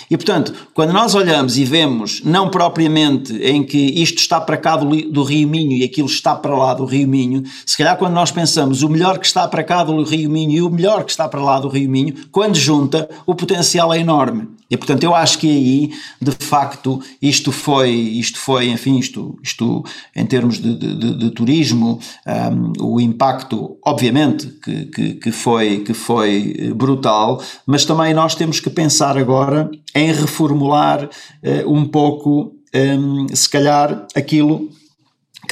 e 0.10 0.18
portanto, 0.18 0.54
quando 0.74 0.94
nós 0.94 1.14
olhamos 1.14 1.58
e 1.58 1.66
vemos, 1.66 2.22
não 2.24 2.50
propriamente 2.50 3.34
em 3.44 3.64
que 3.64 3.78
isto 3.78 4.20
está 4.20 4.40
para 4.40 4.58
cá 4.58 4.78
do, 4.78 4.90
do, 5.12 5.24
Rio 5.24 5.48
Minho 5.48 5.74
e 5.74 5.84
aquilo 5.84 6.08
está 6.08 6.36
para 6.36 6.56
lá 6.56 6.74
do 6.74 6.86
Rio 6.86 7.08
Minho, 7.08 7.44
se 7.66 7.78
calhar 7.78 7.98
quando 7.98 8.14
nós 8.14 8.32
pensamos 8.32 8.82
o 8.82 8.90
melhor 8.90 9.20
que 9.20 9.26
está 9.26 9.48
para 9.48 9.64
cá 9.64 9.84
do 9.84 10.02
Rio 10.04 10.30
Minho 10.30 10.52
e 10.52 10.62
o 10.62 10.70
melhor 10.70 11.04
que 11.04 11.12
está 11.12 11.28
para 11.28 11.42
lá 11.42 11.60
do 11.60 11.68
Rio 11.68 11.90
Minho, 11.90 12.16
quando 12.32 12.56
junta, 12.56 13.10
o 13.26 13.36
potencial 13.36 13.94
é 13.94 14.00
enorme. 14.00 14.48
E 14.70 14.78
portanto 14.78 15.04
eu 15.04 15.16
acho 15.16 15.40
que 15.40 15.48
aí, 15.48 15.92
de 16.22 16.32
facto, 16.32 17.02
isto 17.22 17.52
foi, 17.52 17.90
isto 17.90 18.40
foi 18.40 18.70
enfim, 18.70 18.98
isto, 18.98 19.38
isto 19.42 19.84
em 20.16 20.26
termos 20.26 20.60
de, 20.60 20.76
de, 20.76 21.16
de 21.16 21.32
turismo, 21.32 22.00
um, 22.28 22.86
o 22.86 23.02
impacto, 23.02 23.78
obviamente, 23.84 24.48
que, 24.64 24.86
que, 24.86 25.14
que, 25.16 25.32
foi, 25.32 25.80
que 25.80 25.94
foi 25.94 26.74
brutal, 26.76 27.42
mas 27.66 27.86
também 27.86 28.14
nós 28.14 28.36
temos 28.36 28.60
que 28.60 28.70
pensar 28.70 29.18
agora 29.18 29.70
em 29.96 30.12
reformular 30.12 31.06
uh, 31.06 31.72
um 31.74 31.86
pouco, 31.86 32.54
um, 32.74 33.28
se 33.34 33.50
calhar, 33.50 34.06
aquilo 34.16 34.70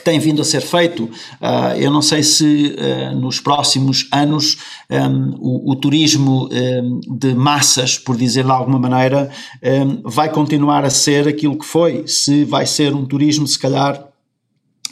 tem 0.06 0.20
vindo 0.20 0.42
a 0.42 0.46
ser 0.46 0.62
feito. 0.62 1.06
Uh, 1.06 1.76
eu 1.78 1.90
não 1.90 2.02
sei 2.02 2.22
se 2.22 2.76
uh, 2.78 3.16
nos 3.16 3.40
próximos 3.40 4.08
anos 4.12 4.58
um, 4.90 5.36
o, 5.40 5.72
o, 5.72 5.76
turismo 5.76 6.48
um, 6.52 7.00
de 7.18 7.34
massas, 7.34 7.98
por 7.98 8.16
dizer 8.16 8.46
de 8.46 8.52
alguma 8.52 8.78
maneira, 8.78 9.32
um, 9.64 10.08
vai 10.08 10.30
continuar 10.30 10.86
a 10.86 10.92
ser 10.92 11.28
aquilo 11.28 11.58
que 11.58 11.66
foi, 11.66 12.08
se 12.08 12.46
vai 12.46 12.68
ser 12.68 12.94
um 12.94 13.04
turismo, 13.04 13.48
se 13.48 13.58
calhar 13.58 14.05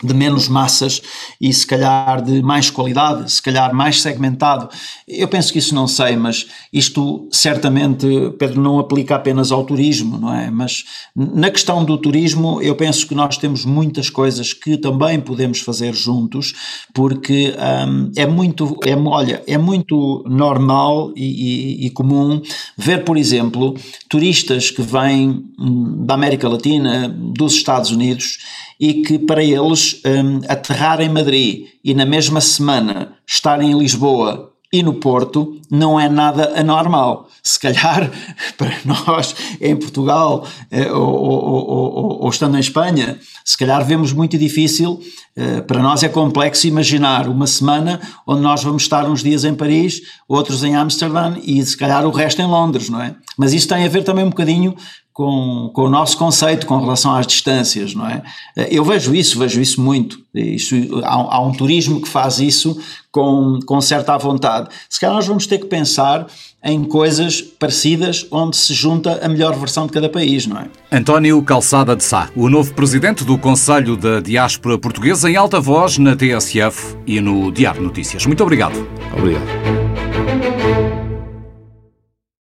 de 0.03 0.13
menos 0.13 0.47
massas 0.47 1.01
e 1.39 1.53
se 1.53 1.65
calhar 1.65 2.21
de 2.21 2.41
mais 2.41 2.69
qualidade, 2.69 3.31
se 3.31 3.41
calhar 3.41 3.73
mais 3.73 4.01
segmentado. 4.01 4.69
Eu 5.07 5.27
penso 5.27 5.51
que 5.51 5.59
isso 5.59 5.73
não 5.73 5.87
sei, 5.87 6.15
mas 6.15 6.47
isto 6.71 7.27
certamente, 7.31 8.07
Pedro, 8.37 8.61
não 8.61 8.79
aplica 8.79 9.15
apenas 9.15 9.51
ao 9.51 9.63
turismo, 9.63 10.17
não 10.17 10.33
é? 10.33 10.49
Mas 10.51 10.83
na 11.15 11.49
questão 11.49 11.83
do 11.85 11.97
turismo, 11.97 12.61
eu 12.61 12.75
penso 12.75 13.07
que 13.07 13.15
nós 13.15 13.37
temos 13.37 13.65
muitas 13.65 14.09
coisas 14.09 14.53
que 14.53 14.77
também 14.77 15.19
podemos 15.19 15.59
fazer 15.59 15.93
juntos, 15.93 16.53
porque 16.93 17.55
hum, 17.87 18.11
é 18.15 18.25
muito, 18.25 18.77
é, 18.83 18.95
olha, 18.95 19.43
é 19.47 19.57
muito 19.57 20.23
normal 20.27 21.11
e, 21.15 21.83
e, 21.83 21.85
e 21.87 21.89
comum 21.89 22.41
ver, 22.77 23.03
por 23.03 23.17
exemplo, 23.17 23.75
turistas 24.09 24.69
que 24.69 24.81
vêm 24.81 25.45
hum, 25.59 26.05
da 26.05 26.13
América 26.13 26.49
Latina, 26.49 27.07
dos 27.07 27.53
Estados 27.53 27.91
Unidos, 27.91 28.39
e 28.79 29.01
que 29.01 29.19
para 29.19 29.43
eles 29.43 29.92
um, 30.05 30.41
aterrar 30.47 31.01
em 31.01 31.09
Madrid 31.09 31.67
e 31.83 31.93
na 31.93 32.05
mesma 32.05 32.41
semana 32.41 33.13
estar 33.27 33.61
em 33.61 33.77
Lisboa 33.77 34.53
e 34.73 34.81
no 34.81 34.95
Porto 34.95 35.61
não 35.69 35.99
é 35.99 36.09
nada 36.09 36.59
anormal. 36.59 37.29
Se 37.43 37.59
calhar, 37.59 38.09
para 38.57 38.73
nós 38.83 39.35
em 39.61 39.75
Portugal 39.75 40.47
eh, 40.71 40.91
ou, 40.91 41.13
ou, 41.13 41.67
ou, 41.69 42.23
ou, 42.23 42.29
estando 42.29 42.57
em 42.57 42.59
Espanha, 42.59 43.19
se 43.45 43.55
calhar 43.55 43.85
vemos 43.85 44.11
muito 44.11 44.35
difícil, 44.35 44.99
eh, 45.35 45.61
para 45.61 45.83
nós 45.83 46.01
é 46.01 46.09
complexo 46.09 46.65
imaginar 46.65 47.27
uma 47.27 47.45
semana 47.45 48.01
onde 48.25 48.41
nós 48.41 48.63
vamos 48.63 48.81
estar 48.81 49.07
uns 49.07 49.21
dias 49.21 49.43
em 49.43 49.53
Paris, 49.53 50.01
outros 50.27 50.63
em 50.63 50.75
Amsterdã 50.75 51.35
e 51.43 51.63
se 51.63 51.77
calhar 51.77 52.03
o 52.07 52.11
resto 52.11 52.41
em 52.41 52.47
Londres, 52.47 52.89
não 52.89 52.99
é? 52.99 53.15
Mas 53.37 53.53
isso 53.53 53.67
tem 53.67 53.85
a 53.85 53.89
ver 53.89 54.03
também 54.03 54.25
um 54.25 54.29
bocadinho 54.29 54.75
com, 55.13 55.69
com 55.73 55.83
o 55.83 55.89
nosso 55.89 56.17
conceito 56.17 56.65
com 56.65 56.79
relação 56.79 57.15
às 57.15 57.27
distâncias, 57.27 57.93
não 57.93 58.07
é? 58.07 58.23
Eu 58.71 58.83
vejo 58.83 59.13
isso, 59.13 59.37
vejo 59.37 59.61
isso 59.61 59.79
muito. 59.79 60.19
Isso, 60.33 60.75
há, 61.03 61.35
há, 61.35 61.41
um 61.41 61.51
turismo 61.51 62.01
que 62.01 62.09
faz 62.09 62.39
isso 62.39 62.81
com, 63.11 63.59
com 63.63 63.79
certa 63.79 64.17
vontade. 64.17 64.69
Se 64.89 64.99
calhar 64.99 65.15
nós 65.15 65.27
vamos 65.27 65.45
ter 65.45 65.59
que 65.59 65.67
pensar 65.67 66.25
em 66.63 66.83
coisas 66.83 67.41
parecidas 67.41 68.25
onde 68.31 68.57
se 68.57 68.73
junta 68.73 69.23
a 69.23 69.29
melhor 69.29 69.55
versão 69.55 69.85
de 69.85 69.93
cada 69.93 70.09
país, 70.09 70.47
não 70.47 70.57
é? 70.57 70.67
António 70.91 71.41
Calçada 71.43 71.95
de 71.95 72.03
Sá, 72.03 72.29
o 72.35 72.49
novo 72.49 72.73
presidente 72.73 73.23
do 73.23 73.37
Conselho 73.37 73.95
da 73.95 74.19
Diáspora 74.19 74.79
Portuguesa, 74.79 75.29
em 75.29 75.35
alta 75.35 75.59
voz 75.59 75.99
na 75.99 76.15
TSF 76.15 76.97
e 77.05 77.21
no 77.21 77.51
Diário 77.51 77.83
Notícias. 77.83 78.25
Muito 78.25 78.41
obrigado. 78.41 78.87
Obrigado. 79.15 79.82